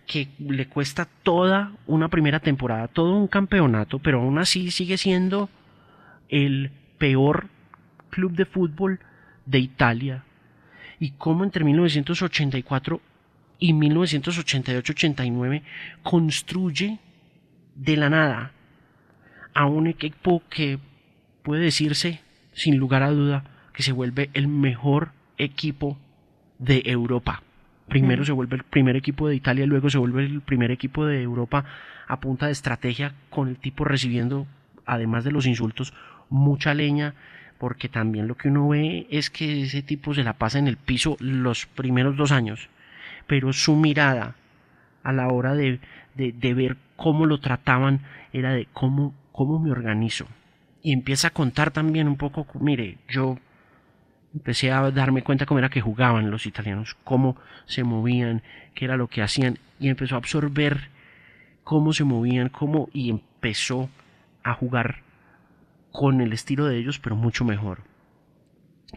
que 0.06 0.28
le 0.38 0.66
cuesta 0.66 1.08
toda 1.22 1.72
una 1.86 2.08
primera 2.08 2.38
temporada, 2.38 2.86
todo 2.88 3.16
un 3.16 3.28
campeonato, 3.28 3.98
pero 3.98 4.20
aún 4.20 4.36
así 4.36 4.70
sigue 4.70 4.98
siendo 4.98 5.48
el 6.32 6.72
peor 6.98 7.46
club 8.10 8.32
de 8.32 8.46
fútbol 8.46 8.98
de 9.46 9.60
Italia 9.60 10.24
y 10.98 11.10
cómo 11.12 11.44
entre 11.44 11.62
1984 11.64 13.00
y 13.58 13.72
1988-89 13.74 15.62
construye 16.02 16.98
de 17.76 17.96
la 17.96 18.10
nada 18.10 18.50
a 19.54 19.66
un 19.66 19.86
equipo 19.86 20.42
que 20.50 20.78
puede 21.42 21.62
decirse 21.62 22.20
sin 22.52 22.76
lugar 22.78 23.02
a 23.02 23.10
duda 23.10 23.44
que 23.72 23.82
se 23.82 23.92
vuelve 23.92 24.30
el 24.34 24.48
mejor 24.48 25.12
equipo 25.38 25.98
de 26.58 26.82
Europa. 26.86 27.42
Primero 27.88 28.24
se 28.24 28.32
vuelve 28.32 28.56
el 28.56 28.64
primer 28.64 28.96
equipo 28.96 29.28
de 29.28 29.34
Italia, 29.34 29.66
luego 29.66 29.90
se 29.90 29.98
vuelve 29.98 30.24
el 30.24 30.40
primer 30.40 30.70
equipo 30.70 31.04
de 31.04 31.22
Europa 31.22 31.64
a 32.08 32.20
punta 32.20 32.46
de 32.46 32.52
estrategia 32.52 33.14
con 33.28 33.48
el 33.48 33.56
tipo 33.56 33.84
recibiendo, 33.84 34.46
además 34.86 35.24
de 35.24 35.32
los 35.32 35.46
insultos, 35.46 35.92
mucha 36.32 36.74
leña, 36.74 37.14
porque 37.58 37.88
también 37.88 38.26
lo 38.26 38.36
que 38.36 38.48
uno 38.48 38.68
ve 38.68 39.06
es 39.10 39.30
que 39.30 39.62
ese 39.62 39.82
tipo 39.82 40.14
se 40.14 40.24
la 40.24 40.32
pasa 40.32 40.58
en 40.58 40.66
el 40.66 40.76
piso 40.76 41.16
los 41.20 41.66
primeros 41.66 42.16
dos 42.16 42.32
años, 42.32 42.68
pero 43.26 43.52
su 43.52 43.76
mirada 43.76 44.34
a 45.04 45.12
la 45.12 45.28
hora 45.28 45.54
de, 45.54 45.78
de, 46.14 46.54
ver 46.54 46.76
cómo 46.96 47.26
lo 47.26 47.38
trataban 47.38 48.00
era 48.32 48.52
de 48.52 48.66
cómo, 48.72 49.14
cómo 49.30 49.58
me 49.58 49.70
organizo. 49.70 50.26
Y 50.82 50.92
empieza 50.92 51.28
a 51.28 51.32
contar 51.32 51.70
también 51.70 52.08
un 52.08 52.16
poco, 52.16 52.46
mire, 52.58 52.98
yo 53.08 53.38
empecé 54.34 54.72
a 54.72 54.90
darme 54.90 55.22
cuenta 55.22 55.46
cómo 55.46 55.58
era 55.58 55.68
que 55.68 55.80
jugaban 55.80 56.30
los 56.30 56.46
italianos, 56.46 56.96
cómo 57.04 57.36
se 57.66 57.84
movían, 57.84 58.42
qué 58.74 58.86
era 58.86 58.96
lo 58.96 59.08
que 59.08 59.22
hacían, 59.22 59.58
y 59.78 59.88
empezó 59.88 60.16
a 60.16 60.18
absorber 60.18 60.88
cómo 61.62 61.92
se 61.92 62.04
movían, 62.04 62.48
cómo, 62.48 62.88
y 62.92 63.10
empezó 63.10 63.88
a 64.42 64.54
jugar 64.54 65.02
con 65.92 66.20
el 66.20 66.32
estilo 66.32 66.66
de 66.66 66.78
ellos, 66.78 66.98
pero 66.98 67.14
mucho 67.14 67.44
mejor. 67.44 67.82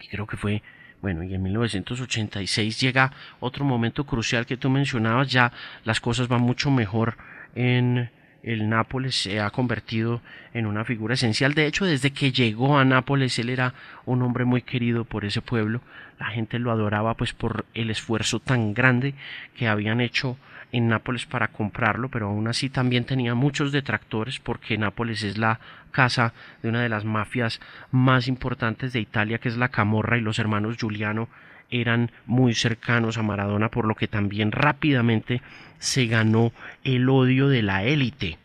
Y 0.00 0.08
creo 0.08 0.26
que 0.26 0.36
fue, 0.36 0.62
bueno, 1.02 1.22
y 1.22 1.34
en 1.34 1.42
1986 1.42 2.80
llega 2.80 3.12
otro 3.40 3.64
momento 3.64 4.04
crucial 4.04 4.46
que 4.46 4.56
tú 4.56 4.70
mencionabas, 4.70 5.30
ya 5.30 5.52
las 5.84 6.00
cosas 6.00 6.28
van 6.28 6.42
mucho 6.42 6.70
mejor 6.70 7.16
en 7.54 8.10
el 8.46 8.68
Nápoles 8.68 9.20
se 9.20 9.40
ha 9.40 9.50
convertido 9.50 10.22
en 10.54 10.66
una 10.66 10.84
figura 10.84 11.14
esencial. 11.14 11.52
De 11.54 11.66
hecho, 11.66 11.84
desde 11.84 12.12
que 12.12 12.30
llegó 12.30 12.78
a 12.78 12.84
Nápoles, 12.84 13.38
él 13.40 13.50
era 13.50 13.74
un 14.04 14.22
hombre 14.22 14.44
muy 14.44 14.62
querido 14.62 15.04
por 15.04 15.24
ese 15.24 15.42
pueblo. 15.42 15.80
La 16.20 16.26
gente 16.26 16.60
lo 16.60 16.70
adoraba 16.70 17.14
pues 17.14 17.32
por 17.32 17.66
el 17.74 17.90
esfuerzo 17.90 18.38
tan 18.38 18.72
grande 18.72 19.14
que 19.56 19.66
habían 19.66 20.00
hecho 20.00 20.38
en 20.72 20.88
Nápoles 20.88 21.26
para 21.26 21.48
comprarlo, 21.48 22.08
pero 22.08 22.26
aún 22.28 22.48
así 22.48 22.68
también 22.68 23.04
tenía 23.04 23.34
muchos 23.34 23.72
detractores 23.72 24.40
porque 24.40 24.78
Nápoles 24.78 25.22
es 25.22 25.38
la 25.38 25.60
casa 25.90 26.34
de 26.62 26.68
una 26.68 26.82
de 26.82 26.88
las 26.88 27.04
mafias 27.04 27.60
más 27.90 28.28
importantes 28.28 28.92
de 28.92 29.00
Italia, 29.00 29.38
que 29.38 29.48
es 29.48 29.56
la 29.56 29.68
Camorra, 29.68 30.18
y 30.18 30.20
los 30.20 30.38
hermanos 30.38 30.76
Giuliano 30.76 31.28
eran 31.70 32.10
muy 32.26 32.54
cercanos 32.54 33.18
a 33.18 33.22
Maradona, 33.22 33.70
por 33.70 33.86
lo 33.86 33.94
que 33.94 34.08
también 34.08 34.52
rápidamente 34.52 35.42
se 35.78 36.06
ganó 36.06 36.52
el 36.84 37.08
odio 37.08 37.48
de 37.48 37.62
la 37.62 37.84
élite. 37.84 38.38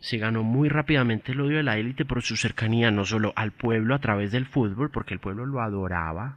Se 0.00 0.18
ganó 0.18 0.42
muy 0.42 0.68
rápidamente 0.68 1.32
el 1.32 1.40
odio 1.40 1.56
de 1.56 1.62
la 1.62 1.78
élite 1.78 2.04
por 2.04 2.22
su 2.22 2.36
cercanía 2.36 2.90
no 2.90 3.04
solo 3.04 3.32
al 3.36 3.52
pueblo 3.52 3.94
a 3.94 3.98
través 3.98 4.30
del 4.30 4.46
fútbol, 4.46 4.90
porque 4.90 5.14
el 5.14 5.20
pueblo 5.20 5.46
lo 5.46 5.60
adoraba, 5.60 6.36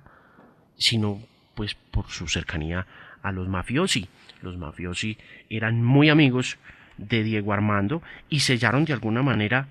sino 0.78 1.20
pues 1.56 1.76
por 1.76 2.08
su 2.08 2.28
cercanía 2.28 2.88
a 3.22 3.32
los 3.32 3.48
mafiosi. 3.48 4.08
Los 4.42 4.58
mafiosi 4.58 5.18
eran 5.50 5.84
muy 5.84 6.10
amigos 6.10 6.58
de 6.98 7.24
Diego 7.24 7.54
Armando 7.54 8.02
y 8.30 8.42
sellaron 8.42 8.86
de 8.86 8.94
alguna 8.94 9.24
manera 9.24 9.68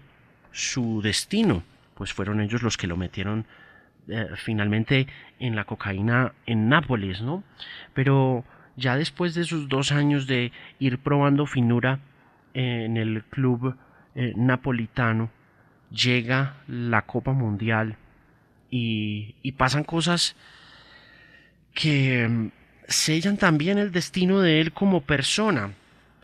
su 0.52 1.00
destino, 1.02 1.62
pues 1.94 2.12
fueron 2.12 2.40
ellos 2.40 2.62
los 2.62 2.76
que 2.76 2.86
lo 2.86 2.96
metieron 2.96 3.46
eh, 4.08 4.28
finalmente 4.36 5.06
en 5.38 5.54
la 5.54 5.64
cocaína 5.64 6.32
en 6.46 6.68
Nápoles, 6.68 7.22
¿no? 7.22 7.44
Pero 7.94 8.44
ya 8.76 8.96
después 8.96 9.34
de 9.34 9.44
sus 9.44 9.68
dos 9.68 9.92
años 9.92 10.26
de 10.26 10.52
ir 10.78 10.98
probando 10.98 11.46
finura 11.46 12.00
en 12.54 12.96
el 12.96 13.24
club 13.24 13.76
eh, 14.14 14.32
napolitano, 14.36 15.30
llega 15.90 16.56
la 16.66 17.02
Copa 17.02 17.32
Mundial 17.32 17.96
y, 18.70 19.52
pasan 19.56 19.84
cosas 19.84 20.36
que 21.74 22.50
sellan 22.90 23.36
también 23.36 23.78
el 23.78 23.92
destino 23.92 24.40
de 24.40 24.60
él 24.60 24.72
como 24.72 25.00
persona. 25.00 25.72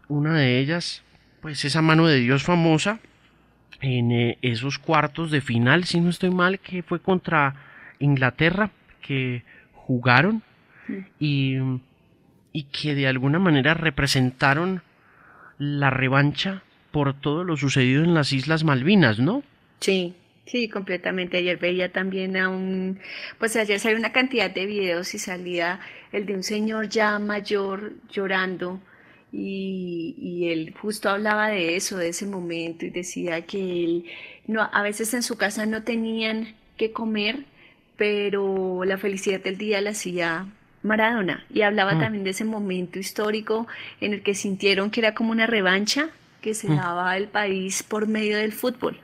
Una 0.08 0.34
de 0.34 0.58
ellas, 0.58 1.02
pues 1.40 1.64
esa 1.64 1.80
mano 1.80 2.06
de 2.06 2.16
Dios 2.16 2.42
famosa 2.42 3.00
en 3.80 4.12
eh, 4.12 4.38
esos 4.42 4.78
cuartos 4.78 5.30
de 5.30 5.40
final, 5.40 5.84
si 5.84 6.00
no 6.00 6.10
estoy 6.10 6.30
mal, 6.30 6.58
que 6.60 6.82
fue 6.82 7.00
contra 7.00 7.54
Inglaterra, 7.98 8.70
que 9.00 9.42
jugaron 9.72 10.42
y, 11.18 11.56
y 12.52 12.62
que 12.64 12.94
de 12.94 13.06
alguna 13.06 13.38
manera 13.38 13.74
representaron 13.74 14.82
la 15.58 15.90
revancha 15.90 16.62
por 16.90 17.14
todo 17.14 17.44
lo 17.44 17.56
sucedido 17.56 18.02
en 18.04 18.14
las 18.14 18.32
Islas 18.32 18.64
Malvinas, 18.64 19.18
¿no? 19.18 19.42
Sí, 19.80 20.14
sí, 20.46 20.68
completamente. 20.68 21.38
Ayer 21.38 21.58
veía 21.58 21.92
también 21.92 22.36
a 22.36 22.48
un, 22.48 22.98
pues 23.38 23.56
ayer 23.56 23.78
salió 23.80 23.98
una 23.98 24.12
cantidad 24.12 24.50
de 24.50 24.66
videos 24.66 25.14
y 25.14 25.18
salía 25.18 25.80
el 26.12 26.26
de 26.26 26.34
un 26.34 26.42
señor 26.42 26.88
ya 26.88 27.18
mayor 27.18 27.94
llorando 28.10 28.80
y, 29.32 30.14
y, 30.18 30.48
él 30.50 30.74
justo 30.80 31.10
hablaba 31.10 31.48
de 31.48 31.76
eso, 31.76 31.98
de 31.98 32.08
ese 32.08 32.26
momento 32.26 32.86
y 32.86 32.90
decía 32.90 33.42
que 33.42 33.58
él, 33.84 34.04
no, 34.46 34.68
a 34.72 34.82
veces 34.82 35.12
en 35.14 35.22
su 35.22 35.36
casa 35.36 35.66
no 35.66 35.82
tenían 35.82 36.54
que 36.76 36.92
comer, 36.92 37.44
pero 37.96 38.84
la 38.84 38.98
felicidad 38.98 39.40
del 39.40 39.58
día 39.58 39.80
la 39.80 39.90
hacía 39.90 40.46
Maradona 40.82 41.44
y 41.50 41.62
hablaba 41.62 41.94
mm. 41.94 42.00
también 42.00 42.24
de 42.24 42.30
ese 42.30 42.44
momento 42.44 42.98
histórico 42.98 43.66
en 44.00 44.14
el 44.14 44.22
que 44.22 44.34
sintieron 44.34 44.90
que 44.90 45.00
era 45.00 45.14
como 45.14 45.32
una 45.32 45.46
revancha 45.46 46.10
que 46.40 46.54
se 46.54 46.68
mm. 46.68 46.76
daba 46.76 47.10
al 47.10 47.28
país 47.28 47.82
por 47.82 48.06
medio 48.06 48.38
del 48.38 48.52
fútbol. 48.52 49.00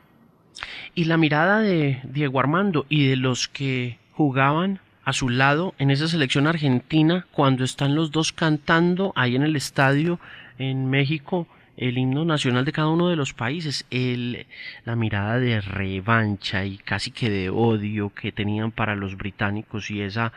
Y 0.95 1.05
la 1.05 1.17
mirada 1.17 1.61
de 1.61 2.01
Diego 2.05 2.41
Armando 2.41 2.87
y 2.89 3.07
de 3.07 3.17
los 3.17 3.49
que 3.49 3.99
jugaban 4.13 4.81
a 5.05 5.13
su 5.13 5.29
lado 5.29 5.75
en 5.79 5.91
esa 5.91 6.09
selección 6.09 6.47
argentina 6.47 7.27
cuando 7.33 7.65
están 7.65 7.95
los 7.95 8.11
dos 8.11 8.33
cantando 8.33 9.13
ahí 9.17 9.35
en 9.35 9.43
el 9.43 9.57
estadio 9.57 10.21
en 10.59 10.89
México 10.91 11.49
el 11.77 11.99
himno 11.99 12.25
nacional 12.25 12.65
de 12.65 12.73
cada 12.73 12.89
uno 12.89 13.09
de 13.09 13.17
los 13.17 13.33
países, 13.33 13.87
el, 13.91 14.47
la 14.85 14.95
mirada 14.95 15.39
de 15.39 15.61
revancha 15.61 16.65
y 16.65 16.79
casi 16.79 17.11
que 17.11 17.31
de 17.31 17.51
odio 17.51 18.13
que 18.15 18.31
tenían 18.31 18.71
para 18.73 18.95
los 18.95 19.17
británicos 19.17 19.91
y 19.91 20.03
esa, 20.03 20.33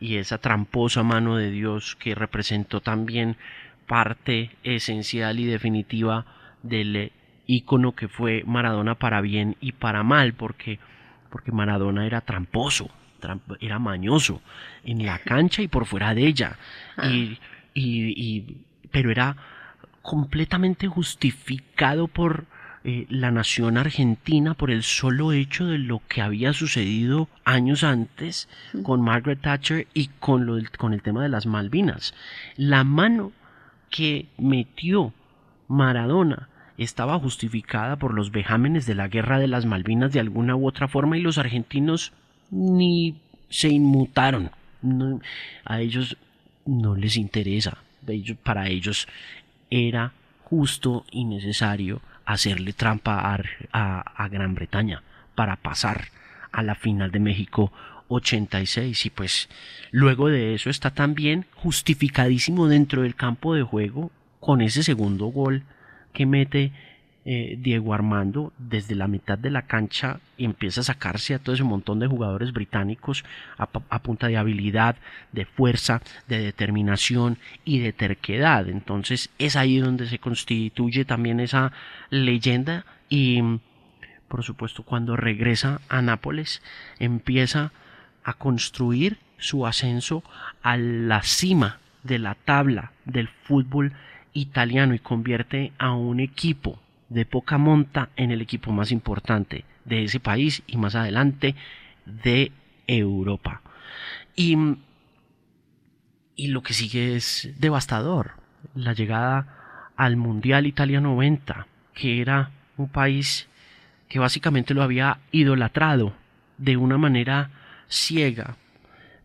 y 0.00 0.16
esa 0.16 0.38
tramposa 0.38 1.02
mano 1.02 1.36
de 1.36 1.50
Dios 1.50 1.96
que 1.96 2.14
representó 2.14 2.80
también 2.80 3.36
parte 3.86 4.50
esencial 4.64 5.38
y 5.40 5.44
definitiva 5.44 6.26
del 6.62 7.12
ícono 7.48 7.96
que 7.96 8.06
fue 8.06 8.44
Maradona 8.46 8.94
para 8.94 9.20
bien 9.20 9.56
y 9.60 9.72
para 9.72 10.04
mal, 10.04 10.34
porque, 10.34 10.78
porque 11.30 11.50
Maradona 11.50 12.06
era 12.06 12.20
tramposo, 12.20 12.90
era 13.58 13.80
mañoso 13.80 14.40
en 14.84 15.04
la 15.04 15.18
cancha 15.24 15.62
y 15.62 15.68
por 15.68 15.86
fuera 15.86 16.14
de 16.14 16.26
ella, 16.26 16.56
y, 17.02 17.38
y, 17.74 18.58
pero 18.92 19.10
era 19.10 19.36
completamente 20.02 20.86
justificado 20.86 22.06
por 22.06 22.44
eh, 22.84 23.06
la 23.08 23.30
nación 23.30 23.76
argentina 23.76 24.54
por 24.54 24.70
el 24.70 24.82
solo 24.82 25.32
hecho 25.32 25.66
de 25.66 25.78
lo 25.78 26.00
que 26.06 26.22
había 26.22 26.52
sucedido 26.52 27.28
años 27.44 27.82
antes 27.82 28.48
con 28.82 29.00
Margaret 29.00 29.40
Thatcher 29.40 29.88
y 29.94 30.08
con, 30.20 30.46
lo 30.46 30.56
con 30.78 30.92
el 30.92 31.02
tema 31.02 31.22
de 31.22 31.28
las 31.28 31.46
Malvinas. 31.46 32.14
La 32.56 32.84
mano 32.84 33.32
que 33.90 34.28
metió 34.38 35.12
Maradona 35.66 36.48
estaba 36.78 37.18
justificada 37.18 37.96
por 37.96 38.14
los 38.14 38.30
vejámenes 38.30 38.86
de 38.86 38.94
la 38.94 39.08
guerra 39.08 39.38
de 39.38 39.48
las 39.48 39.66
Malvinas 39.66 40.12
de 40.12 40.20
alguna 40.20 40.56
u 40.56 40.66
otra 40.66 40.88
forma 40.88 41.18
y 41.18 41.20
los 41.20 41.36
argentinos 41.36 42.12
ni 42.50 43.16
se 43.50 43.68
inmutaron. 43.68 44.50
a 45.64 45.80
ellos 45.80 46.16
no 46.64 46.94
les 46.94 47.16
interesa. 47.16 47.78
para 48.44 48.68
ellos 48.68 49.08
era 49.70 50.12
justo 50.44 51.04
y 51.10 51.24
necesario 51.24 52.00
hacerle 52.24 52.72
trampa 52.72 53.38
a, 53.72 54.28
Gran 54.28 54.54
Bretaña, 54.54 55.02
para 55.34 55.56
pasar 55.56 56.08
a 56.52 56.62
la 56.62 56.74
final 56.74 57.10
de 57.10 57.18
México 57.18 57.72
86 58.08 59.06
y 59.06 59.10
pues 59.10 59.48
luego 59.90 60.28
de 60.28 60.54
eso 60.54 60.70
está 60.70 60.90
también 60.90 61.44
justificadísimo 61.54 62.68
dentro 62.68 63.02
del 63.02 63.14
campo 63.14 63.54
de 63.54 63.62
juego 63.62 64.10
con 64.40 64.62
ese 64.62 64.82
segundo 64.82 65.26
gol 65.26 65.62
que 66.12 66.26
mete 66.26 66.72
eh, 67.30 67.58
Diego 67.60 67.92
Armando 67.92 68.54
desde 68.56 68.94
la 68.94 69.06
mitad 69.06 69.36
de 69.36 69.50
la 69.50 69.66
cancha 69.66 70.18
y 70.38 70.46
empieza 70.46 70.80
a 70.80 70.84
sacarse 70.84 71.34
a 71.34 71.38
todo 71.38 71.54
ese 71.54 71.62
montón 71.62 71.98
de 71.98 72.06
jugadores 72.06 72.54
británicos 72.54 73.22
a, 73.58 73.66
punta 73.98 74.28
de 74.28 74.38
habilidad, 74.38 74.96
de 75.32 75.44
fuerza, 75.44 76.00
de 76.26 76.38
determinación 76.38 77.36
y 77.66 77.80
de 77.80 77.92
terquedad. 77.92 78.66
Entonces 78.70 79.28
es 79.38 79.56
ahí 79.56 79.76
donde 79.78 80.06
se 80.06 80.18
constituye 80.18 81.04
también 81.04 81.40
esa 81.40 81.72
leyenda 82.08 82.86
y 83.10 83.42
por 84.28 84.42
supuesto 84.42 84.82
cuando 84.82 85.14
regresa 85.14 85.82
a 85.90 86.00
Nápoles 86.00 86.62
empieza 86.98 87.72
a 88.24 88.32
construir 88.32 89.18
su 89.36 89.66
ascenso 89.66 90.22
a 90.62 90.78
la 90.78 91.22
cima 91.22 91.78
de 92.04 92.18
la 92.18 92.36
tabla 92.36 92.92
del 93.04 93.28
fútbol 93.28 93.92
italiano 94.40 94.94
y 94.94 94.98
convierte 94.98 95.72
a 95.78 95.92
un 95.92 96.20
equipo 96.20 96.80
de 97.08 97.24
poca 97.24 97.58
monta 97.58 98.10
en 98.16 98.30
el 98.30 98.40
equipo 98.40 98.72
más 98.72 98.92
importante 98.92 99.64
de 99.84 100.04
ese 100.04 100.20
país 100.20 100.62
y 100.66 100.76
más 100.76 100.94
adelante 100.94 101.54
de 102.04 102.52
Europa. 102.86 103.62
Y, 104.36 104.56
y 106.36 106.48
lo 106.48 106.62
que 106.62 106.74
sigue 106.74 107.16
es 107.16 107.52
devastador. 107.58 108.32
La 108.74 108.92
llegada 108.92 109.92
al 109.96 110.16
Mundial 110.16 110.66
Italia 110.66 111.00
90, 111.00 111.66
que 111.94 112.20
era 112.20 112.50
un 112.76 112.88
país 112.88 113.48
que 114.08 114.18
básicamente 114.18 114.74
lo 114.74 114.82
había 114.82 115.18
idolatrado 115.32 116.14
de 116.56 116.76
una 116.76 116.98
manera 116.98 117.50
ciega, 117.88 118.56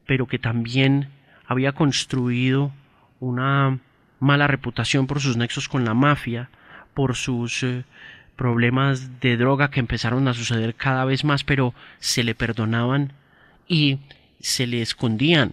pero 0.06 0.28
que 0.28 0.40
también 0.40 1.10
había 1.46 1.74
construido 1.74 2.72
una 3.20 3.80
mala 4.24 4.48
reputación 4.48 5.06
por 5.06 5.20
sus 5.20 5.38
nexos 5.38 5.68
con 5.68 5.84
la 5.86 5.94
mafia, 5.94 6.50
por 6.94 7.16
sus 7.16 7.62
eh, 7.64 7.84
problemas 8.36 9.20
de 9.20 9.38
droga 9.38 9.70
que 9.70 9.82
empezaron 9.82 10.28
a 10.28 10.34
suceder 10.34 10.76
cada 10.76 11.06
vez 11.06 11.24
más, 11.24 11.44
pero 11.44 11.74
se 12.00 12.24
le 12.24 12.34
perdonaban 12.34 13.12
y 13.68 14.00
se 14.40 14.66
le 14.66 14.82
escondían. 14.82 15.52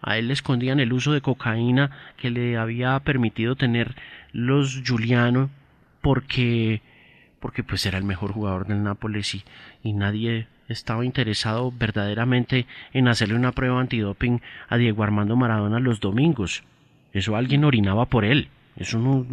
A 0.00 0.16
él 0.16 0.28
le 0.28 0.34
escondían 0.34 0.80
el 0.80 0.92
uso 0.92 1.12
de 1.12 1.22
cocaína 1.22 1.90
que 2.16 2.30
le 2.30 2.56
había 2.56 2.98
permitido 3.00 3.56
tener 3.56 3.96
los 4.32 4.82
Giuliano 4.84 5.50
porque 6.00 6.82
porque 7.40 7.62
pues 7.62 7.84
era 7.84 7.98
el 7.98 8.04
mejor 8.04 8.32
jugador 8.32 8.66
del 8.66 8.82
Nápoles 8.82 9.34
y, 9.34 9.44
y 9.82 9.92
nadie 9.92 10.46
estaba 10.68 11.04
interesado 11.04 11.70
verdaderamente 11.72 12.66
en 12.94 13.08
hacerle 13.08 13.34
una 13.34 13.52
prueba 13.52 13.80
antidoping 13.80 14.40
a 14.68 14.78
Diego 14.78 15.02
Armando 15.02 15.36
Maradona 15.36 15.78
los 15.78 16.00
domingos. 16.00 16.62
Eso 17.14 17.36
alguien 17.36 17.64
orinaba 17.64 18.06
por 18.06 18.24
él. 18.24 18.48
Eso 18.76 18.98
no, 18.98 19.26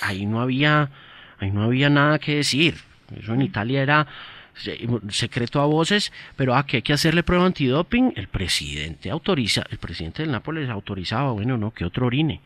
ahí 0.00 0.26
no 0.26 0.40
había, 0.40 0.90
ahí 1.38 1.50
no 1.50 1.62
había 1.62 1.90
nada 1.90 2.18
que 2.18 2.36
decir. 2.36 2.76
Eso 3.14 3.34
en 3.34 3.42
Italia 3.42 3.82
era 3.82 4.06
secreto 5.08 5.60
a 5.60 5.66
voces, 5.66 6.12
pero 6.36 6.54
a 6.54 6.66
que 6.66 6.78
hay 6.78 6.82
que 6.82 6.92
hacerle 6.92 7.22
prueba 7.22 7.46
antidoping, 7.46 8.14
el 8.16 8.28
presidente 8.28 9.10
autoriza, 9.10 9.64
el 9.70 9.78
presidente 9.78 10.22
del 10.22 10.32
Nápoles 10.32 10.68
autorizaba, 10.68 11.32
bueno, 11.32 11.56
no, 11.56 11.72
que 11.72 11.84
otro 11.84 12.06
orine, 12.06 12.40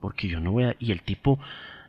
porque 0.00 0.28
yo 0.28 0.40
no 0.40 0.52
voy 0.52 0.64
a, 0.64 0.76
y 0.78 0.92
el 0.92 1.02
tipo 1.02 1.38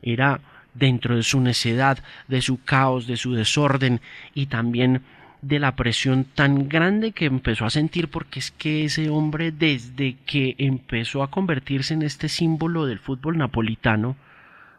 era 0.01 0.41
dentro 0.73 1.15
de 1.15 1.23
su 1.23 1.39
necedad, 1.39 1.99
de 2.27 2.41
su 2.41 2.63
caos, 2.63 3.07
de 3.07 3.17
su 3.17 3.33
desorden 3.33 4.01
y 4.33 4.47
también 4.47 5.01
de 5.43 5.59
la 5.59 5.75
presión 5.75 6.23
tan 6.23 6.69
grande 6.69 7.11
que 7.11 7.25
empezó 7.25 7.65
a 7.65 7.69
sentir 7.69 8.07
porque 8.07 8.39
es 8.39 8.51
que 8.51 8.85
ese 8.85 9.09
hombre 9.09 9.51
desde 9.51 10.15
que 10.25 10.55
empezó 10.57 11.21
a 11.21 11.29
convertirse 11.29 11.93
en 11.93 12.01
este 12.01 12.29
símbolo 12.29 12.85
del 12.85 12.99
fútbol 12.99 13.37
napolitano 13.37 14.15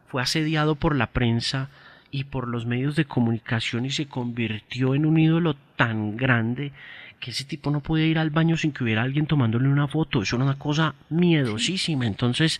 fue 0.07 0.23
asediado 0.23 0.75
por 0.75 0.95
la 0.95 1.07
prensa 1.07 1.69
y 2.09 2.23
por 2.23 2.47
los 2.47 2.65
medios 2.65 2.95
de 2.95 3.05
comunicación 3.05 3.85
y 3.85 3.91
se 3.91 4.07
convirtió 4.07 4.95
en 4.95 5.05
un 5.05 5.19
ídolo 5.19 5.55
tan 5.75 6.17
grande 6.17 6.71
que 7.19 7.31
ese 7.31 7.45
tipo 7.45 7.69
no 7.69 7.81
podía 7.81 8.07
ir 8.07 8.17
al 8.17 8.31
baño 8.31 8.57
sin 8.57 8.71
que 8.71 8.83
hubiera 8.83 9.03
alguien 9.03 9.27
tomándole 9.27 9.67
una 9.67 9.87
foto. 9.87 10.21
Eso 10.21 10.35
era 10.35 10.45
una 10.45 10.57
cosa 10.57 10.95
miedosísima. 11.09 12.05
Entonces, 12.07 12.59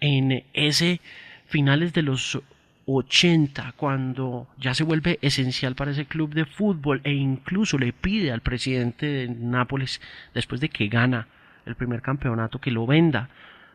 en 0.00 0.44
ese 0.52 1.00
finales 1.46 1.92
de 1.92 2.02
los 2.02 2.40
80, 2.86 3.72
cuando 3.76 4.48
ya 4.58 4.74
se 4.74 4.84
vuelve 4.84 5.18
esencial 5.22 5.74
para 5.74 5.92
ese 5.92 6.06
club 6.06 6.34
de 6.34 6.44
fútbol 6.44 7.00
e 7.04 7.12
incluso 7.12 7.78
le 7.78 7.92
pide 7.92 8.32
al 8.32 8.40
presidente 8.40 9.06
de 9.06 9.28
Nápoles, 9.28 10.00
después 10.34 10.60
de 10.60 10.68
que 10.68 10.88
gana 10.88 11.28
el 11.66 11.74
primer 11.76 12.02
campeonato, 12.02 12.60
que 12.60 12.70
lo 12.70 12.86
venda, 12.86 13.28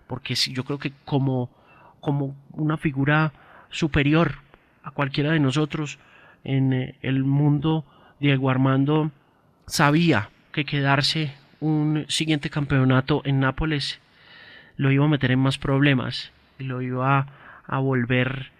porque 0.08 0.36
yo 0.36 0.64
creo 0.64 0.80
que 0.80 0.94
como, 1.06 1.50
como 2.00 2.36
una 2.52 2.78
figura 2.78 3.34
superior 3.70 4.36
a 4.84 4.92
cualquiera 4.92 5.32
de 5.32 5.40
nosotros 5.40 6.00
en 6.44 6.74
eh, 6.74 6.96
el 7.02 7.24
mundo, 7.24 7.86
Diego 8.20 8.50
Armando 8.50 9.12
sabía 9.66 10.30
que 10.52 10.66
quedarse 10.66 11.34
un 11.60 12.06
siguiente 12.08 12.50
campeonato 12.50 13.22
en 13.26 13.40
Nápoles 13.40 14.00
lo 14.78 14.92
iba 14.92 15.06
a 15.06 15.10
meter 15.10 15.32
en 15.32 15.40
más 15.40 15.58
problemas 15.58 16.32
y 16.58 16.64
lo 16.64 16.82
iba 16.82 17.28
a 17.68 17.80
volver 17.80 18.52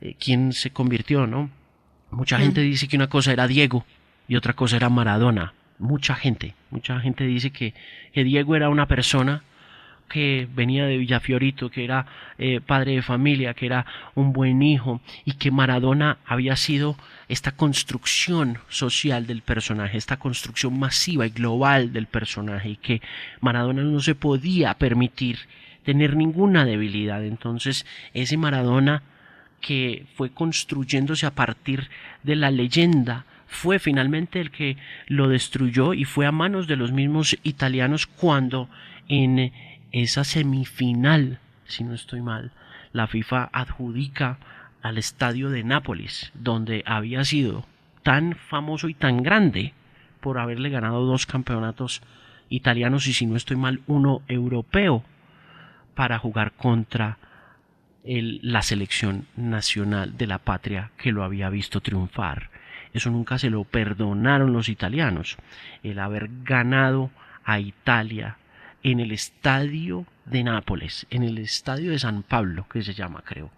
eh, 0.00 0.14
quién 0.18 0.52
se 0.52 0.70
convirtió, 0.70 1.26
¿no? 1.26 1.50
Mucha 2.10 2.38
gente 2.38 2.60
dice 2.62 2.88
que 2.88 2.96
una 2.96 3.08
cosa 3.08 3.32
era 3.32 3.46
Diego 3.46 3.84
y 4.28 4.36
otra 4.36 4.54
cosa 4.54 4.76
era 4.76 4.88
Maradona. 4.88 5.52
Mucha 5.78 6.14
gente, 6.14 6.54
mucha 6.70 6.98
gente 7.00 7.24
dice 7.24 7.50
que, 7.50 7.74
que 8.12 8.24
Diego 8.24 8.56
era 8.56 8.68
una 8.68 8.86
persona 8.88 9.42
que 10.08 10.48
venía 10.52 10.86
de 10.86 10.96
Villafiorito, 10.96 11.70
que 11.70 11.84
era 11.84 12.06
eh, 12.38 12.60
padre 12.60 12.92
de 12.92 13.02
familia, 13.02 13.54
que 13.54 13.66
era 13.66 13.86
un 14.14 14.32
buen 14.32 14.62
hijo 14.62 15.00
y 15.24 15.34
que 15.34 15.50
Maradona 15.50 16.18
había 16.24 16.56
sido 16.56 16.96
esta 17.28 17.52
construcción 17.52 18.58
social 18.68 19.26
del 19.26 19.42
personaje, 19.42 19.98
esta 19.98 20.18
construcción 20.18 20.78
masiva 20.78 21.26
y 21.26 21.30
global 21.30 21.92
del 21.92 22.06
personaje 22.06 22.70
y 22.70 22.76
que 22.76 23.02
Maradona 23.40 23.82
no 23.82 24.00
se 24.00 24.14
podía 24.14 24.74
permitir 24.74 25.38
tener 25.84 26.16
ninguna 26.16 26.64
debilidad. 26.64 27.24
Entonces 27.24 27.86
ese 28.14 28.36
Maradona 28.36 29.02
que 29.60 30.06
fue 30.14 30.30
construyéndose 30.30 31.26
a 31.26 31.34
partir 31.34 31.88
de 32.22 32.36
la 32.36 32.50
leyenda 32.50 33.24
fue 33.48 33.78
finalmente 33.78 34.40
el 34.40 34.50
que 34.50 34.76
lo 35.06 35.28
destruyó 35.28 35.94
y 35.94 36.04
fue 36.04 36.26
a 36.26 36.32
manos 36.32 36.66
de 36.66 36.76
los 36.76 36.92
mismos 36.92 37.36
italianos 37.42 38.06
cuando 38.06 38.68
en 39.08 39.52
esa 39.90 40.22
semifinal, 40.24 41.38
si 41.66 41.82
no 41.82 41.94
estoy 41.94 42.20
mal, 42.20 42.52
la 42.92 43.06
FIFA 43.06 43.48
adjudica 43.52 44.38
al 44.82 44.98
estadio 44.98 45.50
de 45.50 45.64
Nápoles, 45.64 46.30
donde 46.34 46.82
había 46.86 47.24
sido 47.24 47.64
tan 48.02 48.34
famoso 48.34 48.88
y 48.88 48.94
tan 48.94 49.22
grande 49.22 49.72
por 50.20 50.38
haberle 50.38 50.70
ganado 50.70 51.04
dos 51.04 51.26
campeonatos 51.26 52.02
italianos 52.50 53.06
y 53.06 53.12
si 53.12 53.26
no 53.26 53.36
estoy 53.36 53.56
mal 53.56 53.80
uno 53.86 54.22
europeo 54.28 55.04
para 55.94 56.18
jugar 56.18 56.52
contra 56.52 57.18
la 58.08 58.62
selección 58.62 59.26
nacional 59.36 60.16
de 60.16 60.26
la 60.26 60.38
patria 60.38 60.90
que 60.96 61.12
lo 61.12 61.24
había 61.24 61.50
visto 61.50 61.80
triunfar. 61.80 62.50
Eso 62.94 63.10
nunca 63.10 63.38
se 63.38 63.50
lo 63.50 63.64
perdonaron 63.64 64.52
los 64.52 64.70
italianos, 64.70 65.36
el 65.82 65.98
haber 65.98 66.30
ganado 66.42 67.10
a 67.44 67.60
Italia 67.60 68.38
en 68.82 69.00
el 69.00 69.12
estadio 69.12 70.06
de 70.24 70.42
Nápoles, 70.42 71.06
en 71.10 71.22
el 71.22 71.36
estadio 71.36 71.90
de 71.90 71.98
San 71.98 72.22
Pablo, 72.22 72.66
que 72.70 72.82
se 72.82 72.94
llama, 72.94 73.22
creo. 73.24 73.50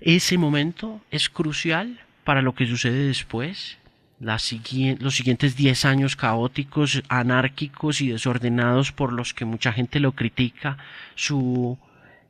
Ese 0.00 0.36
momento 0.36 1.00
es 1.10 1.30
crucial 1.30 2.00
para 2.24 2.42
lo 2.42 2.54
que 2.54 2.66
sucede 2.66 3.06
después, 3.06 3.78
los 4.20 4.42
siguientes 4.42 5.56
10 5.56 5.84
años 5.86 6.16
caóticos, 6.16 7.02
anárquicos 7.08 8.00
y 8.00 8.08
desordenados 8.08 8.92
por 8.92 9.12
los 9.12 9.32
que 9.32 9.44
mucha 9.44 9.72
gente 9.72 10.00
lo 10.00 10.12
critica, 10.12 10.76
su 11.14 11.78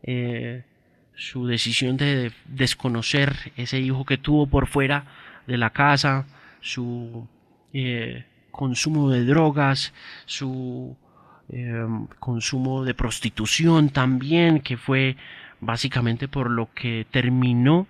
eh, 0.02 0.62
su 1.18 1.46
decisión 1.46 1.96
de 1.96 2.33
desconocer 2.46 3.52
ese 3.57 3.81
hijo 3.81 4.04
que 4.04 4.18
tuvo 4.18 4.46
por 4.46 4.68
fuera 4.68 5.04
de 5.48 5.59
la 5.59 5.70
casa, 5.70 6.26
su 6.61 7.26
eh, 7.72 8.24
consumo 8.52 9.11
de 9.11 9.24
drogas, 9.24 9.92
su 10.26 10.96
em, 11.48 12.07
consumo 12.20 12.85
de 12.85 12.94
prostitución 12.94 13.90
también, 13.90 14.61
que 14.61 14.76
fue 14.76 15.16
básicamente 15.61 16.28
por 16.28 16.50
lo 16.50 16.72
que 16.72 17.04
terminó 17.11 17.88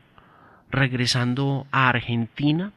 regresando 0.70 1.66
a 1.70 1.90
Argentina, 1.90 2.72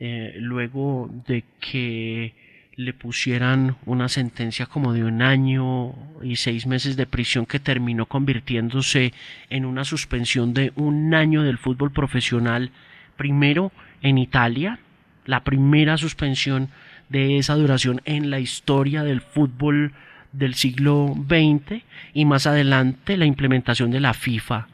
eh, 0.00 0.34
luego 0.36 1.08
de 1.26 1.44
que 1.60 2.34
le 2.74 2.94
pusieran 2.94 3.76
una 3.84 4.08
sentencia 4.08 4.66
como 4.66 4.92
de 4.92 5.04
un 5.04 5.20
año 5.22 5.94
y 6.22 6.36
seis 6.36 6.66
meses 6.66 6.96
de 6.96 7.06
prisión 7.06 7.44
que 7.44 7.60
terminó 7.60 8.06
convirtiéndose 8.06 9.12
en 9.50 9.66
una 9.66 9.84
suspensión 9.84 10.54
de 10.54 10.72
un 10.76 11.14
año 11.14 11.42
del 11.42 11.58
fútbol 11.58 11.92
profesional, 11.92 12.70
primero 13.16 13.72
en 14.00 14.18
Italia, 14.18 14.78
la 15.26 15.44
primera 15.44 15.98
suspensión 15.98 16.70
de 17.08 17.38
esa 17.38 17.54
duración 17.54 18.00
en 18.04 18.30
la 18.30 18.40
historia 18.40 19.04
del 19.04 19.20
fútbol 19.20 19.92
del 20.32 20.54
siglo 20.54 21.14
XX 21.28 21.82
y 22.14 22.24
más 22.24 22.46
adelante 22.46 23.18
la 23.18 23.26
implementación 23.26 23.90
de 23.90 24.00
la 24.00 24.14
FIFA 24.14 24.68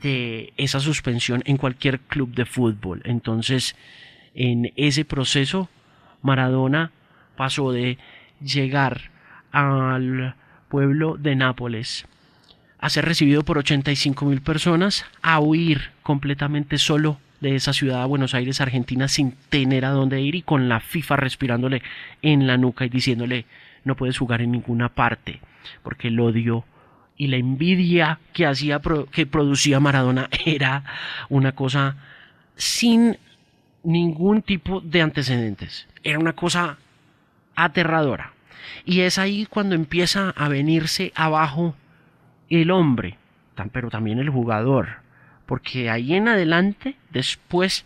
de 0.00 0.52
esa 0.56 0.78
suspensión 0.78 1.42
en 1.46 1.56
cualquier 1.56 1.98
club 1.98 2.32
de 2.32 2.44
fútbol. 2.44 3.02
Entonces, 3.04 3.74
en 4.34 4.72
ese 4.76 5.04
proceso, 5.04 5.68
Maradona 6.22 6.92
pasó 7.40 7.72
de 7.72 7.96
llegar 8.44 9.10
al 9.50 10.34
pueblo 10.68 11.16
de 11.16 11.36
Nápoles 11.36 12.04
a 12.78 12.90
ser 12.90 13.06
recibido 13.06 13.46
por 13.46 13.56
85 13.56 14.26
mil 14.26 14.42
personas, 14.42 15.06
a 15.22 15.40
huir 15.40 15.88
completamente 16.02 16.76
solo 16.76 17.18
de 17.40 17.56
esa 17.56 17.72
ciudad 17.72 18.02
a 18.02 18.04
Buenos 18.04 18.34
Aires, 18.34 18.60
Argentina, 18.60 19.08
sin 19.08 19.32
tener 19.48 19.86
a 19.86 19.88
dónde 19.88 20.20
ir 20.20 20.34
y 20.34 20.42
con 20.42 20.68
la 20.68 20.80
FIFA 20.80 21.16
respirándole 21.16 21.80
en 22.20 22.46
la 22.46 22.58
nuca 22.58 22.84
y 22.84 22.90
diciéndole 22.90 23.46
no 23.84 23.96
puedes 23.96 24.18
jugar 24.18 24.42
en 24.42 24.52
ninguna 24.52 24.90
parte, 24.90 25.40
porque 25.82 26.08
el 26.08 26.20
odio 26.20 26.66
y 27.16 27.28
la 27.28 27.38
envidia 27.38 28.18
que 28.34 28.44
hacía 28.44 28.82
que 29.12 29.24
producía 29.24 29.80
Maradona 29.80 30.28
era 30.44 30.84
una 31.30 31.52
cosa 31.52 31.96
sin 32.56 33.16
ningún 33.82 34.42
tipo 34.42 34.82
de 34.82 35.00
antecedentes. 35.00 35.88
Era 36.02 36.18
una 36.18 36.34
cosa 36.34 36.76
aterradora. 37.54 38.32
Y 38.84 39.00
es 39.00 39.18
ahí 39.18 39.46
cuando 39.46 39.74
empieza 39.74 40.30
a 40.30 40.48
venirse 40.48 41.12
abajo 41.14 41.74
el 42.48 42.70
hombre, 42.70 43.18
pero 43.72 43.90
también 43.90 44.18
el 44.18 44.30
jugador. 44.30 45.00
Porque 45.46 45.90
ahí 45.90 46.14
en 46.14 46.28
adelante, 46.28 46.96
después 47.10 47.84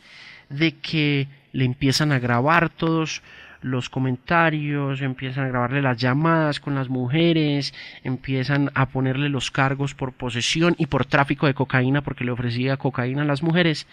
de 0.48 0.76
que 0.76 1.28
le 1.52 1.64
empiezan 1.64 2.12
a 2.12 2.18
grabar 2.18 2.68
todos 2.68 3.22
los 3.64 3.88
comentarios, 3.88 5.00
empiezan 5.00 5.46
a 5.46 5.48
grabarle 5.48 5.80
las 5.80 5.96
llamadas 5.96 6.60
con 6.60 6.74
las 6.74 6.90
mujeres, 6.90 7.72
empiezan 8.02 8.70
a 8.74 8.86
ponerle 8.86 9.30
los 9.30 9.50
cargos 9.50 9.94
por 9.94 10.12
posesión 10.12 10.74
y 10.76 10.86
por 10.86 11.06
tráfico 11.06 11.46
de 11.46 11.54
cocaína 11.54 12.02
porque 12.02 12.24
le 12.24 12.30
ofrecía 12.30 12.76
cocaína 12.76 13.22
a 13.22 13.24
las 13.24 13.42
mujeres, 13.42 13.86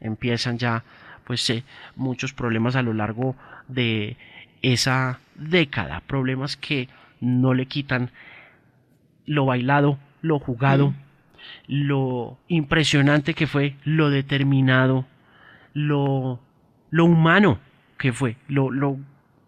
empiezan 0.00 0.56
ya 0.56 0.82
pues 1.24 1.48
eh, 1.50 1.62
muchos 1.94 2.32
problemas 2.32 2.74
a 2.74 2.82
lo 2.82 2.94
largo 2.94 3.36
de 3.68 4.16
esa 4.62 5.20
década, 5.34 6.00
problemas 6.06 6.56
que 6.56 6.88
no 7.20 7.54
le 7.54 7.66
quitan 7.66 8.10
lo 9.26 9.46
bailado, 9.46 9.98
lo 10.20 10.38
jugado, 10.38 10.90
mm. 10.90 10.94
lo 11.68 12.38
impresionante 12.48 13.34
que 13.34 13.46
fue, 13.46 13.76
lo 13.84 14.10
determinado, 14.10 15.06
lo, 15.74 16.40
lo 16.90 17.04
humano 17.04 17.58
que 17.98 18.12
fue, 18.12 18.36
lo, 18.48 18.70
lo 18.70 18.98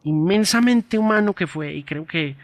inmensamente 0.04 0.98
humano 0.98 1.34
que 1.34 1.46
fue, 1.46 1.74
y 1.74 1.82
creo 1.82 2.06
que 2.06 2.36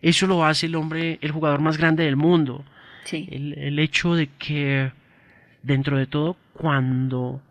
eso 0.00 0.26
lo 0.26 0.44
hace 0.44 0.66
el 0.66 0.74
hombre, 0.74 1.18
el 1.20 1.30
jugador 1.30 1.60
más 1.60 1.78
grande 1.78 2.04
del 2.04 2.16
mundo. 2.16 2.64
El, 3.10 3.54
el 3.58 3.78
hecho 3.78 4.14
de 4.14 4.28
que 4.38 4.92
dentro 5.62 5.98
de 5.98 6.06
todo, 6.06 6.36
cuando 6.52 7.42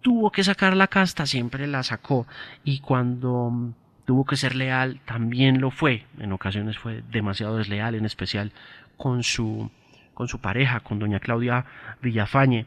tuvo 0.00 0.30
que 0.30 0.44
sacar 0.44 0.76
la 0.76 0.88
casta, 0.88 1.26
siempre 1.26 1.66
la 1.66 1.82
sacó. 1.82 2.26
Y 2.62 2.80
cuando 2.80 3.74
tuvo 4.04 4.24
que 4.24 4.36
ser 4.36 4.54
leal, 4.54 5.00
también 5.04 5.60
lo 5.60 5.70
fue. 5.70 6.04
En 6.18 6.32
ocasiones 6.32 6.78
fue 6.78 7.02
demasiado 7.10 7.56
desleal, 7.56 7.94
en 7.94 8.04
especial 8.04 8.52
con 8.96 9.22
su, 9.22 9.70
con 10.14 10.28
su 10.28 10.40
pareja, 10.40 10.80
con 10.80 10.98
doña 10.98 11.20
Claudia 11.20 11.64
Villafañe. 12.02 12.66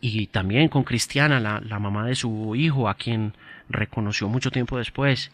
Y 0.00 0.28
también 0.28 0.68
con 0.68 0.84
Cristiana, 0.84 1.40
la, 1.40 1.60
la 1.60 1.78
mamá 1.78 2.06
de 2.06 2.14
su 2.14 2.54
hijo, 2.54 2.88
a 2.88 2.94
quien 2.94 3.34
reconoció 3.68 4.28
mucho 4.28 4.50
tiempo 4.50 4.78
después. 4.78 5.32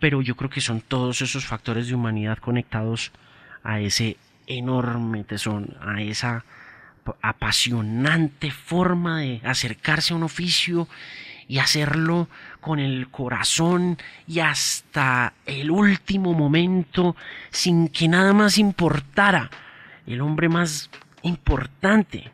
Pero 0.00 0.20
yo 0.20 0.36
creo 0.36 0.50
que 0.50 0.60
son 0.60 0.80
todos 0.80 1.22
esos 1.22 1.46
factores 1.46 1.88
de 1.88 1.94
humanidad 1.94 2.38
conectados 2.38 3.12
a 3.62 3.80
ese 3.80 4.16
enorme 4.46 5.24
tesón, 5.24 5.76
a 5.80 6.02
esa 6.02 6.44
apasionante 7.22 8.50
forma 8.50 9.20
de 9.20 9.40
acercarse 9.44 10.12
a 10.12 10.16
un 10.16 10.22
oficio 10.22 10.88
y 11.48 11.58
hacerlo 11.58 12.28
con 12.60 12.78
el 12.78 13.08
corazón 13.08 13.98
y 14.26 14.40
hasta 14.40 15.34
el 15.46 15.70
último 15.70 16.32
momento 16.32 17.16
sin 17.50 17.88
que 17.88 18.08
nada 18.08 18.32
más 18.32 18.58
importara. 18.58 19.50
El 20.06 20.20
hombre 20.20 20.48
más 20.48 20.90
importante 21.22 22.30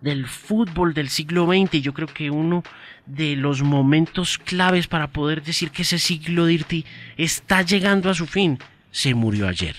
del 0.00 0.26
fútbol 0.26 0.94
del 0.94 1.08
siglo 1.08 1.46
XX. 1.46 1.80
Yo 1.80 1.94
creo 1.94 2.08
que 2.08 2.30
uno 2.30 2.62
de 3.06 3.36
los 3.36 3.62
momentos 3.62 4.38
claves 4.38 4.86
para 4.86 5.08
poder 5.08 5.42
decir 5.42 5.70
que 5.70 5.82
ese 5.82 5.98
siglo 5.98 6.46
Dirty 6.46 6.84
está 7.16 7.62
llegando 7.62 8.10
a 8.10 8.14
su 8.14 8.26
fin 8.26 8.58
se 8.92 9.14
murió 9.14 9.48
ayer. 9.48 9.74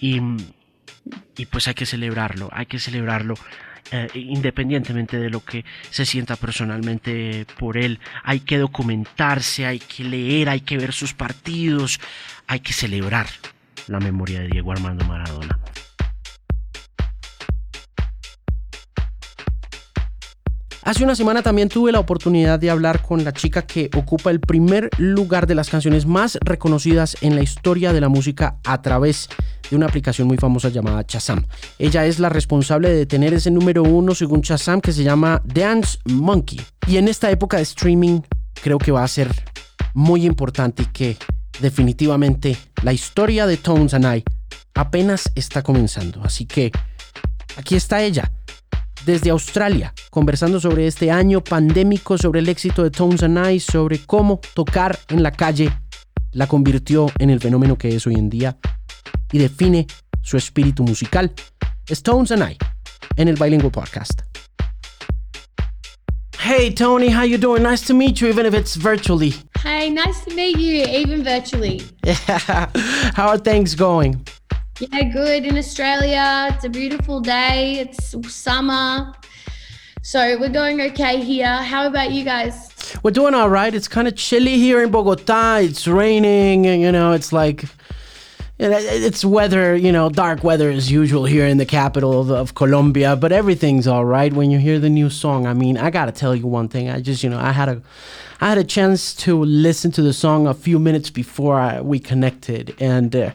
Y, 0.00 0.20
y 1.36 1.46
pues 1.46 1.68
hay 1.68 1.74
que 1.74 1.84
celebrarlo, 1.84 2.48
hay 2.52 2.66
que 2.66 2.78
celebrarlo. 2.78 3.34
Eh, 3.92 4.08
independientemente 4.14 5.16
de 5.16 5.30
lo 5.30 5.44
que 5.44 5.64
se 5.90 6.04
sienta 6.04 6.34
personalmente 6.34 7.46
por 7.56 7.76
él. 7.76 8.00
Hay 8.24 8.40
que 8.40 8.58
documentarse, 8.58 9.64
hay 9.64 9.78
que 9.78 10.02
leer, 10.02 10.48
hay 10.48 10.60
que 10.60 10.76
ver 10.76 10.92
sus 10.92 11.14
partidos, 11.14 12.00
hay 12.48 12.60
que 12.60 12.72
celebrar 12.72 13.28
la 13.86 14.00
memoria 14.00 14.40
de 14.40 14.48
Diego 14.48 14.72
Armando 14.72 15.04
Maradona. 15.04 15.60
Hace 20.82 21.02
una 21.02 21.16
semana 21.16 21.42
también 21.42 21.68
tuve 21.68 21.90
la 21.90 21.98
oportunidad 21.98 22.60
de 22.60 22.70
hablar 22.70 23.02
con 23.02 23.24
la 23.24 23.32
chica 23.32 23.62
que 23.62 23.90
ocupa 23.96 24.30
el 24.30 24.38
primer 24.38 24.88
lugar 24.98 25.48
de 25.48 25.56
las 25.56 25.68
canciones 25.68 26.06
más 26.06 26.38
reconocidas 26.42 27.16
en 27.22 27.34
la 27.34 27.42
historia 27.42 27.92
de 27.92 28.00
la 28.00 28.08
música 28.08 28.58
a 28.64 28.82
través 28.82 29.28
de 29.70 29.76
una 29.76 29.86
aplicación 29.86 30.28
muy 30.28 30.36
famosa 30.36 30.68
llamada 30.68 31.04
Chazam. 31.04 31.44
Ella 31.78 32.06
es 32.06 32.18
la 32.18 32.28
responsable 32.28 32.90
de 32.90 33.06
tener 33.06 33.34
ese 33.34 33.50
número 33.50 33.82
uno 33.82 34.14
según 34.14 34.42
Chazam 34.42 34.80
que 34.80 34.92
se 34.92 35.02
llama 35.02 35.42
Dance 35.44 35.98
Monkey. 36.04 36.60
Y 36.86 36.96
en 36.96 37.08
esta 37.08 37.30
época 37.30 37.56
de 37.56 37.64
streaming 37.64 38.20
creo 38.62 38.78
que 38.78 38.92
va 38.92 39.04
a 39.04 39.08
ser 39.08 39.30
muy 39.94 40.26
importante 40.26 40.82
y 40.82 40.86
que 40.86 41.16
definitivamente 41.60 42.56
la 42.82 42.92
historia 42.92 43.46
de 43.46 43.56
Tones 43.56 43.94
and 43.94 44.16
I 44.16 44.24
apenas 44.74 45.30
está 45.34 45.62
comenzando. 45.62 46.22
Así 46.22 46.46
que 46.46 46.70
aquí 47.56 47.74
está 47.76 48.02
ella 48.02 48.30
desde 49.04 49.30
Australia, 49.30 49.94
conversando 50.10 50.58
sobre 50.60 50.86
este 50.86 51.12
año 51.12 51.42
pandémico, 51.42 52.18
sobre 52.18 52.40
el 52.40 52.48
éxito 52.48 52.82
de 52.82 52.90
Tones 52.90 53.22
and 53.22 53.38
I, 53.52 53.60
sobre 53.60 54.00
cómo 54.00 54.40
tocar 54.54 54.98
en 55.08 55.22
la 55.22 55.30
calle 55.30 55.72
la 56.32 56.46
convirtió 56.46 57.06
en 57.18 57.30
el 57.30 57.40
fenómeno 57.40 57.78
que 57.78 57.94
es 57.94 58.06
hoy 58.06 58.14
en 58.14 58.28
día 58.28 58.58
y 59.32 59.38
define 59.38 59.86
su 60.22 60.36
espíritu 60.36 60.82
musical. 60.82 61.30
Stones 61.88 62.30
and 62.32 62.42
I 62.42 62.56
en 63.16 63.28
el 63.28 63.36
Bilingual 63.36 63.70
Podcast. 63.70 64.22
Hey 66.38 66.70
Tony, 66.72 67.08
how 67.08 67.22
you 67.22 67.38
doing? 67.38 67.62
Nice 67.62 67.82
to 67.86 67.94
meet 67.94 68.20
you, 68.20 68.28
even 68.28 68.46
if 68.46 68.54
it's 68.54 68.76
virtually. 68.76 69.34
Hey, 69.58 69.90
nice 69.90 70.24
to 70.26 70.34
meet 70.34 70.58
you, 70.58 70.84
even 70.84 71.24
virtually. 71.24 71.82
Yeah. 72.04 72.70
how 73.14 73.28
are 73.28 73.38
things 73.38 73.74
going? 73.74 74.24
Yeah, 74.78 75.04
good. 75.12 75.44
In 75.44 75.56
Australia, 75.56 76.48
it's 76.52 76.64
a 76.64 76.68
beautiful 76.68 77.20
day. 77.20 77.78
It's 77.80 78.14
summer. 78.32 79.12
So 80.02 80.38
we're 80.38 80.50
going 80.52 80.80
okay 80.82 81.20
here. 81.20 81.48
How 81.62 81.86
about 81.88 82.12
you 82.12 82.22
guys? 82.24 82.70
We're 83.02 83.10
doing 83.10 83.34
all 83.34 83.48
right. 83.50 83.74
It's 83.74 83.88
kind 83.88 84.06
of 84.06 84.14
chilly 84.14 84.56
here 84.56 84.82
in 84.84 84.90
Bogota. 84.92 85.56
It's 85.56 85.88
raining, 85.88 86.66
and 86.66 86.80
you 86.80 86.92
know, 86.92 87.12
it's 87.12 87.32
like 87.32 87.64
it's 88.58 89.24
weather, 89.24 89.76
you 89.76 89.92
know, 89.92 90.08
dark 90.08 90.42
weather 90.42 90.70
as 90.70 90.90
usual 90.90 91.24
here 91.26 91.46
in 91.46 91.58
the 91.58 91.66
capital 91.66 92.20
of, 92.20 92.30
of, 92.30 92.54
Colombia, 92.54 93.14
but 93.14 93.30
everything's 93.30 93.86
all 93.86 94.04
right 94.04 94.32
when 94.32 94.50
you 94.50 94.58
hear 94.58 94.78
the 94.78 94.88
new 94.88 95.10
song. 95.10 95.46
I 95.46 95.52
mean, 95.52 95.76
I 95.76 95.90
gotta 95.90 96.12
tell 96.12 96.34
you 96.34 96.46
one 96.46 96.68
thing. 96.68 96.88
I 96.88 97.00
just, 97.00 97.22
you 97.22 97.28
know, 97.28 97.38
I 97.38 97.52
had 97.52 97.68
a, 97.68 97.82
I 98.40 98.48
had 98.48 98.58
a 98.58 98.64
chance 98.64 99.14
to 99.16 99.44
listen 99.44 99.90
to 99.92 100.02
the 100.02 100.12
song 100.12 100.46
a 100.46 100.54
few 100.54 100.78
minutes 100.78 101.10
before 101.10 101.60
I, 101.60 101.80
we 101.82 101.98
connected, 101.98 102.74
and 102.80 103.14
uh, 103.14 103.30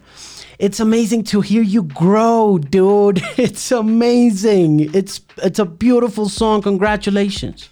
it's 0.57 0.79
amazing 0.79 1.23
to 1.25 1.41
hear 1.41 1.61
you 1.63 1.83
grow, 1.83 2.57
dude. 2.57 3.21
It's 3.37 3.71
amazing. 3.71 4.93
It's 4.93 5.21
it's 5.37 5.59
a 5.59 5.65
beautiful 5.65 6.29
song. 6.29 6.61
Congratulations. 6.61 7.70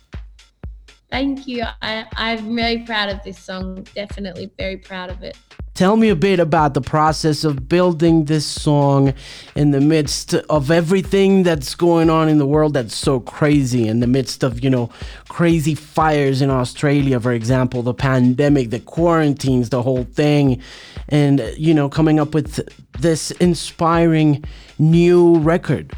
Thank 1.11 1.47
you. 1.47 1.63
I, 1.81 2.05
I'm 2.13 2.55
very 2.55 2.79
proud 2.79 3.09
of 3.09 3.23
this 3.23 3.39
song. 3.39 3.87
Definitely 3.95 4.51
very 4.57 4.77
proud 4.77 5.09
of 5.09 5.23
it. 5.23 5.35
Tell 5.73 5.95
me 5.95 6.09
a 6.09 6.15
bit 6.15 6.41
about 6.41 6.73
the 6.73 6.81
process 6.81 7.45
of 7.45 7.69
building 7.69 8.25
this 8.25 8.45
song 8.45 9.13
in 9.55 9.71
the 9.71 9.79
midst 9.79 10.33
of 10.33 10.69
everything 10.69 11.43
that's 11.43 11.73
going 11.73 12.09
on 12.09 12.27
in 12.27 12.37
the 12.37 12.45
world 12.45 12.73
that's 12.73 12.93
so 12.93 13.21
crazy, 13.21 13.87
in 13.87 14.01
the 14.01 14.07
midst 14.07 14.43
of, 14.43 14.61
you 14.61 14.69
know, 14.69 14.89
crazy 15.29 15.75
fires 15.75 16.41
in 16.41 16.49
Australia, 16.49 17.17
for 17.17 17.31
example, 17.31 17.81
the 17.81 17.93
pandemic, 17.93 18.71
the 18.71 18.81
quarantines, 18.81 19.69
the 19.69 19.81
whole 19.81 20.03
thing, 20.03 20.61
and, 21.07 21.39
you 21.57 21.73
know, 21.73 21.87
coming 21.87 22.19
up 22.19 22.33
with 22.33 22.59
this 22.99 23.31
inspiring 23.31 24.43
new 24.79 25.39
record. 25.39 25.93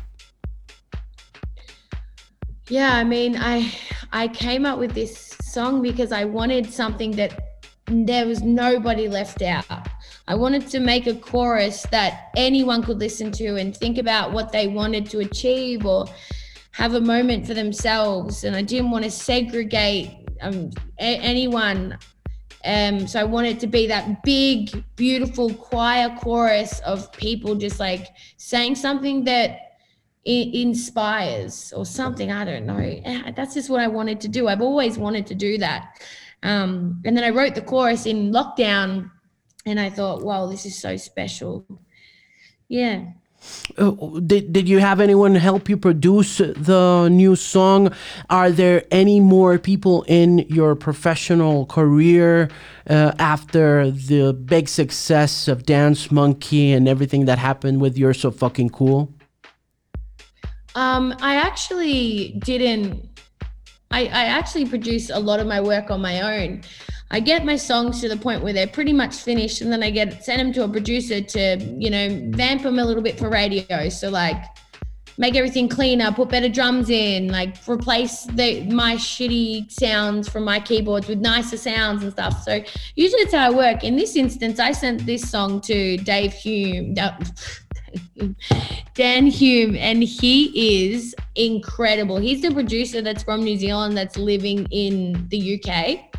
Yeah, 2.72 2.96
I 2.96 3.04
mean, 3.04 3.36
I 3.36 3.70
I 4.14 4.30
came 4.30 4.66
up 4.66 4.80
with 4.80 4.94
this 4.94 5.36
song 5.44 5.82
because 5.82 6.14
I 6.14 6.24
wanted 6.24 6.72
something 6.72 7.12
that 7.18 7.38
there 7.88 8.26
was 8.26 8.44
nobody 8.44 9.10
left 9.10 9.42
out. 9.42 9.90
I 10.30 10.36
wanted 10.36 10.68
to 10.70 10.80
make 10.80 11.06
a 11.06 11.16
chorus 11.16 11.86
that 11.92 12.30
anyone 12.38 12.82
could 12.82 12.98
listen 12.98 13.30
to 13.34 13.58
and 13.58 13.76
think 13.76 13.98
about 13.98 14.32
what 14.32 14.54
they 14.54 14.70
wanted 14.70 15.10
to 15.10 15.20
achieve 15.20 15.86
or 15.86 16.06
have 16.72 16.94
a 16.94 17.02
moment 17.02 17.46
for 17.46 17.54
themselves. 17.54 18.46
And 18.46 18.56
I 18.56 18.62
didn't 18.62 18.92
want 18.92 19.04
to 19.04 19.12
segregate 19.12 20.30
um, 20.40 20.70
a- 20.98 21.20
anyone. 21.20 21.98
Um, 22.64 23.06
so 23.06 23.20
I 23.20 23.26
wanted 23.26 23.60
to 23.60 23.68
be 23.68 23.86
that 23.88 24.24
big, 24.24 24.82
beautiful 24.96 25.54
choir 25.54 26.16
chorus 26.22 26.80
of 26.86 27.12
people 27.12 27.56
just 27.56 27.82
like 27.82 28.08
saying 28.38 28.76
something 28.76 29.26
that 29.26 29.71
inspires 30.26 31.74
or 31.76 31.86
something. 31.86 32.32
I 32.32 32.46
don't 32.46 32.66
know. 32.66 33.02
That's 33.36 33.54
just 33.54 33.70
what 33.70 33.82
I 33.82 33.88
wanted 33.88 34.22
to 34.22 34.28
do. 34.28 34.48
I've 34.48 34.62
always 34.62 34.98
wanted 34.98 35.26
to 35.28 35.36
do 35.36 35.58
that. 35.58 36.00
Um, 36.44 37.02
and 37.06 37.16
then 37.16 37.24
I 37.24 37.30
wrote 37.30 37.56
the 37.56 37.62
chorus 37.62 38.06
in 38.06 38.32
lockdown, 38.32 39.12
and 39.66 39.80
I 39.80 39.90
thought, 39.90 40.24
wow, 40.24 40.48
this 40.48 40.66
is 40.66 40.78
so 40.78 40.98
special. 40.98 41.66
Yeah. 42.68 43.06
Uh, 43.78 44.20
did, 44.26 44.54
did 44.54 44.70
you 44.70 44.80
have 44.80 45.00
anyone 45.00 45.34
help 45.34 45.68
you 45.68 45.76
produce 45.76 46.38
the 46.38 47.10
new 47.12 47.36
song? 47.36 47.92
Are 48.30 48.52
there 48.52 48.84
any 48.92 49.20
more 49.20 49.58
people 49.58 50.04
in 50.04 50.40
your 50.50 50.76
professional 50.76 51.66
career 51.66 52.50
uh, 52.88 53.14
after 53.18 53.90
the 53.90 54.34
big 54.34 54.70
success 54.70 55.48
of 55.48 55.66
Dance 55.66 56.12
Monkey 56.12 56.72
and 56.72 56.88
everything 56.88 57.26
that 57.26 57.40
happened 57.40 57.82
with 57.82 57.98
You're 57.98 58.14
So 58.14 58.30
Fucking 58.30 58.70
Cool? 58.70 59.12
Um, 60.76 61.16
I 61.22 61.36
actually 61.36 62.40
didn't. 62.44 63.08
I, 63.92 64.04
I 64.04 64.24
actually 64.26 64.66
produce 64.66 65.10
a 65.10 65.20
lot 65.20 65.40
of 65.40 65.48
my 65.48 65.60
work 65.60 65.92
on 65.92 66.02
my 66.02 66.22
own. 66.22 66.62
I 67.14 67.20
get 67.20 67.44
my 67.44 67.58
songs 67.58 68.00
to 68.02 68.08
the 68.08 68.16
point 68.16 68.42
where 68.42 68.54
they're 68.54 68.68
pretty 68.68 68.94
much 68.94 69.16
finished, 69.16 69.60
and 69.62 69.72
then 69.72 69.84
I 69.84 69.90
get 69.90 70.24
send 70.24 70.40
them 70.40 70.54
to 70.54 70.64
a 70.64 70.70
producer 70.70 71.20
to, 71.20 71.58
you 71.78 71.90
know, 71.90 72.22
vamp 72.30 72.64
them 72.64 72.80
a 72.80 72.86
little 72.86 73.04
bit 73.04 73.20
for 73.20 73.30
radio. 73.30 73.90
So 73.90 74.10
like, 74.10 74.42
make 75.18 75.36
everything 75.36 75.68
cleaner, 75.68 76.12
put 76.12 76.30
better 76.30 76.50
drums 76.50 76.90
in, 76.90 77.28
like 77.28 77.56
replace 77.68 78.24
the 78.24 78.64
my 78.72 78.96
shitty 78.96 79.72
sounds 79.72 80.30
from 80.30 80.44
my 80.44 80.60
keyboards 80.60 81.08
with 81.08 81.20
nicer 81.20 81.58
sounds 81.58 82.02
and 82.02 82.12
stuff. 82.12 82.42
So 82.44 82.64
usually 82.96 83.22
it's 83.22 83.34
how 83.34 83.52
I 83.52 83.56
work. 83.56 83.84
In 83.84 83.98
this 83.98 84.16
instance, 84.16 84.60
I 84.60 84.72
sent 84.72 85.06
this 85.06 85.30
song 85.30 85.62
to 85.62 85.98
Dave 85.98 86.34
Hume. 86.34 86.94
no, 86.94 87.12
Dan 88.96 89.28
Hume, 89.28 89.76
and 89.76 90.04
he 90.04 90.86
is 90.86 91.16
incredible. 91.36 92.18
He's 92.18 92.42
the 92.42 92.52
producer 92.52 93.02
that's 93.02 93.24
from 93.24 93.44
New 93.44 93.58
Zealand 93.58 93.98
that's 93.98 94.18
living 94.18 94.68
in 94.72 95.28
the 95.30 95.62
UK. 95.62 96.12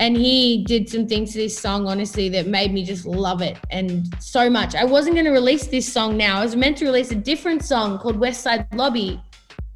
And 0.00 0.16
he 0.16 0.64
did 0.64 0.88
some 0.88 1.06
things 1.06 1.32
to 1.32 1.38
this 1.38 1.56
song, 1.56 1.86
honestly, 1.86 2.28
that 2.30 2.46
made 2.46 2.72
me 2.72 2.84
just 2.84 3.06
love 3.06 3.42
it 3.42 3.56
and 3.70 4.12
so 4.20 4.50
much. 4.50 4.74
I 4.74 4.84
wasn't 4.84 5.14
going 5.14 5.26
to 5.26 5.30
release 5.30 5.68
this 5.68 5.90
song 5.90 6.16
now. 6.16 6.40
I 6.40 6.42
was 6.42 6.56
meant 6.56 6.76
to 6.78 6.84
release 6.84 7.12
a 7.12 7.16
different 7.16 7.64
song 7.64 7.98
called 7.98 8.18
West 8.18 8.40
Side 8.40 8.66
Lobby 8.74 9.22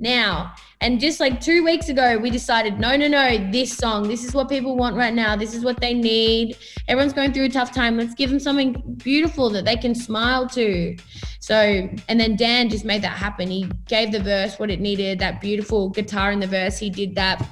now. 0.00 0.54
And 0.80 1.00
just 1.00 1.18
like 1.18 1.40
two 1.40 1.64
weeks 1.64 1.88
ago, 1.88 2.18
we 2.18 2.30
decided 2.30 2.78
no, 2.78 2.96
no, 2.96 3.08
no, 3.08 3.50
this 3.50 3.76
song, 3.76 4.06
this 4.06 4.24
is 4.24 4.32
what 4.32 4.48
people 4.48 4.76
want 4.76 4.94
right 4.94 5.12
now. 5.12 5.34
This 5.34 5.52
is 5.52 5.64
what 5.64 5.80
they 5.80 5.92
need. 5.92 6.56
Everyone's 6.86 7.12
going 7.12 7.32
through 7.32 7.46
a 7.46 7.48
tough 7.48 7.72
time. 7.72 7.96
Let's 7.96 8.14
give 8.14 8.30
them 8.30 8.38
something 8.38 8.80
beautiful 9.02 9.50
that 9.50 9.64
they 9.64 9.74
can 9.74 9.92
smile 9.94 10.48
to. 10.50 10.96
So, 11.40 11.54
and 12.08 12.20
then 12.20 12.36
Dan 12.36 12.68
just 12.68 12.84
made 12.84 13.02
that 13.02 13.16
happen. 13.16 13.50
He 13.50 13.68
gave 13.86 14.12
the 14.12 14.20
verse 14.20 14.58
what 14.60 14.70
it 14.70 14.80
needed, 14.80 15.18
that 15.18 15.40
beautiful 15.40 15.88
guitar 15.88 16.30
in 16.30 16.38
the 16.38 16.46
verse. 16.46 16.78
He 16.78 16.90
did 16.90 17.16
that. 17.16 17.44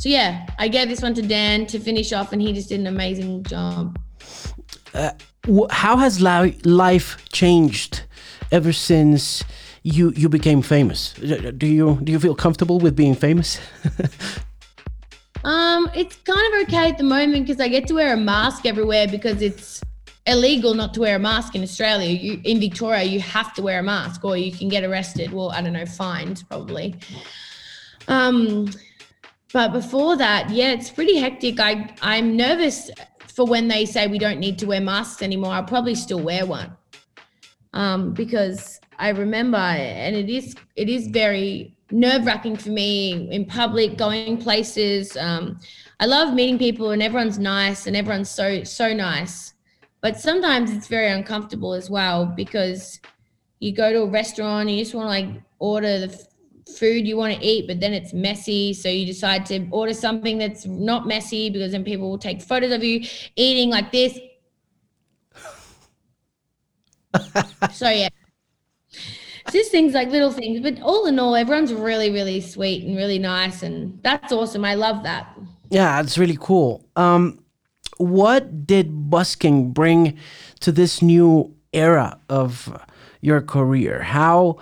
So, 0.00 0.08
yeah, 0.08 0.46
I 0.58 0.66
gave 0.66 0.88
this 0.88 1.02
one 1.02 1.14
to 1.14 1.22
Dan 1.22 1.66
to 1.66 1.78
finish 1.78 2.12
off, 2.12 2.32
and 2.32 2.42
he 2.42 2.52
just 2.52 2.70
did 2.70 2.80
an 2.80 2.86
amazing 2.88 3.44
job. 3.44 3.96
Uh, 4.94 5.12
wh- 5.46 5.70
How 5.70 5.96
has 5.98 6.20
li- 6.20 6.58
life 6.64 7.22
changed 7.30 8.02
ever 8.50 8.72
since 8.72 9.44
you 9.82 10.12
you 10.16 10.28
became 10.28 10.62
famous? 10.62 11.14
Do 11.14 11.66
you 11.66 11.98
do 12.02 12.12
you 12.12 12.20
feel 12.20 12.34
comfortable 12.34 12.78
with 12.78 12.96
being 12.96 13.14
famous? 13.14 13.58
Um, 15.44 15.90
it's 15.94 16.16
kind 16.16 16.54
of 16.54 16.68
okay 16.68 16.90
at 16.90 16.98
the 16.98 17.04
moment 17.04 17.46
because 17.46 17.60
I 17.60 17.68
get 17.68 17.86
to 17.88 17.94
wear 17.94 18.12
a 18.12 18.16
mask 18.16 18.66
everywhere 18.66 19.08
because 19.08 19.40
it's 19.40 19.80
illegal 20.26 20.74
not 20.74 20.92
to 20.94 21.00
wear 21.00 21.16
a 21.16 21.18
mask 21.18 21.54
in 21.54 21.62
Australia. 21.62 22.10
You 22.10 22.40
in 22.44 22.60
Victoria, 22.60 23.04
you 23.04 23.20
have 23.20 23.54
to 23.54 23.62
wear 23.62 23.80
a 23.80 23.82
mask 23.82 24.24
or 24.24 24.36
you 24.36 24.52
can 24.52 24.68
get 24.68 24.84
arrested. 24.84 25.32
Well, 25.32 25.50
I 25.50 25.62
don't 25.62 25.72
know, 25.72 25.86
fined 25.86 26.44
probably. 26.48 26.96
Um, 28.08 28.70
but 29.52 29.72
before 29.72 30.16
that, 30.16 30.50
yeah, 30.50 30.72
it's 30.72 30.90
pretty 30.90 31.16
hectic. 31.16 31.58
I 31.58 31.94
I'm 32.02 32.36
nervous 32.36 32.90
for 33.28 33.46
when 33.46 33.68
they 33.68 33.86
say 33.86 34.06
we 34.06 34.18
don't 34.18 34.38
need 34.38 34.58
to 34.58 34.66
wear 34.66 34.80
masks 34.80 35.22
anymore. 35.22 35.52
I'll 35.52 35.64
probably 35.64 35.94
still 35.94 36.20
wear 36.20 36.44
one. 36.44 36.76
Um, 37.72 38.12
because 38.12 38.79
I 39.00 39.08
remember, 39.08 39.56
and 39.56 40.14
it 40.14 40.28
is 40.28 40.54
it 40.76 40.90
is 40.90 41.08
very 41.08 41.74
nerve 41.90 42.26
wracking 42.26 42.54
for 42.56 42.68
me 42.68 43.30
in 43.30 43.46
public, 43.46 43.96
going 43.96 44.36
places. 44.36 45.16
Um, 45.16 45.58
I 46.00 46.04
love 46.06 46.34
meeting 46.34 46.58
people, 46.58 46.90
and 46.90 47.02
everyone's 47.02 47.38
nice, 47.38 47.86
and 47.86 47.96
everyone's 47.96 48.30
so 48.30 48.62
so 48.62 48.92
nice. 48.92 49.54
But 50.02 50.20
sometimes 50.20 50.70
it's 50.70 50.86
very 50.86 51.10
uncomfortable 51.10 51.72
as 51.72 51.88
well 51.88 52.26
because 52.26 53.00
you 53.58 53.72
go 53.72 53.90
to 53.90 54.02
a 54.02 54.06
restaurant, 54.06 54.68
and 54.68 54.78
you 54.78 54.84
just 54.84 54.94
want 54.94 55.06
to 55.06 55.08
like 55.08 55.42
order 55.58 56.06
the 56.06 56.12
f- 56.12 56.76
food 56.76 57.08
you 57.08 57.16
want 57.16 57.34
to 57.34 57.42
eat, 57.44 57.66
but 57.66 57.80
then 57.80 57.94
it's 57.94 58.12
messy, 58.12 58.74
so 58.74 58.90
you 58.90 59.06
decide 59.06 59.46
to 59.46 59.66
order 59.70 59.94
something 59.94 60.36
that's 60.36 60.66
not 60.66 61.06
messy 61.06 61.48
because 61.48 61.72
then 61.72 61.84
people 61.84 62.10
will 62.10 62.18
take 62.18 62.42
photos 62.42 62.70
of 62.70 62.84
you 62.84 63.00
eating 63.34 63.70
like 63.70 63.90
this. 63.92 64.18
so 67.72 67.88
yeah 67.88 68.08
just 69.52 69.70
things 69.70 69.94
like 69.94 70.08
little 70.08 70.32
things 70.32 70.60
but 70.60 70.80
all 70.82 71.06
in 71.06 71.18
all 71.18 71.34
everyone's 71.34 71.72
really 71.72 72.10
really 72.10 72.40
sweet 72.40 72.84
and 72.84 72.96
really 72.96 73.18
nice 73.18 73.62
and 73.62 73.98
that's 74.02 74.32
awesome 74.32 74.64
i 74.64 74.74
love 74.74 75.02
that 75.02 75.26
Yeah, 75.70 76.00
it's 76.02 76.18
really 76.18 76.36
cool. 76.40 76.84
Um, 76.96 77.38
what 77.98 78.66
did 78.66 79.10
busking 79.10 79.72
bring 79.72 80.18
to 80.60 80.72
this 80.72 81.00
new 81.02 81.54
era 81.72 82.18
of 82.28 82.76
your 83.20 83.40
career? 83.40 84.02
How 84.02 84.58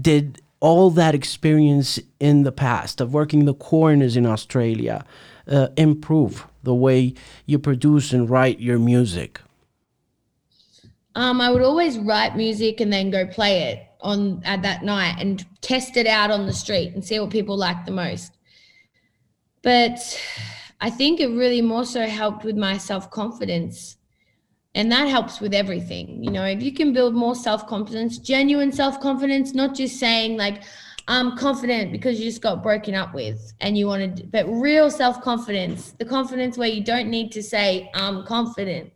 did 0.00 0.40
all 0.60 0.90
that 0.92 1.14
experience 1.14 1.98
in 2.18 2.42
the 2.44 2.52
past 2.52 3.00
of 3.00 3.12
working 3.12 3.44
the 3.44 3.54
corners 3.54 4.16
in 4.16 4.24
Australia 4.26 5.04
uh, 5.46 5.68
improve 5.76 6.46
the 6.62 6.74
way 6.74 7.14
you 7.46 7.58
produce 7.58 8.12
and 8.14 8.30
write 8.30 8.60
your 8.60 8.78
music? 8.78 9.40
um, 11.14 11.40
i 11.40 11.50
would 11.50 11.62
always 11.62 11.98
write 11.98 12.36
music 12.36 12.80
and 12.80 12.92
then 12.92 13.10
go 13.10 13.26
play 13.26 13.62
it 13.72 13.86
on 14.02 14.42
at 14.44 14.62
that 14.62 14.82
night 14.82 15.16
and 15.18 15.44
test 15.60 15.96
it 15.96 16.06
out 16.06 16.30
on 16.30 16.46
the 16.46 16.52
street 16.52 16.94
and 16.94 17.04
see 17.04 17.18
what 17.18 17.30
people 17.30 17.56
like 17.56 17.84
the 17.84 17.90
most. 17.90 18.32
But 19.62 19.98
i 20.82 20.88
think 20.88 21.20
it 21.20 21.28
really 21.28 21.60
more 21.60 21.84
so 21.84 22.06
helped 22.06 22.44
with 22.44 22.56
my 22.56 22.78
self-confidence. 22.78 23.96
And 24.74 24.90
that 24.92 25.08
helps 25.08 25.40
with 25.40 25.52
everything. 25.52 26.22
You 26.22 26.30
know 26.30 26.44
if 26.44 26.62
you 26.62 26.72
can 26.72 26.92
build 26.92 27.14
more 27.14 27.34
self-confidence 27.34 28.18
genuine 28.18 28.72
self-confidence 28.72 29.54
not 29.54 29.74
just 29.74 29.98
saying 29.98 30.36
like 30.36 30.62
i'm 31.08 31.36
confident 31.36 31.90
because 31.92 32.18
you 32.18 32.26
just 32.26 32.42
got 32.42 32.62
broken 32.62 32.94
up 32.94 33.14
with 33.14 33.52
and 33.60 33.76
you 33.76 33.86
wanted 33.86 34.30
but 34.30 34.46
real 34.46 34.90
self-confidence 34.90 35.92
the 35.98 36.04
confidence 36.04 36.56
where 36.56 36.68
you 36.68 36.84
don't 36.84 37.08
need 37.08 37.32
to 37.32 37.42
say 37.42 37.90
i'm 37.94 38.24
confident 38.24 38.92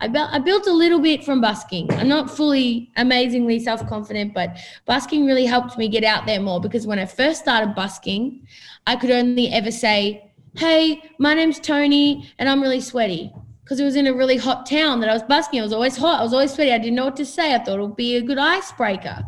I 0.00 0.08
built 0.08 0.30
I 0.32 0.38
built 0.38 0.66
a 0.66 0.72
little 0.72 1.00
bit 1.00 1.24
from 1.24 1.40
busking. 1.40 1.90
I'm 1.92 2.08
not 2.08 2.30
fully 2.30 2.90
amazingly 2.96 3.58
self-confident, 3.58 4.34
but 4.34 4.58
busking 4.86 5.24
really 5.24 5.46
helped 5.46 5.78
me 5.78 5.88
get 5.88 6.04
out 6.04 6.26
there 6.26 6.40
more 6.40 6.60
because 6.60 6.86
when 6.86 6.98
I 6.98 7.06
first 7.06 7.40
started 7.40 7.74
busking, 7.74 8.46
I 8.86 8.96
could 8.96 9.10
only 9.10 9.50
ever 9.50 9.70
say, 9.70 10.30
"Hey, 10.56 11.02
my 11.18 11.34
name's 11.34 11.60
Tony 11.60 12.28
and 12.38 12.48
I'm 12.48 12.60
really 12.60 12.80
sweaty." 12.80 13.32
Because 13.62 13.80
it 13.80 13.84
was 13.84 13.96
in 13.96 14.06
a 14.06 14.12
really 14.12 14.36
hot 14.36 14.66
town 14.66 15.00
that 15.00 15.08
I 15.08 15.14
was 15.14 15.22
busking. 15.22 15.58
It 15.58 15.62
was 15.62 15.72
always 15.72 15.96
hot. 15.96 16.20
I 16.20 16.22
was 16.22 16.34
always 16.34 16.52
sweaty. 16.52 16.70
I 16.70 16.76
didn't 16.76 16.96
know 16.96 17.06
what 17.06 17.16
to 17.16 17.24
say. 17.24 17.54
I 17.54 17.58
thought 17.58 17.78
it 17.78 17.82
would 17.82 17.96
be 17.96 18.16
a 18.16 18.20
good 18.20 18.36
icebreaker. 18.36 19.24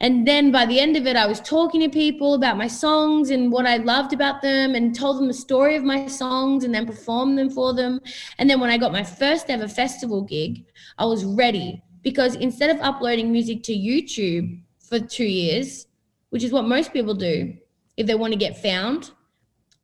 And 0.00 0.26
then 0.26 0.50
by 0.50 0.66
the 0.66 0.80
end 0.80 0.96
of 0.96 1.06
it, 1.06 1.16
I 1.16 1.26
was 1.26 1.40
talking 1.40 1.80
to 1.80 1.88
people 1.88 2.34
about 2.34 2.56
my 2.56 2.66
songs 2.66 3.30
and 3.30 3.52
what 3.52 3.66
I 3.66 3.76
loved 3.76 4.12
about 4.12 4.42
them 4.42 4.74
and 4.74 4.94
told 4.94 5.18
them 5.18 5.28
the 5.28 5.34
story 5.34 5.76
of 5.76 5.84
my 5.84 6.06
songs 6.06 6.64
and 6.64 6.74
then 6.74 6.86
performed 6.86 7.38
them 7.38 7.50
for 7.50 7.72
them. 7.72 8.00
And 8.38 8.50
then 8.50 8.60
when 8.60 8.70
I 8.70 8.78
got 8.78 8.92
my 8.92 9.04
first 9.04 9.50
ever 9.50 9.68
festival 9.68 10.22
gig, 10.22 10.64
I 10.98 11.04
was 11.04 11.24
ready 11.24 11.82
because 12.02 12.34
instead 12.34 12.70
of 12.70 12.82
uploading 12.82 13.32
music 13.32 13.62
to 13.64 13.72
YouTube 13.72 14.60
for 14.78 14.98
two 14.98 15.24
years, 15.24 15.86
which 16.30 16.44
is 16.44 16.52
what 16.52 16.66
most 16.66 16.92
people 16.92 17.14
do 17.14 17.54
if 17.96 18.06
they 18.06 18.14
want 18.14 18.32
to 18.32 18.38
get 18.38 18.60
found, 18.60 19.12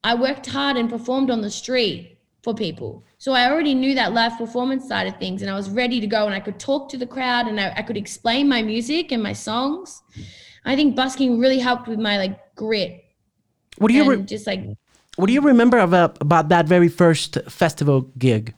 I 0.02 0.14
worked 0.14 0.46
hard 0.46 0.76
and 0.76 0.90
performed 0.90 1.30
on 1.30 1.42
the 1.42 1.50
street 1.50 2.18
for 2.42 2.54
people. 2.54 3.04
So 3.18 3.32
I 3.32 3.50
already 3.50 3.74
knew 3.74 3.94
that 3.94 4.12
live 4.12 4.38
performance 4.38 4.88
side 4.88 5.06
of 5.06 5.16
things 5.18 5.42
and 5.42 5.50
I 5.50 5.54
was 5.54 5.68
ready 5.68 6.00
to 6.00 6.06
go 6.06 6.26
and 6.26 6.34
I 6.34 6.40
could 6.40 6.58
talk 6.58 6.88
to 6.90 6.96
the 6.96 7.06
crowd 7.06 7.46
and 7.46 7.60
I, 7.60 7.72
I 7.76 7.82
could 7.82 7.96
explain 7.96 8.48
my 8.48 8.62
music 8.62 9.12
and 9.12 9.22
my 9.22 9.34
songs. 9.34 10.02
I 10.64 10.76
think 10.76 10.96
busking 10.96 11.38
really 11.38 11.58
helped 11.58 11.88
with 11.88 11.98
my 11.98 12.18
like 12.18 12.38
grit 12.54 13.04
What 13.78 13.88
do 13.88 13.94
you 13.94 14.04
re- 14.04 14.22
just 14.22 14.46
like 14.46 14.64
what 15.16 15.26
do 15.26 15.32
you 15.32 15.40
remember 15.40 15.78
about 15.78 16.12
uh, 16.12 16.18
about 16.20 16.48
that 16.48 16.66
very 16.66 16.88
first 16.88 17.36
festival 17.48 18.02
gig? 18.16 18.54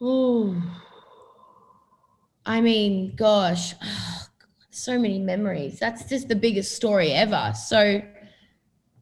Oh, 0.00 0.54
I 2.46 2.60
mean, 2.60 3.14
gosh, 3.16 3.74
so 4.70 4.98
many 4.98 5.18
memories. 5.18 5.78
That's 5.78 6.04
just 6.08 6.28
the 6.28 6.36
biggest 6.36 6.76
story 6.76 7.12
ever. 7.12 7.52
So, 7.56 8.02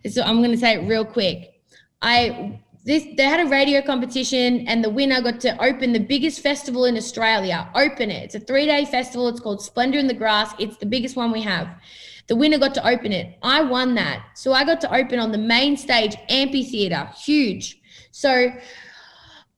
so 0.09 0.22
I'm 0.22 0.38
going 0.38 0.53
to 0.53 0.57
say 0.57 0.74
it 0.74 0.88
real 0.88 1.05
quick. 1.05 1.51
I 2.03 2.61
this 2.84 3.07
they 3.16 3.22
had 3.22 3.46
a 3.46 3.48
radio 3.48 3.80
competition 3.80 4.66
and 4.66 4.82
the 4.82 4.90
winner 4.90 5.22
got 5.22 5.38
to 5.40 5.64
open 5.64 5.92
the 5.92 6.00
biggest 6.00 6.40
festival 6.40 6.84
in 6.84 6.96
Australia. 6.96 7.70
Open 7.74 8.11
it. 8.11 8.24
It's 8.24 8.34
a 8.34 8.40
three 8.40 8.66
day 8.66 8.84
festival. 8.84 9.28
It's 9.28 9.40
called 9.40 9.62
Splendor 9.62 9.98
in 9.98 10.09
the 10.09 10.14
Grass. 10.14 10.53
It's 10.59 10.76
the 10.78 10.86
biggest 10.86 11.16
one 11.16 11.30
we 11.30 11.42
have. 11.42 11.68
The 12.26 12.36
winner 12.36 12.59
got 12.59 12.74
to 12.74 12.86
open 12.86 13.12
it. 13.12 13.38
I 13.42 13.62
won 13.62 13.94
that. 13.94 14.24
So 14.34 14.53
I 14.53 14.64
got 14.64 14.80
to 14.82 14.94
open 14.94 15.18
on 15.18 15.32
the 15.32 15.38
main 15.38 15.76
stage, 15.76 16.16
amphitheater, 16.28 17.09
huge. 17.16 17.80
So 18.11 18.53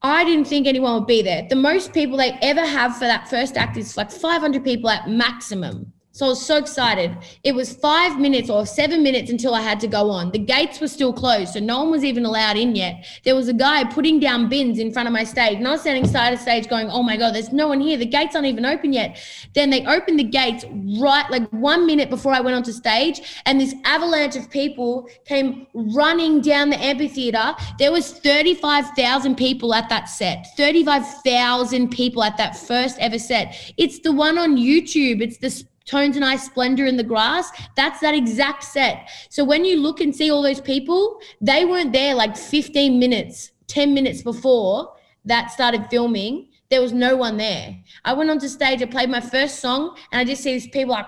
I 0.03 0.25
didn't 0.25 0.47
think 0.47 0.67
anyone 0.67 0.95
would 0.95 1.07
be 1.07 1.23
there. 1.23 1.47
The 1.49 1.57
most 1.57 1.95
people 1.95 2.19
they 2.19 2.39
ever 2.43 2.61
have 2.67 2.95
for 2.95 3.07
that 3.07 3.29
first 3.29 3.57
act 3.57 3.79
is 3.79 3.97
like 3.97 4.11
500 4.11 4.63
people 4.63 4.91
at 4.91 5.09
maximum. 5.09 5.94
So 6.15 6.27
I 6.27 6.29
was 6.29 6.47
so 6.47 6.59
excited. 6.59 7.19
It 7.43 7.57
was 7.57 7.73
five 7.73 8.21
minutes 8.21 8.49
or 8.49 8.65
seven 8.67 9.03
minutes 9.03 9.33
until 9.33 9.53
I 9.53 9.61
had 9.61 9.81
to 9.81 9.89
go 9.89 10.11
on. 10.11 10.31
The 10.31 10.39
gates 10.39 10.81
were 10.81 10.87
still 10.87 11.13
closed, 11.13 11.55
so 11.55 11.59
no 11.59 11.81
one 11.81 11.91
was 11.91 12.05
even 12.05 12.25
allowed 12.25 12.57
in 12.57 12.77
yet. 12.77 13.05
There 13.25 13.35
was 13.35 13.49
a 13.49 13.53
guy 13.53 13.83
putting 13.83 14.21
down 14.21 14.49
bins 14.49 14.79
in 14.79 14.93
front 14.93 15.09
of 15.09 15.13
my 15.13 15.25
stage, 15.25 15.59
and 15.59 15.67
I 15.67 15.73
was 15.73 15.81
standing 15.81 16.07
side 16.07 16.33
of 16.33 16.39
stage 16.39 16.69
going, 16.69 16.89
Oh 16.89 17.03
my 17.03 17.17
God, 17.17 17.35
there's 17.35 17.53
no 17.53 17.67
one 17.67 17.81
here. 17.81 17.97
The 17.97 18.07
gates 18.07 18.37
aren't 18.37 18.47
even 18.47 18.65
open 18.65 18.93
yet. 18.93 19.21
Then 19.55 19.71
they 19.71 19.85
opened 19.87 20.21
the 20.21 20.23
gates 20.23 20.65
right 21.01 21.29
like 21.31 21.49
one 21.51 21.85
minute 21.85 22.11
before 22.11 22.33
I 22.33 22.41
went 22.41 22.55
onto 22.55 22.71
stage, 22.71 23.43
and 23.45 23.61
this 23.61 23.75
avalanche 23.83 24.37
of 24.37 24.49
people 24.49 25.09
came 25.25 25.67
running 25.75 26.41
down 26.41 26.71
the 26.71 26.81
amphitheater. 26.81 27.57
There 27.81 27.91
was 27.91 28.13
35,000 28.13 29.35
people 29.35 29.75
at 29.75 29.89
that 29.89 30.09
set. 30.09 30.47
35,000 30.57 31.89
people 31.89 32.23
at 32.23 32.37
that 32.37 32.57
first 32.57 33.01
ever 33.01 33.19
set. 33.19 33.75
It's 33.77 33.99
the 33.99 34.13
one 34.13 34.39
on 34.39 34.57
YouTube. 34.57 35.21
It's 35.21 35.39
the 35.39 35.65
Tones 35.87 36.17
and 36.17 36.25
I 36.25 36.37
Splendor 36.37 36.87
in 36.87 36.97
the 36.97 37.05
Grass, 37.05 37.51
that's 37.77 38.01
that 38.01 38.15
exact 38.15 38.65
set. 38.65 39.11
So 39.29 39.45
when 39.45 39.65
you 39.65 39.81
look 39.81 40.01
and 40.01 40.15
see 40.15 40.31
all 40.31 40.43
those 40.43 40.61
people, 40.61 41.21
they 41.41 41.65
weren't 41.65 41.93
there 41.93 42.15
like 42.15 42.37
15 42.37 42.99
minutes, 42.99 43.53
10 43.67 43.93
minutes 43.93 44.23
before 44.23 44.95
that 45.27 45.51
started 45.51 45.87
filming. 45.91 46.49
There 46.71 46.81
was 46.81 46.93
no 46.93 47.17
one 47.17 47.37
there. 47.37 47.77
I 48.05 48.15
went 48.15 48.31
onto 48.31 48.49
stage, 48.49 48.83
I 48.83 48.87
played 48.87 49.11
my 49.11 49.21
first 49.21 49.61
song, 49.61 49.97
and 50.11 50.21
I 50.21 50.25
just 50.25 50.43
see 50.43 50.55
these 50.55 50.69
people 50.69 50.93
like, 50.93 51.07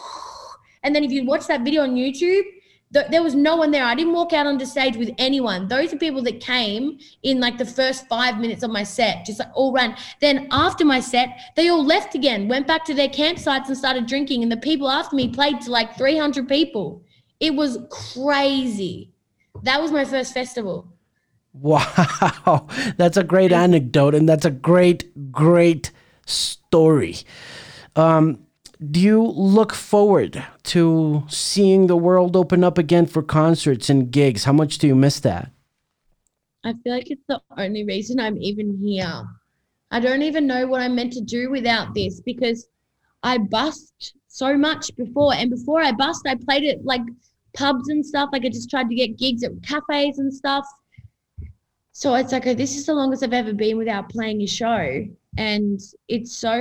and 0.82 0.94
then 0.94 1.02
if 1.02 1.10
you 1.10 1.24
watch 1.24 1.46
that 1.46 1.62
video 1.62 1.82
on 1.82 1.94
YouTube, 1.94 2.42
there 2.90 3.22
was 3.22 3.34
no 3.34 3.56
one 3.56 3.70
there. 3.70 3.84
I 3.84 3.94
didn't 3.94 4.14
walk 4.14 4.32
out 4.32 4.46
onto 4.46 4.64
stage 4.64 4.96
with 4.96 5.10
anyone. 5.18 5.68
Those 5.68 5.92
are 5.92 5.98
people 5.98 6.22
that 6.22 6.40
came 6.40 6.98
in 7.22 7.38
like 7.38 7.58
the 7.58 7.66
first 7.66 8.06
five 8.08 8.38
minutes 8.38 8.62
of 8.62 8.70
my 8.70 8.82
set, 8.82 9.26
just 9.26 9.38
like 9.38 9.50
all 9.54 9.72
ran. 9.72 9.96
Then 10.20 10.48
after 10.50 10.84
my 10.84 11.00
set, 11.00 11.38
they 11.54 11.68
all 11.68 11.84
left 11.84 12.14
again, 12.14 12.48
went 12.48 12.66
back 12.66 12.84
to 12.86 12.94
their 12.94 13.08
campsites 13.08 13.68
and 13.68 13.76
started 13.76 14.06
drinking. 14.06 14.42
And 14.42 14.50
the 14.50 14.56
people 14.56 14.88
after 14.88 15.14
me 15.16 15.28
played 15.28 15.60
to 15.62 15.70
like 15.70 15.96
300 15.98 16.48
people. 16.48 17.02
It 17.40 17.54
was 17.54 17.78
crazy. 17.90 19.12
That 19.62 19.80
was 19.82 19.92
my 19.92 20.04
first 20.04 20.32
festival. 20.32 20.88
Wow. 21.52 22.66
That's 22.96 23.16
a 23.16 23.24
great 23.24 23.52
anecdote. 23.52 24.14
And 24.14 24.28
that's 24.28 24.44
a 24.44 24.50
great, 24.50 25.32
great 25.32 25.90
story. 26.26 27.16
Um, 27.96 28.46
do 28.90 29.00
you 29.00 29.22
look 29.22 29.74
forward 29.74 30.44
to 30.64 31.24
seeing 31.28 31.86
the 31.86 31.96
world 31.96 32.36
open 32.36 32.62
up 32.62 32.78
again 32.78 33.06
for 33.06 33.22
concerts 33.22 33.90
and 33.90 34.10
gigs? 34.10 34.44
How 34.44 34.52
much 34.52 34.78
do 34.78 34.86
you 34.86 34.94
miss 34.94 35.20
that? 35.20 35.50
I 36.64 36.74
feel 36.84 36.94
like 36.94 37.10
it's 37.10 37.24
the 37.28 37.40
only 37.56 37.84
reason 37.84 38.20
I'm 38.20 38.36
even 38.38 38.78
here. 38.78 39.24
I 39.90 40.00
don't 40.00 40.22
even 40.22 40.46
know 40.46 40.66
what 40.66 40.82
I'm 40.82 40.94
meant 40.94 41.12
to 41.14 41.20
do 41.20 41.50
without 41.50 41.94
this 41.94 42.20
because 42.20 42.68
I 43.22 43.38
bust 43.38 44.14
so 44.28 44.56
much 44.56 44.94
before. 44.96 45.34
And 45.34 45.50
before 45.50 45.80
I 45.80 45.92
bust, 45.92 46.26
I 46.26 46.34
played 46.36 46.64
at 46.64 46.84
like 46.84 47.02
pubs 47.54 47.88
and 47.88 48.04
stuff. 48.04 48.30
Like 48.32 48.44
I 48.44 48.48
just 48.48 48.70
tried 48.70 48.88
to 48.90 48.94
get 48.94 49.18
gigs 49.18 49.42
at 49.42 49.52
cafes 49.62 50.18
and 50.18 50.32
stuff. 50.32 50.66
So 51.92 52.14
it's 52.14 52.32
like, 52.32 52.46
oh, 52.46 52.54
this 52.54 52.76
is 52.76 52.86
the 52.86 52.94
longest 52.94 53.24
I've 53.24 53.32
ever 53.32 53.52
been 53.52 53.76
without 53.76 54.08
playing 54.08 54.42
a 54.42 54.46
show. 54.46 55.04
And 55.38 55.80
it's 56.08 56.36
so 56.36 56.52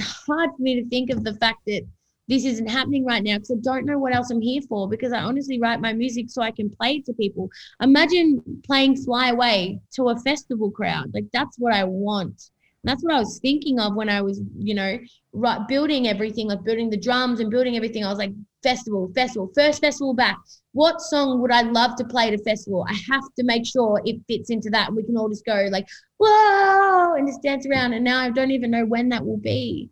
hard 0.00 0.50
for 0.56 0.62
me 0.62 0.82
to 0.82 0.88
think 0.88 1.10
of 1.10 1.24
the 1.24 1.34
fact 1.34 1.60
that 1.66 1.82
this 2.28 2.44
isn't 2.44 2.68
happening 2.68 3.04
right 3.04 3.24
now 3.24 3.38
because 3.38 3.50
I 3.50 3.60
don't 3.62 3.86
know 3.86 3.98
what 3.98 4.14
else 4.14 4.30
I'm 4.30 4.40
here 4.40 4.62
for 4.68 4.88
because 4.88 5.12
I 5.12 5.20
honestly 5.20 5.58
write 5.60 5.80
my 5.80 5.92
music 5.92 6.30
so 6.30 6.40
I 6.42 6.52
can 6.52 6.70
play 6.70 6.96
it 6.98 7.06
to 7.06 7.12
people. 7.12 7.50
Imagine 7.82 8.40
playing 8.64 8.96
Fly 8.98 9.30
Away 9.30 9.80
to 9.94 10.10
a 10.10 10.18
festival 10.20 10.70
crowd. 10.70 11.10
Like 11.12 11.26
that's 11.32 11.58
what 11.58 11.74
I 11.74 11.84
want. 11.84 12.50
that's 12.84 13.02
what 13.02 13.14
I 13.14 13.18
was 13.18 13.40
thinking 13.40 13.80
of 13.80 13.96
when 13.96 14.08
I 14.08 14.22
was, 14.22 14.40
you 14.58 14.74
know, 14.74 14.98
right, 15.32 15.66
building 15.68 16.08
everything, 16.08 16.48
like 16.48 16.62
building 16.64 16.88
the 16.90 16.96
drums 16.96 17.40
and 17.40 17.50
building 17.50 17.76
everything. 17.76 18.04
I 18.04 18.10
was 18.10 18.18
like, 18.18 18.32
festival, 18.62 19.10
festival, 19.14 19.50
first 19.54 19.80
festival 19.80 20.14
back. 20.14 20.38
What 20.72 21.00
song 21.00 21.40
would 21.40 21.50
I 21.50 21.62
love 21.62 21.96
to 21.96 22.04
play 22.04 22.28
at 22.28 22.34
a 22.34 22.38
festival? 22.38 22.86
I 22.88 22.94
have 23.10 23.24
to 23.36 23.44
make 23.44 23.66
sure 23.66 24.00
it 24.04 24.20
fits 24.28 24.50
into 24.50 24.70
that. 24.70 24.94
We 24.94 25.02
can 25.02 25.16
all 25.16 25.28
just 25.28 25.44
go 25.44 25.68
like, 25.70 25.86
whoa, 26.18 27.14
and 27.14 27.26
just 27.26 27.42
dance 27.42 27.66
around. 27.66 27.92
And 27.92 28.04
now 28.04 28.20
I 28.20 28.30
don't 28.30 28.52
even 28.52 28.70
know 28.70 28.86
when 28.86 29.08
that 29.08 29.26
will 29.26 29.38
be. 29.38 29.90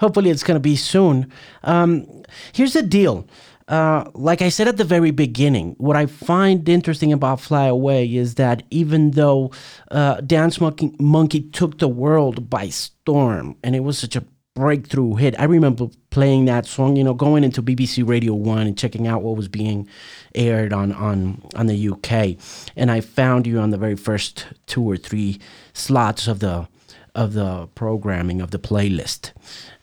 Hopefully, 0.00 0.30
it's 0.30 0.42
going 0.42 0.56
to 0.56 0.60
be 0.60 0.76
soon. 0.76 1.30
Um, 1.62 2.06
here's 2.52 2.72
the 2.72 2.82
deal. 2.82 3.26
Uh, 3.66 4.10
like 4.12 4.42
I 4.42 4.50
said 4.50 4.68
at 4.68 4.76
the 4.76 4.84
very 4.84 5.10
beginning, 5.10 5.74
what 5.78 5.96
I 5.96 6.04
find 6.06 6.68
interesting 6.68 7.12
about 7.12 7.40
Fly 7.40 7.66
Away 7.66 8.14
is 8.14 8.34
that 8.34 8.62
even 8.70 9.12
though 9.12 9.52
uh, 9.90 10.20
Dance 10.20 10.60
Monkey, 10.60 10.94
Monkey 10.98 11.40
took 11.40 11.78
the 11.78 11.88
world 11.88 12.50
by 12.50 12.68
storm 12.68 13.56
and 13.62 13.74
it 13.74 13.80
was 13.80 13.98
such 13.98 14.16
a 14.16 14.24
breakthrough 14.54 15.14
hit. 15.14 15.34
I 15.38 15.44
remember 15.44 15.88
playing 16.10 16.44
that 16.44 16.64
song, 16.64 16.94
you 16.94 17.02
know, 17.02 17.12
going 17.12 17.42
into 17.42 17.60
BBC 17.60 18.06
Radio 18.06 18.34
1 18.34 18.66
and 18.68 18.78
checking 18.78 19.06
out 19.06 19.22
what 19.22 19.36
was 19.36 19.48
being 19.48 19.88
aired 20.34 20.72
on 20.72 20.92
on 20.92 21.42
on 21.56 21.66
the 21.66 21.88
UK. 21.88 22.36
And 22.76 22.90
I 22.90 23.00
found 23.00 23.46
you 23.46 23.58
on 23.58 23.70
the 23.70 23.78
very 23.78 23.96
first 23.96 24.46
two 24.66 24.88
or 24.88 24.96
three 24.96 25.40
slots 25.72 26.28
of 26.28 26.38
the 26.38 26.68
of 27.14 27.32
the 27.32 27.68
programming 27.74 28.40
of 28.40 28.50
the 28.50 28.58
playlist 28.58 29.32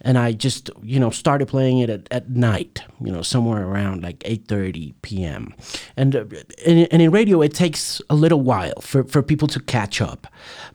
and 0.02 0.18
I 0.18 0.32
just 0.34 0.70
you 0.82 1.00
know 1.00 1.10
started 1.10 1.48
playing 1.48 1.80
it 1.80 1.90
at, 1.90 2.08
at 2.12 2.30
night, 2.30 2.82
you 3.00 3.12
know, 3.12 3.22
somewhere 3.22 3.66
around 3.66 4.04
like 4.04 4.20
8:30 4.20 4.94
p.m. 5.02 5.54
And, 5.96 6.16
uh, 6.16 6.26
and 6.66 6.88
and 6.92 7.02
in 7.02 7.12
radio 7.12 7.42
it 7.42 7.54
takes 7.54 8.02
a 8.10 8.16
little 8.16 8.42
while 8.42 8.82
for 8.82 9.04
for 9.04 9.22
people 9.22 9.48
to 9.50 9.60
catch 9.60 10.02
up, 10.02 10.28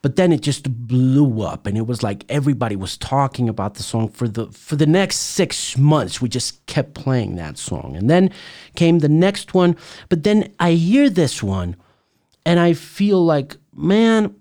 but 0.03 0.17
then 0.17 0.33
it 0.33 0.43
just 0.43 0.71
blew 0.87 1.43
up, 1.43 1.67
and 1.67 1.77
it 1.77 1.87
was 1.87 2.03
like 2.03 2.25
everybody 2.29 2.77
was 2.77 2.97
talking 2.97 3.49
about 3.49 3.75
the 3.75 3.83
song 3.83 4.09
for 4.09 4.29
the 4.29 4.47
for 4.47 4.77
the 4.77 4.87
next 4.87 5.17
six 5.17 5.77
months. 5.77 6.21
We 6.21 6.29
just 6.29 6.65
kept 6.67 6.95
playing 6.95 7.37
that 7.37 7.59
song, 7.59 7.97
and 7.97 8.09
then 8.09 8.31
came 8.77 9.01
the 9.01 9.09
next 9.09 9.55
one, 9.55 9.77
but 10.09 10.23
then 10.23 10.53
I 10.61 10.73
hear 10.73 11.11
this 11.11 11.43
one, 11.43 11.77
and 12.45 12.61
I 12.61 12.75
feel 12.75 13.25
like 13.25 13.57
man, 13.75 14.35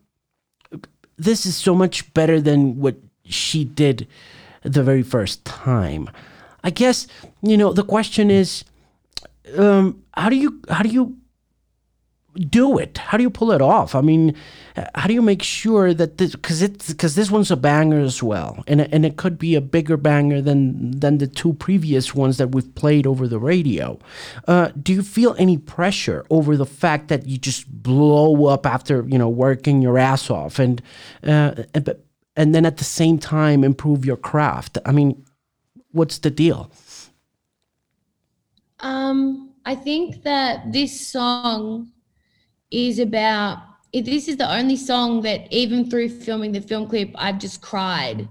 this 1.17 1.45
is 1.45 1.55
so 1.55 1.73
much 1.75 2.13
better 2.13 2.41
than 2.41 2.79
what 2.79 2.95
she 3.23 3.63
did 3.63 4.07
the 4.63 4.83
very 4.83 5.03
first 5.03 5.45
time. 5.45 6.09
I 6.63 6.69
guess 6.71 7.07
you 7.41 7.57
know 7.57 7.73
the 7.73 7.83
question 7.83 8.31
is, 8.31 8.63
um, 9.57 10.03
how 10.13 10.29
do 10.29 10.35
you 10.35 10.61
how 10.69 10.83
do 10.83 10.89
you 10.89 11.17
do 12.35 12.77
it? 12.77 12.97
How 12.97 13.17
do 13.17 13.23
you 13.23 13.29
pull 13.29 13.51
it 13.51 13.61
off? 13.61 13.95
I 13.95 14.01
mean, 14.01 14.35
how 14.93 15.07
do 15.07 15.13
you 15.13 15.21
make 15.21 15.41
sure 15.41 15.93
that 15.93 16.17
this 16.17 16.35
because 16.35 16.61
it's 16.61 16.89
because 16.89 17.15
this 17.15 17.31
one's 17.31 17.49
a 17.49 17.55
banger 17.55 18.01
as 18.01 18.21
well, 18.21 18.63
and 18.67 18.81
and 18.81 19.05
it 19.05 19.15
could 19.15 19.39
be 19.39 19.55
a 19.55 19.61
bigger 19.61 19.95
banger 19.95 20.41
than 20.41 20.91
than 20.91 21.17
the 21.17 21.27
two 21.27 21.53
previous 21.53 22.13
ones 22.13 22.37
that 22.37 22.51
we've 22.51 22.75
played 22.75 23.07
over 23.07 23.27
the 23.27 23.39
radio. 23.39 23.97
Uh, 24.47 24.69
do 24.81 24.93
you 24.93 25.01
feel 25.01 25.35
any 25.37 25.57
pressure 25.57 26.25
over 26.29 26.57
the 26.57 26.65
fact 26.65 27.07
that 27.07 27.25
you 27.25 27.37
just 27.37 27.67
blow 27.71 28.47
up 28.47 28.65
after 28.65 29.05
you 29.07 29.17
know 29.17 29.29
working 29.29 29.81
your 29.81 29.97
ass 29.97 30.29
off 30.29 30.59
and 30.59 30.81
uh, 31.23 31.55
and 32.35 32.53
then 32.53 32.65
at 32.65 32.77
the 32.77 32.83
same 32.83 33.17
time 33.17 33.63
improve 33.63 34.05
your 34.05 34.17
craft? 34.17 34.77
I 34.85 34.91
mean, 34.91 35.25
what's 35.91 36.19
the 36.19 36.31
deal? 36.31 36.69
Um, 38.81 39.53
I 39.65 39.73
think 39.73 40.23
that 40.23 40.73
this 40.73 41.07
song 41.07 41.91
is 42.75 42.99
about 42.99 43.59
this 43.93 44.27
is 44.27 44.35
the 44.35 44.53
only 44.53 44.75
song 44.75 45.21
that 45.21 45.47
even 45.53 45.89
through 45.89 46.09
filming 46.09 46.51
the 46.51 46.59
film 46.59 46.87
clip 46.87 47.11
I've 47.15 47.39
just 47.39 47.61
cried. 47.61 48.27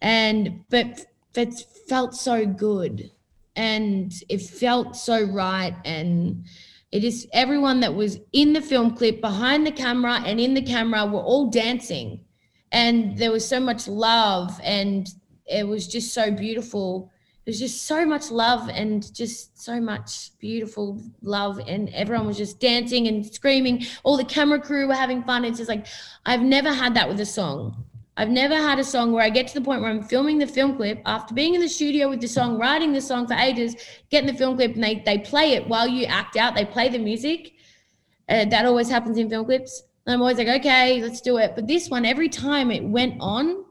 And 0.00 0.64
but 0.70 1.04
it 1.34 1.54
felt 1.88 2.14
so 2.14 2.46
good. 2.46 3.10
And 3.56 4.12
it 4.28 4.42
felt 4.42 4.94
so 4.96 5.24
right. 5.24 5.74
And 5.84 6.44
it 6.92 7.02
is 7.02 7.26
everyone 7.32 7.80
that 7.80 7.94
was 7.94 8.20
in 8.32 8.52
the 8.52 8.60
film 8.60 8.96
clip 8.96 9.20
behind 9.20 9.66
the 9.66 9.72
camera 9.72 10.22
and 10.24 10.38
in 10.38 10.54
the 10.54 10.62
camera 10.62 11.04
were 11.06 11.20
all 11.20 11.50
dancing. 11.50 12.24
And 12.70 13.18
there 13.18 13.32
was 13.32 13.46
so 13.46 13.58
much 13.58 13.88
love 13.88 14.60
and 14.62 15.08
it 15.46 15.66
was 15.66 15.88
just 15.88 16.14
so 16.14 16.30
beautiful 16.30 17.10
there's 17.44 17.58
just 17.58 17.84
so 17.84 18.06
much 18.06 18.30
love 18.30 18.68
and 18.70 19.12
just 19.14 19.62
so 19.62 19.78
much 19.80 20.30
beautiful 20.38 21.02
love 21.22 21.60
and 21.66 21.90
everyone 21.90 22.26
was 22.26 22.38
just 22.38 22.58
dancing 22.58 23.06
and 23.06 23.24
screaming. 23.26 23.84
All 24.02 24.16
the 24.16 24.24
camera 24.24 24.58
crew 24.58 24.88
were 24.88 24.94
having 24.94 25.22
fun. 25.24 25.44
It's 25.44 25.58
just 25.58 25.68
like 25.68 25.86
i've 26.24 26.42
never 26.42 26.72
had 26.72 26.94
that 26.94 27.08
with 27.08 27.20
a 27.20 27.26
song. 27.26 27.84
I've 28.16 28.30
never 28.30 28.54
had 28.54 28.78
a 28.78 28.84
song 28.84 29.12
where 29.12 29.24
i 29.24 29.28
get 29.28 29.46
to 29.48 29.54
the 29.54 29.60
point 29.60 29.82
where 29.82 29.90
i'm 29.90 30.02
filming 30.02 30.38
the 30.38 30.46
film 30.46 30.76
clip 30.76 31.02
after 31.04 31.34
being 31.34 31.54
in 31.54 31.60
the 31.60 31.68
studio 31.68 32.08
with 32.08 32.20
the 32.20 32.28
song 32.28 32.58
writing 32.58 32.92
the 32.92 33.00
song 33.00 33.26
for 33.26 33.34
ages 33.34 33.74
getting 34.08 34.30
the 34.30 34.38
film 34.38 34.56
clip 34.56 34.74
and 34.74 34.82
they, 34.82 35.02
they 35.04 35.18
play 35.18 35.52
it 35.52 35.68
while 35.68 35.86
you 35.86 36.06
act 36.06 36.36
out 36.36 36.54
they 36.54 36.64
play 36.64 36.88
the 36.88 36.98
music. 36.98 37.52
Uh, 38.28 38.46
that 38.46 38.64
always 38.64 38.88
happens 38.88 39.18
in 39.18 39.28
film 39.28 39.44
clips. 39.44 39.82
And 40.06 40.14
i'm 40.14 40.20
always 40.22 40.38
like 40.38 40.48
okay 40.48 41.02
let's 41.02 41.20
do 41.20 41.36
it. 41.36 41.52
But 41.54 41.66
this 41.66 41.90
one 41.90 42.06
every 42.06 42.30
time 42.30 42.70
it 42.70 42.82
went 42.82 43.16
on 43.20 43.64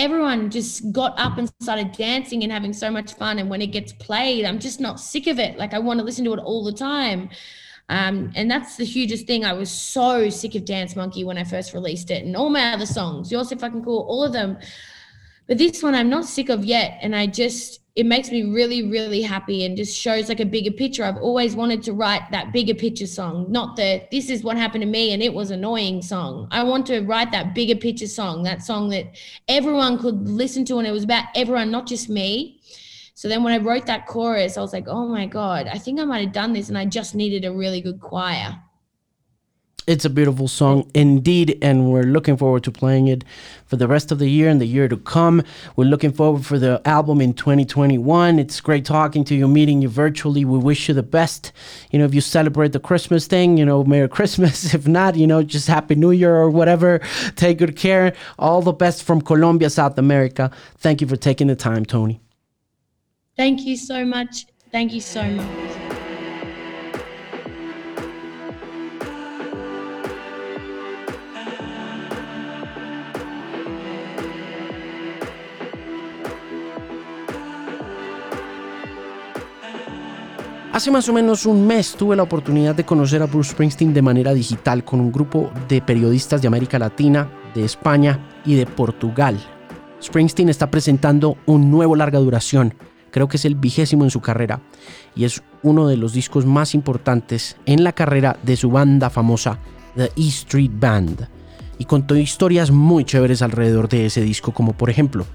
everyone 0.00 0.50
just 0.50 0.92
got 0.92 1.16
up 1.18 1.36
and 1.36 1.52
started 1.60 1.92
dancing 1.92 2.42
and 2.42 2.50
having 2.50 2.72
so 2.72 2.90
much 2.90 3.12
fun. 3.14 3.38
And 3.38 3.50
when 3.50 3.60
it 3.60 3.68
gets 3.68 3.92
played, 3.92 4.46
I'm 4.46 4.58
just 4.58 4.80
not 4.80 4.98
sick 4.98 5.26
of 5.26 5.38
it. 5.38 5.58
Like 5.58 5.74
I 5.74 5.78
want 5.78 6.00
to 6.00 6.04
listen 6.04 6.24
to 6.24 6.32
it 6.32 6.38
all 6.38 6.64
the 6.64 6.72
time. 6.72 7.28
Um, 7.90 8.32
and 8.34 8.50
that's 8.50 8.76
the 8.76 8.84
hugest 8.84 9.26
thing. 9.26 9.44
I 9.44 9.52
was 9.52 9.70
so 9.70 10.30
sick 10.30 10.54
of 10.54 10.64
Dance 10.64 10.96
Monkey 10.96 11.24
when 11.24 11.36
I 11.36 11.44
first 11.44 11.74
released 11.74 12.10
it, 12.10 12.24
and 12.24 12.36
all 12.36 12.48
my 12.48 12.72
other 12.72 12.86
songs. 12.86 13.30
You're 13.30 13.44
so 13.44 13.56
fucking 13.56 13.84
cool, 13.84 14.06
all 14.08 14.22
of 14.22 14.32
them. 14.32 14.58
But 15.48 15.58
this 15.58 15.82
one, 15.82 15.96
I'm 15.96 16.08
not 16.08 16.24
sick 16.24 16.48
of 16.48 16.64
yet, 16.64 16.98
and 17.02 17.14
I 17.16 17.26
just 17.26 17.80
it 18.00 18.06
makes 18.06 18.30
me 18.30 18.44
really, 18.44 18.88
really 18.88 19.20
happy 19.20 19.66
and 19.66 19.76
just 19.76 19.94
shows 19.94 20.30
like 20.30 20.40
a 20.40 20.46
bigger 20.46 20.70
picture. 20.70 21.04
I've 21.04 21.18
always 21.18 21.54
wanted 21.54 21.82
to 21.82 21.92
write 21.92 22.22
that 22.30 22.50
bigger 22.50 22.72
picture 22.72 23.06
song, 23.06 23.44
not 23.52 23.76
the 23.76 24.02
this 24.10 24.30
is 24.30 24.42
what 24.42 24.56
happened 24.56 24.80
to 24.80 24.88
me 24.88 25.12
and 25.12 25.22
it 25.22 25.34
was 25.34 25.50
annoying 25.50 26.00
song. 26.00 26.48
I 26.50 26.62
want 26.62 26.86
to 26.86 27.00
write 27.00 27.30
that 27.32 27.54
bigger 27.54 27.74
picture 27.74 28.06
song, 28.06 28.42
that 28.44 28.62
song 28.62 28.88
that 28.88 29.18
everyone 29.48 29.98
could 29.98 30.26
listen 30.26 30.64
to 30.64 30.78
and 30.78 30.88
it 30.88 30.92
was 30.92 31.04
about 31.04 31.24
everyone, 31.34 31.70
not 31.70 31.86
just 31.86 32.08
me. 32.08 32.62
So 33.12 33.28
then 33.28 33.44
when 33.44 33.52
I 33.52 33.62
wrote 33.62 33.84
that 33.84 34.06
chorus, 34.06 34.56
I 34.56 34.62
was 34.62 34.72
like, 34.72 34.88
oh 34.88 35.06
my 35.06 35.26
God, 35.26 35.66
I 35.66 35.76
think 35.76 36.00
I 36.00 36.04
might 36.06 36.24
have 36.24 36.32
done 36.32 36.54
this 36.54 36.70
and 36.70 36.78
I 36.78 36.86
just 36.86 37.14
needed 37.14 37.44
a 37.44 37.52
really 37.52 37.82
good 37.82 38.00
choir. 38.00 38.58
It's 39.86 40.04
a 40.04 40.10
beautiful 40.10 40.46
song 40.46 40.88
indeed, 40.94 41.58
and 41.62 41.90
we're 41.90 42.02
looking 42.02 42.36
forward 42.36 42.64
to 42.64 42.70
playing 42.70 43.08
it 43.08 43.24
for 43.66 43.76
the 43.76 43.88
rest 43.88 44.12
of 44.12 44.18
the 44.18 44.28
year 44.28 44.48
and 44.48 44.60
the 44.60 44.66
year 44.66 44.88
to 44.88 44.96
come. 44.96 45.42
We're 45.74 45.86
looking 45.86 46.12
forward 46.12 46.44
for 46.44 46.58
the 46.58 46.82
album 46.84 47.20
in 47.20 47.32
2021. 47.32 48.38
It's 48.38 48.60
great 48.60 48.84
talking 48.84 49.24
to 49.24 49.34
you, 49.34 49.48
meeting 49.48 49.80
you 49.80 49.88
virtually. 49.88 50.44
We 50.44 50.58
wish 50.58 50.88
you 50.88 50.94
the 50.94 51.02
best. 51.02 51.52
You 51.90 51.98
know, 51.98 52.04
if 52.04 52.14
you 52.14 52.20
celebrate 52.20 52.72
the 52.72 52.80
Christmas 52.80 53.26
thing, 53.26 53.56
you 53.56 53.64
know, 53.64 53.82
Merry 53.84 54.08
Christmas. 54.08 54.74
If 54.80 54.86
not, 54.86 55.16
you 55.16 55.26
know, 55.26 55.42
just 55.42 55.66
Happy 55.66 55.94
New 55.94 56.10
Year 56.12 56.36
or 56.36 56.50
whatever. 56.50 57.00
Take 57.36 57.58
good 57.58 57.76
care. 57.76 58.14
All 58.38 58.62
the 58.62 58.72
best 58.72 59.02
from 59.02 59.20
Colombia, 59.20 59.70
South 59.70 59.98
America. 59.98 60.50
Thank 60.78 61.00
you 61.00 61.06
for 61.06 61.16
taking 61.16 61.48
the 61.48 61.56
time, 61.56 61.84
Tony. 61.84 62.20
Thank 63.36 63.62
you 63.62 63.76
so 63.76 64.04
much. 64.04 64.46
Thank 64.70 64.92
you 64.92 65.00
so 65.00 65.22
much. 65.24 65.79
Hace 80.72 80.92
más 80.92 81.08
o 81.08 81.12
menos 81.12 81.46
un 81.46 81.66
mes 81.66 81.96
tuve 81.96 82.14
la 82.14 82.22
oportunidad 82.22 82.76
de 82.76 82.84
conocer 82.84 83.20
a 83.22 83.26
Bruce 83.26 83.50
Springsteen 83.50 83.92
de 83.92 84.02
manera 84.02 84.32
digital 84.32 84.84
con 84.84 85.00
un 85.00 85.10
grupo 85.10 85.50
de 85.68 85.82
periodistas 85.82 86.40
de 86.40 86.46
América 86.46 86.78
Latina, 86.78 87.28
de 87.56 87.64
España 87.64 88.40
y 88.44 88.54
de 88.54 88.66
Portugal. 88.66 89.36
Springsteen 90.00 90.48
está 90.48 90.70
presentando 90.70 91.36
un 91.46 91.72
nuevo 91.72 91.96
larga 91.96 92.20
duración, 92.20 92.74
creo 93.10 93.26
que 93.26 93.36
es 93.36 93.44
el 93.46 93.56
vigésimo 93.56 94.04
en 94.04 94.10
su 94.10 94.20
carrera, 94.20 94.60
y 95.16 95.24
es 95.24 95.42
uno 95.64 95.88
de 95.88 95.96
los 95.96 96.12
discos 96.12 96.46
más 96.46 96.76
importantes 96.76 97.56
en 97.66 97.82
la 97.82 97.92
carrera 97.92 98.38
de 98.44 98.56
su 98.56 98.70
banda 98.70 99.10
famosa, 99.10 99.58
The 99.96 100.12
E 100.16 100.28
Street 100.28 100.70
Band. 100.72 101.28
Y 101.78 101.84
contó 101.86 102.14
historias 102.14 102.70
muy 102.70 103.04
chéveres 103.04 103.42
alrededor 103.42 103.88
de 103.88 104.06
ese 104.06 104.22
disco, 104.22 104.54
como 104.54 104.74
por 104.74 104.88
ejemplo, 104.88 105.26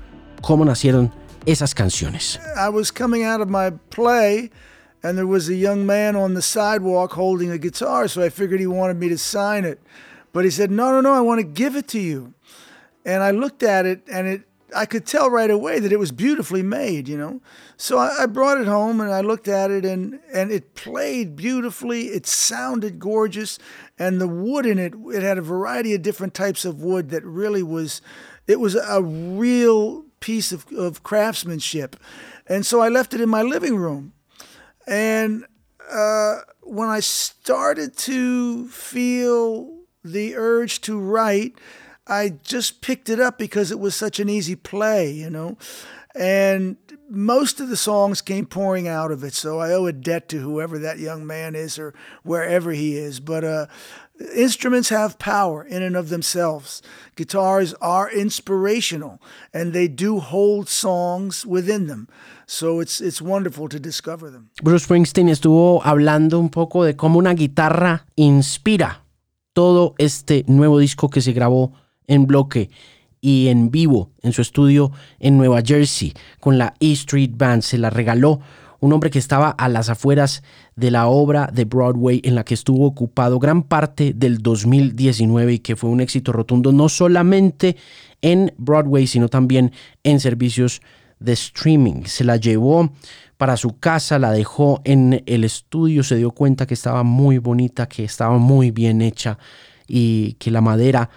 cómo 0.41 0.63
nacieron 0.63 1.11
esas 1.45 1.75
canciones. 1.75 2.39
I 2.55 2.69
was 2.69 2.89
coming 2.89 3.25
out 3.25 3.41
of 3.41 3.49
my 3.49 3.77
play. 3.89 4.49
And 5.05 5.19
there 5.19 5.27
was 5.27 5.49
a 5.49 5.55
young 5.55 5.85
man 5.85 6.15
on 6.15 6.33
the 6.33 6.41
sidewalk 6.41 7.13
holding 7.13 7.51
a 7.51 7.59
guitar, 7.59 8.07
so 8.07 8.23
I 8.23 8.29
figured 8.29 8.59
he 8.59 8.65
wanted 8.65 8.97
me 8.97 9.07
to 9.09 9.19
sign 9.19 9.63
it. 9.63 9.79
But 10.33 10.45
he 10.45 10.49
said, 10.49 10.71
"No, 10.71 10.89
no, 10.89 10.99
no, 10.99 11.13
I 11.13 11.21
want 11.21 11.39
to 11.39 11.45
give 11.45 11.75
it 11.75 11.87
to 11.89 11.99
you." 11.99 12.33
And 13.05 13.21
I 13.21 13.29
looked 13.29 13.61
at 13.61 13.85
it, 13.85 14.01
and 14.11 14.27
it 14.27 14.41
I 14.75 14.87
could 14.87 15.05
tell 15.05 15.29
right 15.29 15.51
away 15.51 15.79
that 15.79 15.91
it 15.91 15.99
was 15.99 16.11
beautifully 16.11 16.63
made, 16.63 17.07
you 17.07 17.19
know. 17.19 17.39
So 17.77 17.99
I, 17.99 18.23
I, 18.23 18.25
brought 18.25 18.59
it 18.59 18.65
home 18.65 18.99
and 18.99 19.11
I 19.11 19.21
looked 19.21 19.47
at 19.47 19.69
it 19.69 19.85
and 19.85 20.19
and 20.33 20.51
it 20.51 20.73
played 20.73 21.35
beautifully. 21.35 22.07
It 22.07 22.25
sounded 22.25 22.97
gorgeous, 22.97 23.59
and 23.99 24.19
the 24.19 24.27
wood 24.27 24.65
in 24.65 24.79
it 24.79 24.95
it 25.13 25.21
had 25.21 25.37
a 25.37 25.43
variety 25.43 25.93
of 25.93 26.01
different 26.01 26.33
types 26.33 26.65
of 26.65 26.81
wood 26.81 27.11
that 27.11 27.23
really 27.23 27.61
was 27.61 28.01
it 28.47 28.59
was 28.59 28.73
a 28.73 29.03
real 29.03 30.05
piece 30.19 30.51
of, 30.51 30.65
of 30.73 31.03
craftsmanship. 31.03 31.95
And 32.47 32.65
so 32.65 32.81
I 32.81 32.89
left 32.89 33.13
it 33.13 33.21
in 33.21 33.29
my 33.29 33.43
living 33.43 33.75
room. 33.75 34.14
And 34.88 35.45
uh, 35.91 36.39
when 36.61 36.89
I 36.89 36.99
started 36.99 37.97
to 37.97 38.67
feel 38.69 39.79
the 40.03 40.36
urge 40.36 40.81
to 40.81 40.99
write, 40.99 41.57
I 42.07 42.29
just 42.43 42.81
picked 42.81 43.09
it 43.09 43.19
up 43.19 43.38
because 43.38 43.71
it 43.71 43.79
was 43.79 43.95
such 43.95 44.19
an 44.19 44.29
easy 44.29 44.55
play, 44.55 45.11
you 45.11 45.29
know. 45.29 45.57
And 46.15 46.77
most 47.09 47.59
of 47.59 47.67
the 47.67 47.75
songs 47.77 48.21
came 48.21 48.45
pouring 48.45 48.88
out 48.88 49.11
of 49.11 49.23
it, 49.23 49.33
so 49.33 49.59
I 49.59 49.71
owe 49.73 49.86
a 49.86 49.91
debt 49.91 50.29
to 50.29 50.39
whoever 50.39 50.79
that 50.79 50.99
young 50.99 51.25
man 51.25 51.55
is 51.55 51.77
or 51.77 51.93
wherever 52.23 52.71
he 52.71 52.95
is. 52.95 53.19
But 53.19 53.43
uh, 53.43 53.65
instruments 54.36 54.89
have 54.89 55.18
power 55.18 55.63
in 55.63 55.82
and 55.82 55.95
of 55.95 56.09
themselves. 56.09 56.82
Guitars 57.16 57.74
are 57.82 58.09
inspirational, 58.11 59.20
and 59.53 59.74
they 59.74 59.88
do 59.88 60.20
hold 60.20 60.68
songs 60.70 61.45
within 61.45 61.88
them. 61.88 62.07
So 62.45 62.80
it's, 62.80 63.01
it's 63.01 63.22
wonderful 63.22 63.70
to 63.70 63.80
discover 63.80 64.30
them. 64.30 64.49
Bruce 64.61 64.84
Springsteen 64.84 65.30
estuvo 65.30 65.82
hablando 65.84 66.39
un 66.39 66.49
poco 66.49 66.84
de 66.84 66.95
cómo 66.95 67.18
una 67.18 67.34
guitarra 67.34 68.05
inspira 68.16 69.03
todo 69.53 69.95
este 69.97 70.43
nuevo 70.47 70.80
disco 70.80 71.09
que 71.09 71.22
se 71.22 71.34
grabó 71.34 71.74
en 72.07 72.28
bloque 72.28 72.70
y 73.22 73.47
en 73.47 73.72
vivo 73.72 74.11
en 74.22 74.34
su 74.34 74.41
estudio 74.41 74.91
en 75.20 75.38
Nueva 75.38 75.61
Jersey 75.66 76.13
con 76.39 76.57
la 76.59 76.76
E 76.80 76.91
Street 76.91 77.32
Band. 77.36 77.63
Se 77.63 77.78
la 77.78 77.89
regaló 77.89 78.39
un 78.86 78.93
hombre 78.93 79.09
que 79.09 79.19
estaba 79.19 79.49
a 79.49 79.67
las 79.67 79.89
afueras 79.89 80.43
de 80.75 80.91
la 80.91 81.07
obra 81.07 81.49
de 81.51 81.65
Broadway 81.65 82.21
en 82.23 82.36
la 82.36 82.45
que 82.45 82.53
estuvo 82.53 82.86
ocupado 82.86 83.39
gran 83.39 83.63
parte 83.63 84.13
del 84.15 84.38
2019 84.38 85.53
y 85.53 85.59
que 85.59 85.75
fue 85.75 85.89
un 85.89 86.01
éxito 86.01 86.31
rotundo 86.31 86.71
no 86.71 86.88
solamente 86.88 87.77
en 88.21 88.53
Broadway, 88.57 89.07
sino 89.07 89.27
también 89.27 89.71
en 90.03 90.19
servicios 90.19 90.81
de 91.19 91.33
streaming. 91.33 92.03
Se 92.05 92.23
la 92.23 92.38
llevó 92.38 92.91
para 93.38 93.57
su 93.57 93.79
casa, 93.79 94.19
la 94.19 94.31
dejó 94.31 94.81
en 94.83 95.23
el 95.25 95.43
estudio, 95.43 96.03
se 96.03 96.17
dio 96.17 96.29
cuenta 96.31 96.67
que 96.67 96.75
estaba 96.75 97.01
muy 97.01 97.39
bonita, 97.39 97.88
que 97.88 98.03
estaba 98.03 98.38
muy 98.38 98.69
bien 98.69 99.01
hecha 99.01 99.39
y 99.88 100.33
que 100.33 100.51
la 100.51 100.61
madera 100.61 101.09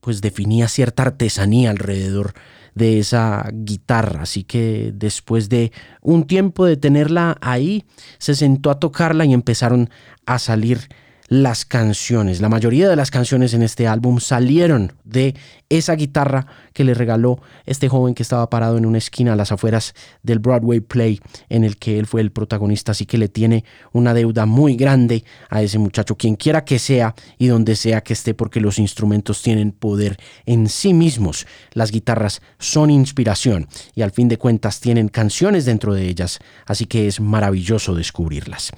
pues 0.00 0.22
definía 0.22 0.66
cierta 0.66 1.02
artesanía 1.02 1.70
alrededor 1.70 2.32
de 2.74 2.98
esa 2.98 3.48
guitarra. 3.52 4.22
Así 4.22 4.44
que 4.44 4.92
después 4.94 5.48
de 5.48 5.72
un 6.00 6.24
tiempo 6.24 6.64
de 6.64 6.76
tenerla 6.76 7.36
ahí, 7.40 7.84
se 8.18 8.34
sentó 8.34 8.70
a 8.70 8.78
tocarla 8.78 9.24
y 9.24 9.32
empezaron 9.32 9.90
a 10.26 10.38
salir 10.38 10.88
las 11.32 11.64
canciones. 11.64 12.42
La 12.42 12.50
mayoría 12.50 12.90
de 12.90 12.96
las 12.96 13.10
canciones 13.10 13.54
en 13.54 13.62
este 13.62 13.88
álbum 13.88 14.20
salieron 14.20 14.92
de 15.04 15.34
esa 15.70 15.94
guitarra 15.94 16.46
que 16.74 16.84
le 16.84 16.92
regaló 16.92 17.40
este 17.64 17.88
joven 17.88 18.12
que 18.12 18.22
estaba 18.22 18.50
parado 18.50 18.76
en 18.76 18.84
una 18.84 18.98
esquina 18.98 19.32
a 19.32 19.36
las 19.36 19.50
afueras 19.50 19.94
del 20.22 20.40
Broadway 20.40 20.80
Play 20.80 21.20
en 21.48 21.64
el 21.64 21.78
que 21.78 21.98
él 21.98 22.06
fue 22.06 22.20
el 22.20 22.32
protagonista. 22.32 22.92
Así 22.92 23.06
que 23.06 23.16
le 23.16 23.28
tiene 23.28 23.64
una 23.92 24.12
deuda 24.12 24.44
muy 24.44 24.76
grande 24.76 25.24
a 25.48 25.62
ese 25.62 25.78
muchacho, 25.78 26.16
quien 26.16 26.36
quiera 26.36 26.66
que 26.66 26.78
sea 26.78 27.14
y 27.38 27.46
donde 27.46 27.76
sea 27.76 28.02
que 28.02 28.12
esté, 28.12 28.34
porque 28.34 28.60
los 28.60 28.78
instrumentos 28.78 29.40
tienen 29.40 29.72
poder 29.72 30.18
en 30.44 30.68
sí 30.68 30.92
mismos. 30.92 31.46
Las 31.72 31.92
guitarras 31.92 32.42
son 32.58 32.90
inspiración 32.90 33.68
y 33.94 34.02
al 34.02 34.10
fin 34.10 34.28
de 34.28 34.36
cuentas 34.36 34.80
tienen 34.80 35.08
canciones 35.08 35.64
dentro 35.64 35.94
de 35.94 36.08
ellas, 36.08 36.40
así 36.66 36.84
que 36.84 37.06
es 37.06 37.20
maravilloso 37.20 37.94
descubrirlas. 37.94 38.70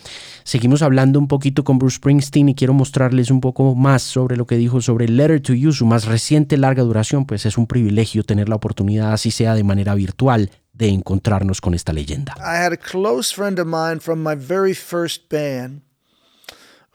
Seguimos 0.45 0.83
hablando 0.83 1.19
un 1.19 1.27
poquito 1.27 1.65
con 1.65 1.79
Bruce 1.79 1.97
Springsteen 1.97 2.44
y 2.49 2.55
quiero 2.55 2.75
mostrarles 2.75 3.31
un 3.31 3.41
poco 3.41 3.75
más 3.75 4.03
sobre 4.03 4.37
lo 4.37 4.47
que 4.47 4.57
dijo 4.57 4.81
sobre 4.81 5.09
Letter 5.09 5.41
to 5.41 5.55
You, 5.55 5.73
su 5.73 5.87
más 5.87 6.07
reciente 6.07 6.57
larga 6.57 6.83
duración, 6.83 7.27
pues 7.27 7.47
es 7.47 7.59
un 7.59 7.67
privilegio 7.67 8.25
tener 8.25 8.49
la 8.49 8.57
oportunidad, 8.57 9.13
así 9.13 9.31
sea 9.31 9.55
de 9.55 9.65
manera 9.65 9.95
virtual, 9.95 10.51
de 10.73 10.89
encontrarnos 10.89 11.61
con 11.61 11.75
esta 11.75 11.93
leyenda. 11.93 12.35
I 12.39 12.57
had 12.57 12.73
a 12.73 12.77
close 12.77 13.35
friend 13.35 13.59
of 13.59 13.67
mine 13.67 14.01
from 14.01 14.23
my 14.23 14.35
very 14.35 14.75
first 14.75 15.29
band 15.31 15.83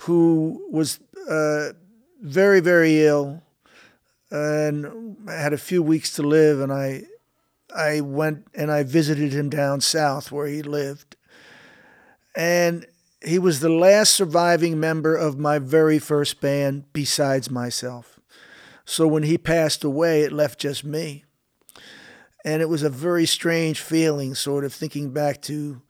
who 0.08 0.62
was 0.72 1.00
uh, 1.30 1.74
very, 2.22 2.62
very 2.62 3.06
ill 3.06 3.42
and 4.32 5.18
had 5.28 5.54
a 5.54 5.58
few 5.58 5.82
weeks 5.82 6.14
to 6.14 6.24
live, 6.24 6.62
and 6.62 6.72
I 6.72 7.04
I 7.76 8.02
went 8.02 8.46
and 8.56 8.72
I 8.72 8.84
visited 8.84 9.34
him 9.34 9.50
down 9.50 9.82
south 9.82 10.32
where 10.32 10.48
he 10.48 10.62
lived. 10.62 11.16
And 12.36 12.86
he 13.24 13.38
was 13.38 13.60
the 13.60 13.70
last 13.70 14.14
surviving 14.14 14.80
member 14.80 15.16
of 15.16 15.38
my 15.38 15.60
very 15.60 16.00
first 16.00 16.40
band 16.40 16.86
besides 16.94 17.50
myself. 17.50 18.20
So 18.86 19.08
when 19.08 19.24
he 19.24 19.38
passed 19.38 19.84
away, 19.84 20.22
it 20.22 20.32
left 20.32 20.60
just 20.60 20.84
me. 20.84 21.26
And 22.46 22.62
it 22.62 22.70
was 22.70 22.84
a 22.84 22.90
very 22.90 23.26
strange 23.26 23.82
feeling, 23.82 24.34
sort 24.34 24.64
of 24.64 24.74
thinking 24.74 25.12
back 25.12 25.42
to 25.44 25.82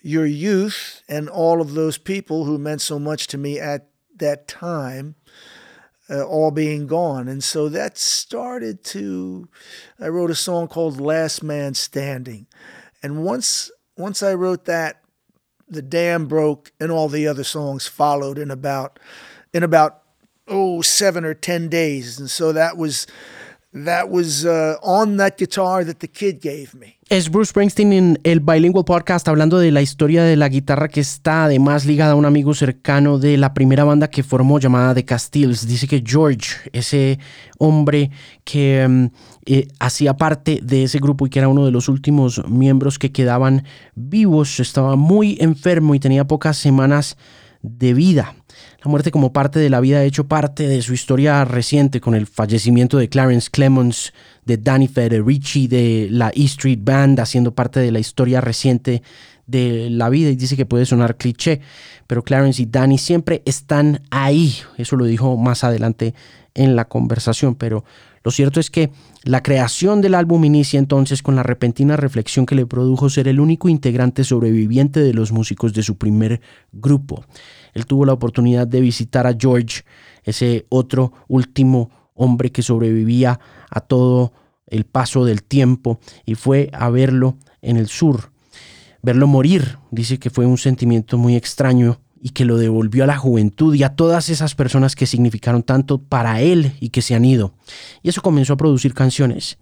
your 0.00 0.24
youth 0.24 1.02
and 1.08 1.28
all 1.28 1.60
of 1.60 1.74
those 1.74 1.98
people 1.98 2.44
who 2.44 2.58
meant 2.58 2.80
so 2.80 2.98
much 2.98 3.26
to 3.28 3.38
me 3.38 3.58
at 3.58 3.88
that 4.16 4.46
time 4.46 5.16
uh, 6.08 6.22
all 6.22 6.52
being 6.52 6.86
gone. 6.86 7.26
And 7.26 7.42
so 7.42 7.68
that 7.68 7.98
started 7.98 8.84
to, 8.84 9.48
I 9.98 10.08
wrote 10.08 10.30
a 10.30 10.36
song 10.36 10.68
called 10.68 11.00
Last 11.00 11.42
Man 11.42 11.74
Standing. 11.74 12.46
And 13.02 13.24
once, 13.24 13.70
once 13.96 14.22
I 14.22 14.34
wrote 14.34 14.64
that, 14.66 15.02
the 15.68 15.82
dam 15.82 16.26
broke 16.26 16.72
and 16.80 16.90
all 16.90 17.08
the 17.08 17.26
other 17.26 17.44
songs 17.44 17.86
followed 17.86 18.38
in 18.38 18.50
about, 18.50 18.98
in 19.52 19.62
about, 19.62 20.02
oh, 20.48 20.80
seven 20.82 21.24
or 21.24 21.34
10 21.34 21.68
days. 21.68 22.18
And 22.18 22.30
so 22.30 22.52
that 22.52 22.76
was, 22.76 23.06
that 23.84 24.08
was 24.08 24.44
uh, 24.44 24.76
on 24.82 25.16
that 25.18 25.36
guitar 25.36 25.84
that 25.84 25.98
the 25.98 26.08
kid 26.08 26.40
gave 26.40 26.74
me. 26.74 26.96
Es 27.08 27.30
Bruce 27.30 27.50
Springsteen 27.50 27.92
en 27.92 28.18
el 28.24 28.40
Bilingual 28.40 28.84
Podcast 28.84 29.28
hablando 29.28 29.58
de 29.58 29.70
la 29.70 29.80
historia 29.80 30.24
de 30.24 30.34
la 30.34 30.48
guitarra 30.48 30.88
que 30.88 31.00
está 31.00 31.44
además 31.44 31.84
ligada 31.84 32.12
a 32.12 32.14
un 32.16 32.24
amigo 32.24 32.52
cercano 32.52 33.18
de 33.18 33.36
la 33.36 33.54
primera 33.54 33.84
banda 33.84 34.08
que 34.08 34.24
formó 34.24 34.58
llamada 34.58 34.94
The 34.94 35.04
Castiles. 35.04 35.68
Dice 35.68 35.86
que 35.86 36.02
George, 36.04 36.56
ese 36.72 37.20
hombre 37.58 38.10
que 38.42 38.86
mm, 38.88 39.06
eh, 39.46 39.68
hacía 39.78 40.16
parte 40.16 40.58
de 40.62 40.84
ese 40.84 40.98
grupo 40.98 41.26
y 41.26 41.30
que 41.30 41.38
era 41.38 41.48
uno 41.48 41.64
de 41.64 41.70
los 41.70 41.88
últimos 41.88 42.42
miembros 42.48 42.98
que 42.98 43.12
quedaban 43.12 43.64
vivos, 43.94 44.58
estaba 44.58 44.96
muy 44.96 45.36
enfermo 45.40 45.94
y 45.94 46.00
tenía 46.00 46.26
pocas 46.26 46.56
semanas 46.56 47.16
de 47.62 47.94
vida. 47.94 48.34
La 48.86 48.90
muerte 48.90 49.10
como 49.10 49.32
parte 49.32 49.58
de 49.58 49.68
la 49.68 49.80
vida 49.80 49.98
ha 49.98 50.04
hecho 50.04 50.28
parte 50.28 50.68
de 50.68 50.80
su 50.80 50.94
historia 50.94 51.44
reciente 51.44 52.00
con 52.00 52.14
el 52.14 52.28
fallecimiento 52.28 52.98
de 52.98 53.08
Clarence 53.08 53.50
Clemons, 53.50 54.12
de 54.44 54.58
Danny 54.58 54.86
Federici, 54.86 55.66
de 55.66 56.06
la 56.08 56.28
E 56.28 56.44
Street 56.44 56.78
Band, 56.82 57.18
haciendo 57.18 57.52
parte 57.52 57.80
de 57.80 57.90
la 57.90 57.98
historia 57.98 58.40
reciente 58.40 59.02
de 59.48 59.90
la 59.90 60.08
vida 60.08 60.30
y 60.30 60.36
dice 60.36 60.56
que 60.56 60.66
puede 60.66 60.86
sonar 60.86 61.16
cliché, 61.16 61.62
pero 62.06 62.22
Clarence 62.22 62.62
y 62.62 62.66
Danny 62.66 62.96
siempre 62.96 63.42
están 63.44 64.02
ahí. 64.12 64.54
Eso 64.78 64.94
lo 64.94 65.04
dijo 65.04 65.36
más 65.36 65.64
adelante 65.64 66.14
en 66.54 66.76
la 66.76 66.84
conversación, 66.84 67.56
pero 67.56 67.84
lo 68.22 68.30
cierto 68.30 68.60
es 68.60 68.70
que 68.70 68.90
la 69.24 69.42
creación 69.42 70.00
del 70.00 70.14
álbum 70.14 70.44
inicia 70.44 70.78
entonces 70.78 71.22
con 71.22 71.34
la 71.34 71.42
repentina 71.42 71.96
reflexión 71.96 72.46
que 72.46 72.54
le 72.54 72.66
produjo 72.66 73.10
ser 73.10 73.26
el 73.26 73.40
único 73.40 73.68
integrante 73.68 74.22
sobreviviente 74.22 75.00
de 75.00 75.12
los 75.12 75.32
músicos 75.32 75.72
de 75.72 75.82
su 75.82 75.96
primer 75.96 76.40
grupo. 76.72 77.24
Él 77.76 77.84
tuvo 77.84 78.06
la 78.06 78.14
oportunidad 78.14 78.66
de 78.66 78.80
visitar 78.80 79.26
a 79.26 79.36
George, 79.38 79.82
ese 80.24 80.64
otro 80.70 81.12
último 81.28 81.90
hombre 82.14 82.50
que 82.50 82.62
sobrevivía 82.62 83.38
a 83.68 83.80
todo 83.80 84.32
el 84.66 84.86
paso 84.86 85.26
del 85.26 85.42
tiempo 85.42 86.00
y 86.24 86.36
fue 86.36 86.70
a 86.72 86.88
verlo 86.88 87.36
en 87.60 87.76
el 87.76 87.88
sur. 87.88 88.32
Verlo 89.02 89.26
morir, 89.26 89.76
dice 89.90 90.18
que 90.18 90.30
fue 90.30 90.46
un 90.46 90.56
sentimiento 90.56 91.18
muy 91.18 91.36
extraño 91.36 92.00
y 92.18 92.30
que 92.30 92.46
lo 92.46 92.56
devolvió 92.56 93.04
a 93.04 93.08
la 93.08 93.18
juventud 93.18 93.74
y 93.74 93.82
a 93.82 93.94
todas 93.94 94.30
esas 94.30 94.54
personas 94.54 94.96
que 94.96 95.04
significaron 95.04 95.62
tanto 95.62 95.98
para 95.98 96.40
él 96.40 96.72
y 96.80 96.88
que 96.88 97.02
se 97.02 97.14
han 97.14 97.26
ido. 97.26 97.52
Y 98.02 98.08
eso 98.08 98.22
comenzó 98.22 98.54
a 98.54 98.56
producir 98.56 98.94
canciones 98.94 99.58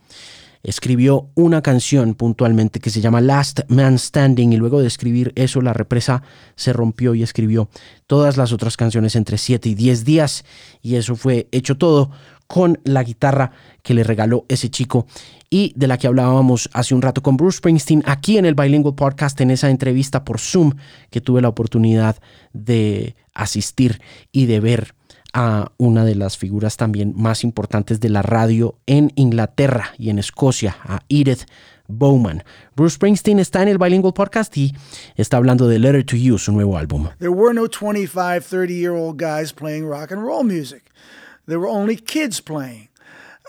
escribió 0.64 1.28
una 1.34 1.62
canción 1.62 2.14
puntualmente 2.14 2.80
que 2.80 2.90
se 2.90 3.00
llama 3.00 3.20
Last 3.20 3.60
Man 3.68 3.98
Standing 3.98 4.52
y 4.52 4.56
luego 4.56 4.80
de 4.80 4.88
escribir 4.88 5.32
eso 5.36 5.60
la 5.60 5.74
represa 5.74 6.22
se 6.56 6.72
rompió 6.72 7.14
y 7.14 7.22
escribió 7.22 7.68
todas 8.06 8.36
las 8.36 8.50
otras 8.52 8.76
canciones 8.76 9.14
entre 9.14 9.38
7 9.38 9.68
y 9.68 9.74
10 9.74 10.04
días. 10.04 10.44
Y 10.82 10.96
eso 10.96 11.16
fue 11.16 11.48
hecho 11.52 11.76
todo 11.76 12.10
con 12.46 12.80
la 12.84 13.02
guitarra 13.02 13.52
que 13.82 13.94
le 13.94 14.04
regaló 14.04 14.46
ese 14.48 14.70
chico 14.70 15.06
y 15.50 15.72
de 15.76 15.86
la 15.86 15.98
que 15.98 16.06
hablábamos 16.06 16.68
hace 16.72 16.94
un 16.94 17.02
rato 17.02 17.22
con 17.22 17.36
Bruce 17.36 17.58
Springsteen 17.58 18.02
aquí 18.06 18.38
en 18.38 18.46
el 18.46 18.54
Bilingual 18.54 18.94
Podcast 18.94 19.40
en 19.40 19.50
esa 19.50 19.70
entrevista 19.70 20.24
por 20.24 20.40
Zoom 20.40 20.72
que 21.10 21.20
tuve 21.20 21.42
la 21.42 21.48
oportunidad 21.48 22.16
de 22.52 23.16
asistir 23.34 24.00
y 24.32 24.46
de 24.46 24.60
ver 24.60 24.94
a 25.34 25.72
una 25.76 26.04
de 26.04 26.14
las 26.14 26.38
figuras 26.38 26.76
también 26.76 27.12
más 27.16 27.44
importantes 27.44 28.00
de 28.00 28.08
la 28.08 28.22
radio 28.22 28.76
en 28.86 29.12
Inglaterra 29.16 29.92
y 29.98 30.08
en 30.08 30.18
Escocia, 30.18 30.76
a 30.84 31.00
Edith 31.08 31.42
Bowman. 31.88 32.44
Bruce 32.76 32.94
Springsteen 32.94 33.40
está 33.40 33.62
en 33.62 33.68
el 33.68 33.78
Bilingual 33.78 34.14
Podcast 34.14 34.56
y 34.56 34.72
está 35.16 35.36
hablando 35.36 35.68
de 35.68 35.78
Letter 35.78 36.04
to 36.04 36.16
You, 36.16 36.38
su 36.38 36.52
nuevo 36.52 36.78
álbum. 36.78 37.08
There 37.18 37.30
were 37.30 37.52
no 37.52 37.66
25, 37.68 38.46
30 38.46 38.72
year 38.72 38.92
old 38.92 39.20
guys 39.20 39.52
playing 39.52 39.86
rock 39.86 40.12
and 40.12 40.22
roll 40.22 40.44
music. 40.44 40.84
There 41.46 41.58
were 41.58 41.68
only 41.68 41.96
kids 41.96 42.40
playing. 42.40 42.88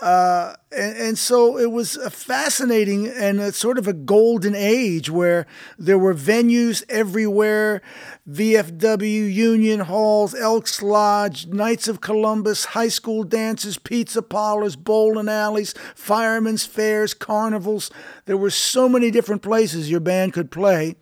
Uh, 0.02 0.52
and, 0.72 0.96
and, 0.98 1.18
so 1.18 1.56
it 1.58 1.72
was 1.72 1.96
a 1.96 2.10
fascinating 2.10 3.08
and 3.08 3.40
a 3.40 3.50
sort 3.50 3.78
of 3.78 3.88
a 3.88 3.94
golden 3.94 4.54
age 4.54 5.08
where 5.08 5.46
there 5.78 5.96
were 5.98 6.14
venues 6.14 6.84
everywhere 6.90 7.80
VFW, 8.28 9.32
Union 9.32 9.80
Halls, 9.80 10.34
Elks 10.34 10.82
Lodge, 10.82 11.46
Knights 11.46 11.88
of 11.88 12.02
Columbus, 12.02 12.66
high 12.66 12.88
school 12.88 13.24
dances, 13.24 13.78
pizza 13.78 14.20
parlors, 14.20 14.76
bowling 14.76 15.30
alleys, 15.30 15.74
firemen's 15.94 16.66
fairs, 16.66 17.14
carnivals. 17.14 17.90
There 18.26 18.36
were 18.36 18.50
so 18.50 18.90
many 18.90 19.10
different 19.10 19.40
places 19.40 19.90
your 19.90 20.00
band 20.00 20.34
could 20.34 20.50
play 20.50 20.96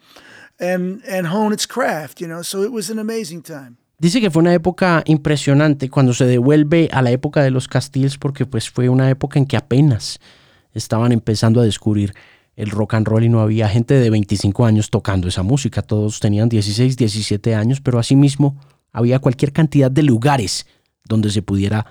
and, 0.60 1.02
and 1.04 1.26
hone 1.26 1.52
its 1.52 1.66
craft, 1.66 2.20
you 2.20 2.28
know, 2.28 2.42
so 2.42 2.62
it 2.62 2.70
was 2.70 2.90
an 2.90 3.00
amazing 3.00 3.42
time. 3.42 3.76
Dice 3.98 4.20
que 4.20 4.30
fue 4.30 4.42
una 4.42 4.54
época 4.54 5.02
impresionante 5.06 5.88
cuando 5.88 6.14
se 6.14 6.26
devuelve 6.26 6.88
a 6.92 7.00
la 7.00 7.12
época 7.12 7.42
de 7.42 7.50
los 7.50 7.68
Castiles 7.68 8.18
porque 8.18 8.44
pues 8.44 8.68
fue 8.68 8.88
una 8.88 9.08
época 9.08 9.38
en 9.38 9.46
que 9.46 9.56
apenas 9.56 10.18
estaban 10.72 11.12
empezando 11.12 11.60
a 11.60 11.64
descubrir 11.64 12.12
el 12.56 12.70
rock 12.70 12.94
and 12.94 13.06
roll 13.06 13.24
y 13.24 13.28
no 13.28 13.40
había 13.40 13.68
gente 13.68 13.94
de 13.94 14.10
25 14.10 14.66
años 14.66 14.90
tocando 14.90 15.28
esa 15.28 15.42
música, 15.42 15.82
todos 15.82 16.20
tenían 16.20 16.48
16, 16.48 16.96
17 16.96 17.54
años, 17.54 17.80
pero 17.80 17.98
asimismo 17.98 18.56
había 18.92 19.18
cualquier 19.18 19.52
cantidad 19.52 19.90
de 19.90 20.02
lugares 20.02 20.66
donde 21.04 21.30
se 21.30 21.42
pudiera 21.42 21.86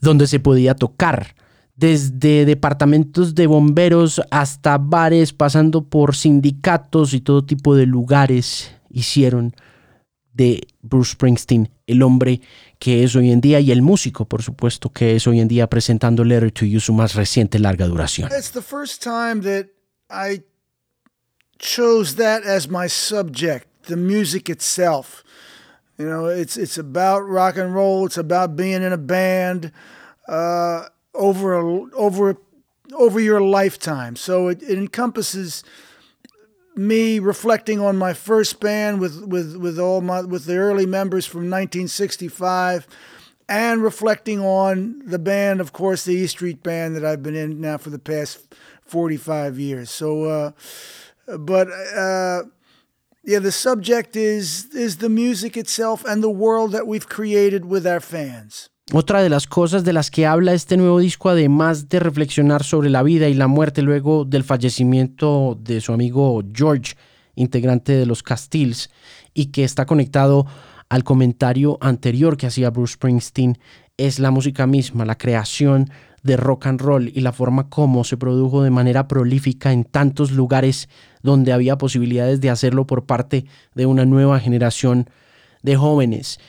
donde 0.00 0.26
se 0.26 0.38
podía 0.40 0.74
tocar. 0.74 1.34
Desde 1.74 2.44
departamentos 2.44 3.34
de 3.34 3.46
bomberos 3.46 4.20
hasta 4.30 4.78
bares, 4.78 5.32
pasando 5.32 5.84
por 5.84 6.16
sindicatos 6.16 7.14
y 7.14 7.20
todo 7.20 7.44
tipo 7.44 7.76
de 7.76 7.86
lugares 7.86 8.72
hicieron 8.90 9.54
de 10.32 10.68
Bruce 10.82 11.12
Springsteen 11.12 11.70
el 11.86 12.02
hombre 12.02 12.40
que 12.78 13.02
es 13.02 13.16
hoy 13.16 13.32
en 13.32 13.40
día 13.40 13.60
y 13.60 13.72
el 13.72 13.82
músico, 13.82 14.26
por 14.26 14.42
supuesto, 14.42 14.90
que 14.90 15.16
es 15.16 15.26
hoy 15.26 15.40
en 15.40 15.48
día 15.48 15.68
presentando 15.68 16.24
Letter 16.24 16.52
to 16.52 16.64
You, 16.64 16.80
su 16.80 16.92
más 16.92 17.14
reciente 17.14 17.58
larga 17.58 17.86
duración. 17.86 18.30
It's 18.30 18.52
the 18.52 18.62
first 18.62 19.02
time 19.02 19.40
that 19.42 19.66
I 20.08 20.42
chose 21.58 22.16
that 22.16 22.44
as 22.44 22.68
my 22.68 22.88
subject, 22.88 23.66
the 23.88 23.96
music 23.96 24.48
itself. 24.48 25.24
You 25.98 26.06
know, 26.06 26.28
it's 26.28 26.56
it's 26.56 26.78
about 26.78 27.28
rock 27.28 27.56
and 27.56 27.74
roll. 27.74 28.06
It's 28.06 28.18
about 28.18 28.54
being 28.54 28.82
in 28.84 28.92
a 28.92 28.98
band 28.98 29.72
uh, 30.28 30.84
over 31.12 31.54
a, 31.54 31.64
over 31.96 32.36
over 32.94 33.18
your 33.18 33.40
lifetime. 33.40 34.14
So 34.14 34.48
it, 34.48 34.62
it 34.62 34.78
encompasses 34.78 35.64
me 36.78 37.18
reflecting 37.18 37.80
on 37.80 37.96
my 37.96 38.14
first 38.14 38.60
band 38.60 39.00
with 39.00 39.24
with 39.24 39.56
with 39.56 39.78
all 39.78 40.00
my 40.00 40.20
with 40.20 40.44
the 40.44 40.56
early 40.56 40.86
members 40.86 41.26
from 41.26 41.40
1965 41.40 42.86
and 43.48 43.82
reflecting 43.82 44.40
on 44.40 45.02
the 45.04 45.18
band 45.18 45.60
of 45.60 45.72
course 45.72 46.04
the 46.04 46.14
E 46.14 46.26
Street 46.28 46.62
band 46.62 46.94
that 46.94 47.04
I've 47.04 47.22
been 47.22 47.34
in 47.34 47.60
now 47.60 47.78
for 47.78 47.90
the 47.90 47.98
past 47.98 48.54
45 48.82 49.58
years. 49.58 49.90
So 49.90 50.24
uh, 50.24 50.52
but 51.36 51.68
uh, 51.68 52.44
yeah 53.24 53.40
the 53.40 53.52
subject 53.52 54.14
is 54.14 54.66
is 54.74 54.98
the 54.98 55.08
music 55.08 55.56
itself 55.56 56.04
and 56.04 56.22
the 56.22 56.30
world 56.30 56.70
that 56.72 56.86
we've 56.86 57.08
created 57.08 57.64
with 57.64 57.86
our 57.86 58.00
fans 58.00 58.70
Otra 58.94 59.22
de 59.22 59.28
las 59.28 59.46
cosas 59.46 59.84
de 59.84 59.92
las 59.92 60.10
que 60.10 60.24
habla 60.24 60.54
este 60.54 60.78
nuevo 60.78 60.98
disco, 60.98 61.28
además 61.28 61.90
de 61.90 62.00
reflexionar 62.00 62.64
sobre 62.64 62.88
la 62.88 63.02
vida 63.02 63.28
y 63.28 63.34
la 63.34 63.46
muerte 63.46 63.82
luego 63.82 64.24
del 64.24 64.44
fallecimiento 64.44 65.58
de 65.60 65.82
su 65.82 65.92
amigo 65.92 66.42
George, 66.54 66.94
integrante 67.34 67.92
de 67.92 68.06
los 68.06 68.22
Castiles, 68.22 68.90
y 69.34 69.46
que 69.46 69.64
está 69.64 69.84
conectado 69.84 70.46
al 70.88 71.04
comentario 71.04 71.76
anterior 71.82 72.38
que 72.38 72.46
hacía 72.46 72.70
Bruce 72.70 72.94
Springsteen, 72.94 73.58
es 73.98 74.18
la 74.20 74.30
música 74.30 74.66
misma, 74.66 75.04
la 75.04 75.18
creación 75.18 75.90
de 76.22 76.38
rock 76.38 76.68
and 76.68 76.80
roll 76.80 77.08
y 77.14 77.20
la 77.20 77.32
forma 77.32 77.68
como 77.68 78.04
se 78.04 78.16
produjo 78.16 78.62
de 78.62 78.70
manera 78.70 79.06
prolífica 79.06 79.70
en 79.70 79.84
tantos 79.84 80.30
lugares 80.30 80.88
donde 81.22 81.52
había 81.52 81.76
posibilidades 81.76 82.40
de 82.40 82.48
hacerlo 82.48 82.86
por 82.86 83.04
parte 83.04 83.44
de 83.74 83.84
una 83.84 84.06
nueva 84.06 84.40
generación 84.40 85.10
de 85.62 85.76
jóvenes. 85.76 86.40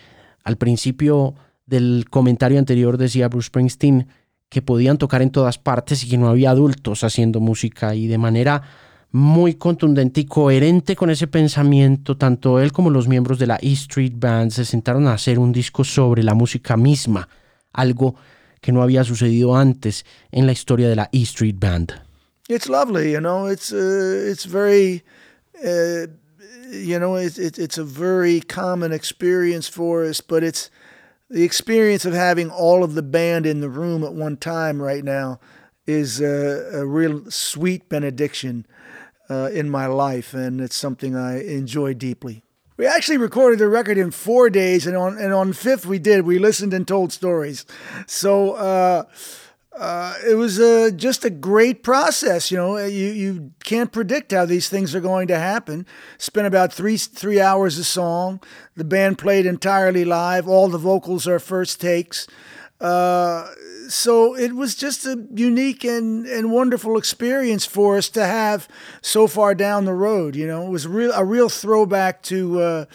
Al 0.45 0.55
principio 0.55 1.35
del 1.69 2.05
comentario 2.09 2.59
anterior 2.59 2.97
decía 2.97 3.27
Bruce 3.29 3.47
Springsteen 3.47 4.07
que 4.49 4.61
podían 4.61 4.97
tocar 4.97 5.21
en 5.21 5.29
todas 5.29 5.57
partes 5.57 6.03
y 6.03 6.09
que 6.09 6.17
no 6.17 6.27
había 6.27 6.49
adultos 6.49 7.03
haciendo 7.03 7.39
música 7.39 7.93
y 7.93 8.07
de 8.07 8.17
manera 8.17 8.63
muy 9.11 9.55
contundente 9.55 10.21
y 10.21 10.25
coherente 10.25 10.95
con 10.95 11.09
ese 11.09 11.27
pensamiento, 11.27 12.17
tanto 12.17 12.59
él 12.59 12.71
como 12.71 12.89
los 12.89 13.07
miembros 13.07 13.39
de 13.39 13.47
la 13.47 13.57
E 13.61 13.71
Street 13.73 14.13
Band 14.15 14.51
se 14.51 14.65
sentaron 14.65 15.07
a 15.07 15.13
hacer 15.13 15.39
un 15.39 15.51
disco 15.51 15.83
sobre 15.83 16.23
la 16.23 16.33
música 16.33 16.77
misma, 16.77 17.27
algo 17.73 18.15
que 18.61 18.71
no 18.71 18.83
había 18.83 19.03
sucedido 19.03 19.55
antes 19.55 20.05
en 20.31 20.45
la 20.45 20.51
historia 20.51 20.89
de 20.89 20.95
la 20.95 21.09
E 21.11 21.21
Street 21.23 21.55
Band. 21.57 21.93
It's 22.47 22.67
lovely, 22.67 23.11
you 23.11 23.19
know. 23.19 23.47
It's 23.47 23.71
uh, 23.71 24.31
it's 24.31 24.45
very, 24.45 25.03
uh, 25.63 26.07
you 26.71 26.97
know, 26.97 27.15
it's 27.15 27.37
it's 27.37 27.77
a 27.77 27.83
very 27.83 28.41
common 28.41 28.91
experience 28.91 29.69
for 29.69 30.03
us, 30.03 30.19
but 30.19 30.43
it's 30.43 30.71
the 31.29 31.43
experience 31.43 32.05
of 32.05 32.13
having 32.13 32.49
all 32.49 32.83
of 32.83 32.95
the 32.95 33.03
band 33.03 33.45
in 33.45 33.61
the 33.61 33.69
room 33.69 34.03
at 34.03 34.13
one 34.13 34.37
time 34.37 34.81
right 34.81 35.03
now 35.03 35.39
is 35.85 36.19
a, 36.21 36.69
a 36.73 36.85
real 36.85 37.29
sweet 37.29 37.87
benediction 37.89 38.65
uh, 39.29 39.49
in 39.53 39.69
my 39.69 39.85
life, 39.85 40.33
and 40.33 40.59
it's 40.59 40.75
something 40.75 41.15
I 41.15 41.43
enjoy 41.43 41.93
deeply. 41.93 42.43
We 42.77 42.87
actually 42.87 43.17
recorded 43.17 43.59
the 43.59 43.67
record 43.67 43.97
in 43.97 44.11
four 44.11 44.49
days, 44.49 44.87
and 44.87 44.95
on 44.95 45.17
and 45.17 45.33
on 45.33 45.53
fifth 45.53 45.85
we 45.85 45.99
did. 45.99 46.25
We 46.25 46.39
listened 46.39 46.73
and 46.73 46.87
told 46.87 47.11
stories. 47.11 47.65
So 48.07 48.53
uh, 48.53 49.03
uh, 49.79 50.13
it 50.27 50.35
was 50.35 50.59
uh, 50.59 50.91
just 50.93 51.23
a 51.23 51.29
great 51.29 51.83
process. 51.83 52.51
You 52.51 52.57
know, 52.57 52.77
you 52.77 53.07
you 53.07 53.51
can't 53.63 53.93
predict 53.93 54.33
how 54.33 54.45
these 54.45 54.67
things 54.67 54.93
are 54.93 54.99
going 54.99 55.29
to 55.29 55.39
happen. 55.39 55.85
Spent 56.17 56.45
about 56.45 56.73
three 56.73 56.97
three 56.97 57.39
hours 57.39 57.77
a 57.77 57.85
song. 57.85 58.41
The 58.75 58.83
band 58.83 59.17
played 59.17 59.45
entirely 59.45 60.03
live. 60.03 60.49
All 60.49 60.67
the 60.67 60.77
vocals 60.77 61.27
are 61.29 61.39
first 61.39 61.79
takes. 61.79 62.27
Uh, 62.81 63.47
so 63.87 64.35
it 64.35 64.53
was 64.53 64.75
just 64.75 65.05
a 65.05 65.25
unique 65.33 65.85
and, 65.85 66.25
and 66.25 66.51
wonderful 66.51 66.97
experience 66.97 67.65
for 67.65 67.97
us 67.97 68.09
to 68.09 68.25
have 68.25 68.67
so 69.01 69.27
far 69.27 69.55
down 69.55 69.85
the 69.85 69.93
road. 69.93 70.35
You 70.35 70.45
know, 70.45 70.67
it 70.67 70.69
was 70.69 70.87
real 70.87 71.13
a 71.13 71.23
real 71.23 71.47
throwback 71.47 72.21
to. 72.23 72.59
Uh, 72.59 72.85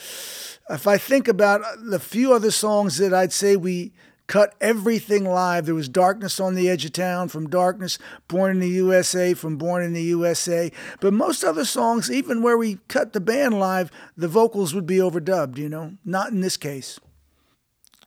if 0.68 0.86
I 0.86 0.98
think 0.98 1.28
about 1.28 1.62
the 1.82 1.98
few 1.98 2.34
other 2.34 2.50
songs 2.50 2.98
that 2.98 3.14
I'd 3.14 3.32
say 3.32 3.56
we 3.56 3.92
cut 4.26 4.54
everything 4.60 5.24
live. 5.24 5.66
There 5.66 5.74
was 5.74 5.88
Darkness 5.88 6.40
on 6.40 6.54
the 6.54 6.68
Edge 6.68 6.84
of 6.84 6.92
Town 6.92 7.28
from 7.28 7.48
Darkness, 7.48 7.98
Born 8.28 8.52
in 8.52 8.60
the 8.60 8.68
USA 8.68 9.34
from 9.34 9.56
Born 9.56 9.82
in 9.82 9.92
the 9.92 10.02
USA. 10.02 10.70
But 11.00 11.12
most 11.12 11.44
other 11.44 11.64
songs, 11.64 12.10
even 12.10 12.42
where 12.42 12.56
we 12.56 12.78
cut 12.88 13.12
the 13.12 13.20
band 13.20 13.58
live, 13.58 13.90
the 14.16 14.28
vocals 14.28 14.74
would 14.74 14.86
be 14.86 14.96
overdubbed, 14.96 15.58
you 15.58 15.68
know, 15.68 15.94
not 16.04 16.30
in 16.30 16.40
this 16.40 16.56
case. 16.56 16.98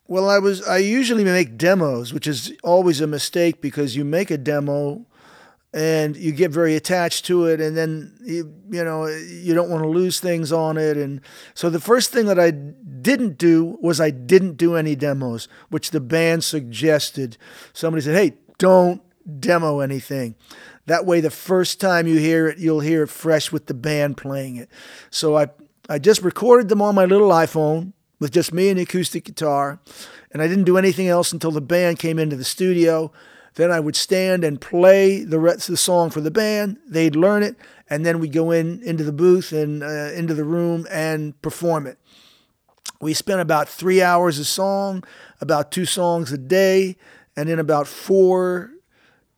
Well, 0.09 0.29
I 0.29 0.39
was 0.39 0.65
I 0.65 0.77
usually 0.77 1.25
make 1.25 1.57
demos, 1.57 2.13
which 2.13 2.27
is 2.27 2.53
always 2.63 3.01
a 3.01 3.07
mistake 3.07 3.59
because 3.59 3.97
you 3.97 4.05
make 4.05 4.31
a 4.31 4.37
demo 4.37 5.05
and 5.73 6.15
you 6.15 6.31
get 6.31 6.49
very 6.49 6.75
attached 6.75 7.25
to 7.25 7.45
it 7.45 7.59
and 7.59 7.75
then 7.75 8.17
you 8.23 8.53
you 8.69 8.83
know 8.83 9.05
you 9.07 9.53
don't 9.53 9.69
want 9.69 9.83
to 9.83 9.89
lose 9.89 10.19
things 10.19 10.51
on 10.51 10.77
it 10.77 10.95
and 10.95 11.19
so 11.53 11.69
the 11.69 11.79
first 11.79 12.11
thing 12.11 12.25
that 12.25 12.39
I 12.39 12.51
didn't 13.07 13.37
do 13.37 13.77
was 13.81 14.01
I 14.01 14.09
didn't 14.09 14.57
do 14.57 14.75
any 14.75 14.95
demos, 14.95 15.47
which 15.69 15.91
the 15.91 16.01
band 16.01 16.43
suggested. 16.43 17.37
Somebody 17.73 18.03
said, 18.03 18.15
"Hey, 18.15 18.33
don't 18.57 19.01
demo 19.39 19.79
anything." 19.79 20.35
That 20.87 21.05
way 21.05 21.21
the 21.21 21.29
first 21.29 21.79
time 21.79 22.07
you 22.07 22.17
hear 22.17 22.47
it, 22.47 22.57
you'll 22.57 22.81
hear 22.81 23.03
it 23.03 23.09
fresh 23.09 23.51
with 23.51 23.67
the 23.67 23.73
band 23.73 24.17
playing 24.17 24.57
it. 24.57 24.69
So 25.09 25.37
I 25.37 25.47
I 25.89 25.99
just 25.99 26.21
recorded 26.21 26.67
them 26.69 26.81
on 26.81 26.95
my 26.95 27.05
little 27.05 27.29
iPhone 27.29 27.93
with 28.19 28.31
just 28.31 28.53
me 28.53 28.69
and 28.69 28.77
the 28.77 28.83
acoustic 28.83 29.23
guitar. 29.23 29.79
And 30.31 30.41
I 30.41 30.47
didn't 30.47 30.65
do 30.65 30.77
anything 30.77 31.07
else 31.07 31.31
until 31.31 31.51
the 31.51 31.61
band 31.61 31.99
came 31.99 32.19
into 32.19 32.35
the 32.35 32.43
studio. 32.43 33.11
Then 33.57 33.71
I 33.71 33.79
would 33.79 33.95
stand 33.95 34.43
and 34.43 34.61
play 34.61 35.23
the 35.23 35.39
rest 35.39 35.67
of 35.67 35.73
the 35.73 35.77
song 35.77 36.11
for 36.11 36.21
the 36.21 36.29
band. 36.29 36.77
They'd 36.87 37.15
learn 37.15 37.41
it, 37.41 37.55
and 37.89 38.05
then 38.05 38.19
we'd 38.19 38.31
go 38.31 38.51
in 38.51 38.83
into 38.83 39.03
the 39.03 39.11
booth 39.11 39.51
and 39.51 39.81
uh, 39.81 40.11
into 40.13 40.35
the 40.35 40.43
room 40.43 40.85
and 40.91 41.39
perform 41.41 41.87
it. 41.87 41.97
We 43.01 43.15
spent 43.15 43.41
about 43.41 43.67
three 43.67 43.99
hours 43.99 44.37
a 44.37 44.45
song, 44.45 45.03
about 45.41 45.71
two 45.71 45.85
songs 45.85 46.31
a 46.31 46.37
day, 46.37 46.97
and 47.35 47.49
in 47.49 47.57
about 47.57 47.87
four 47.87 48.73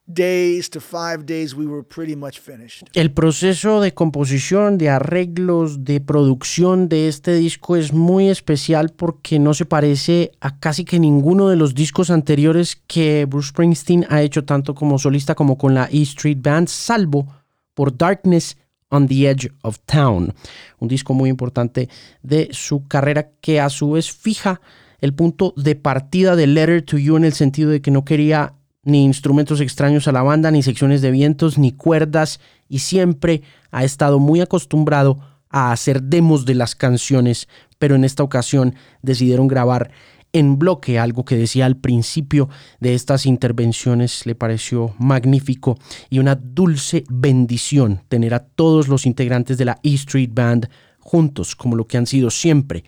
days 0.10 0.70
to 0.70 0.80
five 0.80 1.26
days 1.26 1.54
we 1.54 1.66
were 1.68 1.84
pretty 1.84 2.16
much 2.16 2.40
finished. 2.40 2.88
El 2.94 3.12
proceso 3.12 3.80
de 3.80 3.94
composición, 3.94 4.78
de 4.78 4.90
arreglos, 4.90 5.84
de 5.84 6.02
producción 6.02 6.90
de 6.90 7.08
este 7.08 7.36
disco 7.36 7.76
es 7.76 7.94
muy 7.94 8.30
especial 8.30 8.90
porque 8.90 9.40
no 9.40 9.54
se 9.54 9.66
parece 9.66 10.32
a 10.42 10.60
casi 10.60 10.84
que 10.84 11.00
ninguno 11.00 11.50
de 11.50 11.56
los 11.56 11.76
discos 11.76 12.10
anteriores 12.10 12.82
que 12.88 13.26
Bruce 13.26 13.50
Springsteen 13.50 14.06
ha 14.10 14.22
hecho 14.22 14.44
tanto 14.44 14.74
como 14.74 14.98
solista 14.98 15.36
como 15.36 15.58
con 15.58 15.74
la 15.74 15.88
E 15.92 16.02
Street 16.02 16.40
Band, 16.42 16.68
salvo 16.68 17.28
por 17.74 17.96
Darkness 17.96 18.58
on 18.90 19.08
the 19.08 19.30
Edge 19.30 19.52
of 19.62 19.80
Town, 19.86 20.34
un 20.80 20.88
disco 20.88 21.14
muy 21.14 21.30
importante 21.30 21.90
de 22.24 22.50
su 22.52 22.88
carrera 22.88 23.32
que 23.40 23.60
a 23.60 23.70
su 23.70 23.92
vez 23.92 24.12
fija 24.12 24.60
el 25.00 25.14
punto 25.14 25.54
de 25.56 25.76
partida 25.76 26.36
de 26.36 26.48
Letter 26.48 26.82
to 26.82 26.98
You 26.98 27.18
en 27.18 27.26
el 27.26 27.34
sentido 27.34 27.70
de 27.70 27.82
que 27.82 27.92
no 27.92 28.04
quería 28.04 28.56
ni 28.90 29.06
instrumentos 29.06 29.62
extraños 29.62 30.08
a 30.08 30.12
la 30.12 30.22
banda, 30.22 30.52
ni 30.52 30.64
secciones 30.64 31.02
de 31.02 31.12
vientos, 31.12 31.58
ni 31.58 31.72
cuerdas, 31.72 32.40
y 32.68 32.80
siempre 32.80 33.42
ha 33.72 33.84
estado 33.84 34.20
muy 34.20 34.42
acostumbrado 34.42 35.20
a 35.50 35.72
hacer 35.72 36.04
demos 36.04 36.46
de 36.46 36.56
las 36.56 36.76
canciones, 36.76 37.48
pero 37.78 37.96
en 37.96 38.04
esta 38.04 38.24
ocasión 38.24 38.76
decidieron 39.02 39.48
grabar 39.48 39.92
en 40.32 40.60
bloque, 40.60 41.00
algo 41.00 41.26
que 41.26 41.36
decía 41.36 41.66
al 41.66 41.78
principio 41.78 42.50
de 42.80 42.94
estas 42.94 43.26
intervenciones 43.26 44.26
le 44.26 44.36
pareció 44.36 44.94
magnífico 45.00 45.78
y 46.10 46.20
una 46.20 46.36
dulce 46.36 47.04
bendición 47.10 48.02
tener 48.10 48.36
a 48.36 48.46
todos 48.46 48.88
los 48.88 49.08
integrantes 49.08 49.58
de 49.58 49.66
la 49.66 49.80
E 49.82 49.96
Street 49.96 50.30
Band 50.32 50.70
juntos, 51.00 51.56
como 51.56 51.76
lo 51.76 51.88
que 51.88 51.98
han 51.98 52.06
sido 52.06 52.30
siempre 52.30 52.84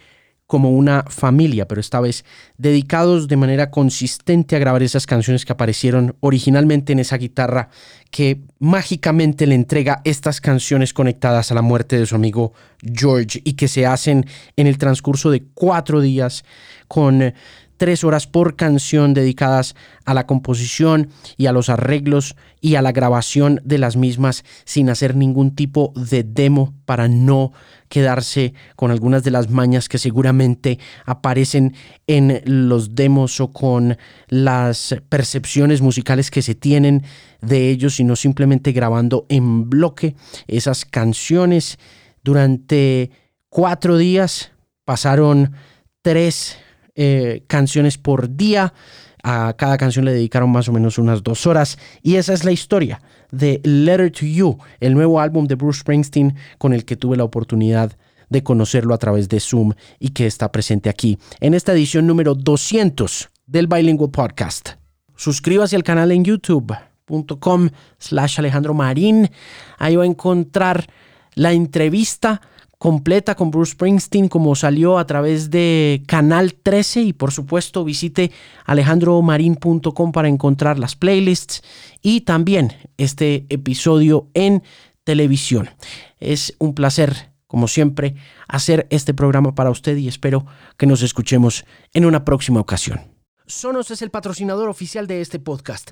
como 0.51 0.71
una 0.71 1.05
familia, 1.07 1.65
pero 1.65 1.79
esta 1.79 2.01
vez 2.01 2.25
dedicados 2.57 3.29
de 3.29 3.37
manera 3.37 3.71
consistente 3.71 4.57
a 4.57 4.59
grabar 4.59 4.83
esas 4.83 5.05
canciones 5.05 5.45
que 5.45 5.53
aparecieron 5.53 6.17
originalmente 6.19 6.91
en 6.91 6.99
esa 6.99 7.15
guitarra 7.15 7.69
que 8.09 8.41
mágicamente 8.59 9.47
le 9.47 9.55
entrega 9.55 10.01
estas 10.03 10.41
canciones 10.41 10.93
conectadas 10.93 11.53
a 11.53 11.55
la 11.55 11.61
muerte 11.61 11.97
de 11.97 12.05
su 12.05 12.15
amigo 12.15 12.51
George 12.81 13.39
y 13.45 13.53
que 13.53 13.69
se 13.69 13.85
hacen 13.85 14.25
en 14.57 14.67
el 14.67 14.77
transcurso 14.77 15.31
de 15.31 15.41
cuatro 15.53 16.01
días 16.01 16.43
con 16.89 17.33
tres 17.77 18.03
horas 18.03 18.27
por 18.27 18.57
canción 18.57 19.13
dedicadas 19.13 19.73
a 20.03 20.13
la 20.13 20.27
composición 20.27 21.11
y 21.37 21.45
a 21.45 21.53
los 21.53 21.69
arreglos 21.69 22.35
y 22.59 22.75
a 22.75 22.81
la 22.81 22.91
grabación 22.91 23.61
de 23.63 23.77
las 23.77 23.95
mismas 23.95 24.43
sin 24.65 24.89
hacer 24.89 25.15
ningún 25.15 25.55
tipo 25.55 25.93
de 25.95 26.23
demo 26.23 26.73
para 26.85 27.07
no 27.07 27.53
quedarse 27.91 28.53
con 28.77 28.89
algunas 28.89 29.21
de 29.23 29.31
las 29.31 29.49
mañas 29.49 29.89
que 29.89 29.97
seguramente 29.97 30.79
aparecen 31.05 31.75
en 32.07 32.41
los 32.45 32.95
demos 32.95 33.41
o 33.41 33.51
con 33.51 33.97
las 34.29 34.95
percepciones 35.09 35.81
musicales 35.81 36.31
que 36.31 36.41
se 36.41 36.55
tienen 36.55 37.03
de 37.41 37.69
ellos, 37.69 37.95
sino 37.95 38.15
simplemente 38.15 38.71
grabando 38.71 39.25
en 39.27 39.69
bloque 39.69 40.15
esas 40.47 40.85
canciones 40.85 41.77
durante 42.23 43.11
cuatro 43.49 43.97
días. 43.97 44.51
Pasaron 44.85 45.51
tres 46.01 46.57
eh, 46.95 47.43
canciones 47.47 47.97
por 47.97 48.37
día. 48.37 48.73
A 49.21 49.53
cada 49.57 49.77
canción 49.77 50.05
le 50.05 50.13
dedicaron 50.13 50.49
más 50.49 50.69
o 50.69 50.71
menos 50.71 50.97
unas 50.97 51.23
dos 51.23 51.45
horas. 51.45 51.77
Y 52.01 52.15
esa 52.15 52.33
es 52.33 52.45
la 52.45 52.53
historia 52.53 53.01
de 53.31 53.61
Letter 53.63 54.11
to 54.11 54.25
You, 54.25 54.57
el 54.79 54.93
nuevo 54.93 55.19
álbum 55.19 55.47
de 55.47 55.55
Bruce 55.55 55.79
Springsteen 55.79 56.35
con 56.57 56.73
el 56.73 56.85
que 56.85 56.95
tuve 56.95 57.17
la 57.17 57.23
oportunidad 57.23 57.97
de 58.29 58.43
conocerlo 58.43 58.93
a 58.93 58.97
través 58.97 59.29
de 59.29 59.39
Zoom 59.39 59.73
y 59.99 60.09
que 60.09 60.25
está 60.25 60.51
presente 60.51 60.89
aquí 60.89 61.19
en 61.39 61.53
esta 61.53 61.73
edición 61.73 62.07
número 62.07 62.33
200 62.33 63.29
del 63.45 63.67
Bilingual 63.67 64.11
Podcast. 64.11 64.69
Suscríbase 65.15 65.75
al 65.75 65.83
canal 65.83 66.11
en 66.11 66.23
youtube.com 66.23 67.69
slash 67.99 68.39
Alejandro 68.39 68.73
Marín. 68.73 69.29
Ahí 69.77 69.95
va 69.95 70.03
a 70.03 70.07
encontrar 70.07 70.87
la 71.35 71.51
entrevista 71.51 72.41
completa 72.81 73.35
con 73.35 73.51
Bruce 73.51 73.73
Springsteen 73.73 74.27
como 74.27 74.55
salió 74.55 74.97
a 74.97 75.05
través 75.05 75.51
de 75.51 76.01
Canal 76.07 76.55
13 76.55 77.01
y 77.03 77.13
por 77.13 77.31
supuesto 77.31 77.83
visite 77.83 78.31
alejandromarin.com 78.65 80.11
para 80.11 80.27
encontrar 80.27 80.79
las 80.79 80.95
playlists 80.95 81.61
y 82.01 82.21
también 82.21 82.73
este 82.97 83.45
episodio 83.49 84.29
en 84.33 84.63
televisión. 85.03 85.69
Es 86.19 86.55
un 86.57 86.73
placer, 86.73 87.31
como 87.45 87.67
siempre, 87.67 88.15
hacer 88.47 88.87
este 88.89 89.13
programa 89.13 89.53
para 89.53 89.69
usted 89.69 89.95
y 89.97 90.07
espero 90.07 90.47
que 90.75 90.87
nos 90.87 91.03
escuchemos 91.03 91.65
en 91.93 92.05
una 92.05 92.25
próxima 92.25 92.59
ocasión. 92.59 93.01
Sonos 93.45 93.91
es 93.91 94.01
el 94.01 94.09
patrocinador 94.09 94.69
oficial 94.69 95.05
de 95.05 95.21
este 95.21 95.37
podcast. 95.37 95.91